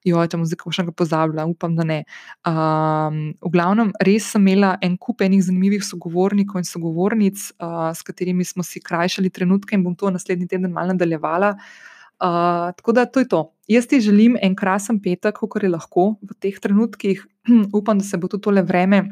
Jo, 0.04 0.20
če 0.28 0.36
mu 0.36 0.44
zdaj 0.44 0.60
še 0.68 0.84
nekaj 0.84 0.98
pozabila, 1.00 1.46
upam, 1.48 1.78
da 1.80 1.86
ne. 1.88 2.02
Um, 2.44 3.32
v 3.40 3.52
glavnem, 3.54 3.94
res 4.04 4.34
sem 4.34 4.44
imela 4.44 4.74
en 4.84 4.98
kup 5.00 5.24
enih 5.24 5.40
zanimivih 5.46 5.86
sogovornikov 5.88 6.60
in 6.60 6.68
sogovornic, 6.68 7.40
uh, 7.64 7.88
s 7.96 8.04
katerimi 8.04 8.44
smo 8.44 8.68
si 8.68 8.84
krajšali 8.84 9.32
trenutke 9.32 9.78
in 9.78 9.88
bom 9.88 9.96
to 9.96 10.12
naslednji 10.12 10.50
teden 10.52 10.76
malo 10.76 10.92
nadaljevala. 10.92 11.54
Uh, 11.56 11.93
tako 12.24 12.91
da 12.91 13.06
to 13.06 13.20
je 13.20 13.28
to. 13.28 13.41
Jaz 13.68 13.88
ti 13.88 14.00
želim 14.02 14.38
en 14.41 14.56
krasen 14.56 15.02
petek, 15.02 15.36
kot 15.40 15.64
je 15.64 15.70
lahko 15.70 16.16
v 16.22 16.36
teh 16.40 16.60
trenutkih. 16.60 17.26
Upam, 17.78 18.00
da 18.00 18.06
se 18.06 18.18
bo 18.18 18.28
tudi 18.28 18.44
tole 18.44 18.62
vreme 18.64 19.04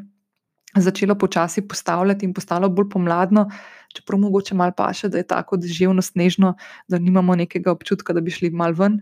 začelo 0.76 1.14
počasi 1.14 1.68
postavljati 1.68 2.24
in 2.26 2.32
postalo 2.34 2.68
bolj 2.68 2.88
pomladno, 2.90 3.50
čeprav 3.94 4.20
mogoče 4.20 4.54
malo 4.54 4.72
paše, 4.76 5.08
da 5.08 5.18
je 5.18 5.26
tako 5.28 5.56
deževno, 5.56 6.02
snežno, 6.02 6.54
da 6.88 6.98
nimamo 6.98 7.36
nekega 7.36 7.72
občutka, 7.72 8.12
da 8.12 8.20
bi 8.20 8.30
šli 8.30 8.50
mal 8.50 8.72
ven. 8.72 9.00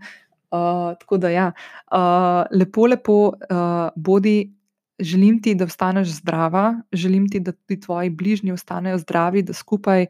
Uh, 0.51 0.91
tako 0.99 1.17
da, 1.17 1.29
ja, 1.29 1.51
uh, 1.91 2.43
lepo, 2.51 2.87
lepo, 2.87 3.13
uh, 3.31 3.87
bodi, 3.95 4.51
želim 4.99 5.41
ti, 5.41 5.55
da 5.55 5.65
ostaneš 5.65 6.17
zdrava, 6.19 6.81
želim 6.91 7.29
ti, 7.29 7.39
da 7.39 7.51
tudi 7.51 7.79
tvoji 7.79 8.09
bližnji 8.09 8.51
ostanejo 8.51 8.97
zdravi, 8.97 9.45
da 9.47 9.53
skupaj 9.53 10.05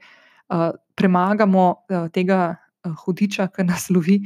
uh, 0.49 0.71
premagamo 0.95 1.69
uh, 1.69 2.09
tega 2.09 2.55
hudiča, 3.05 3.47
ki 3.47 3.63
nas 3.63 3.89
lovi, 3.89 4.21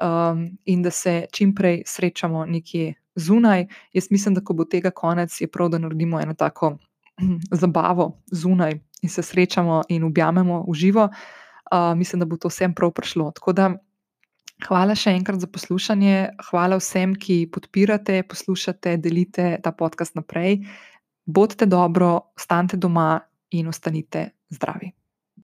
um, 0.00 0.46
in 0.64 0.82
da 0.82 0.90
se 0.90 1.26
čim 1.32 1.54
prej 1.54 1.82
srečamo 1.86 2.46
nekje 2.46 2.94
zunaj. 3.14 3.66
Jaz 3.92 4.10
mislim, 4.10 4.34
da 4.34 4.44
ko 4.44 4.54
bo 4.54 4.64
tega 4.64 4.90
konec, 4.90 5.40
je 5.40 5.48
prav, 5.48 5.68
da 5.68 5.78
naredimo 5.78 6.20
eno 6.20 6.34
tako 6.34 6.76
zabavo 7.62 8.20
zunaj 8.32 8.80
in 9.02 9.08
se 9.08 9.22
srečamo 9.22 9.82
in 9.88 10.04
objamemo 10.04 10.64
v 10.68 10.74
živo. 10.74 11.08
Uh, 11.72 11.96
mislim, 11.98 12.20
da 12.20 12.26
bo 12.26 12.36
to 12.36 12.48
vsem 12.48 12.74
prav 12.74 12.90
prišlo. 12.90 13.30
Tako 13.30 13.52
da. 13.52 13.74
Hvala 14.62 14.94
še 14.94 15.10
enkrat 15.10 15.42
za 15.42 15.48
poslušanje, 15.50 16.38
hvala 16.46 16.78
vsem, 16.78 17.16
ki 17.18 17.50
podpirate, 17.52 18.20
poslušate, 18.22 18.94
delite 19.02 19.58
ta 19.64 19.74
podcast 19.74 20.14
naprej. 20.14 20.62
Bodite 21.26 21.66
dobro, 21.66 22.30
ostanite 22.38 22.78
doma 22.78 23.18
in 23.50 23.68
ostanite 23.68 24.28
zdravi. 24.54 24.93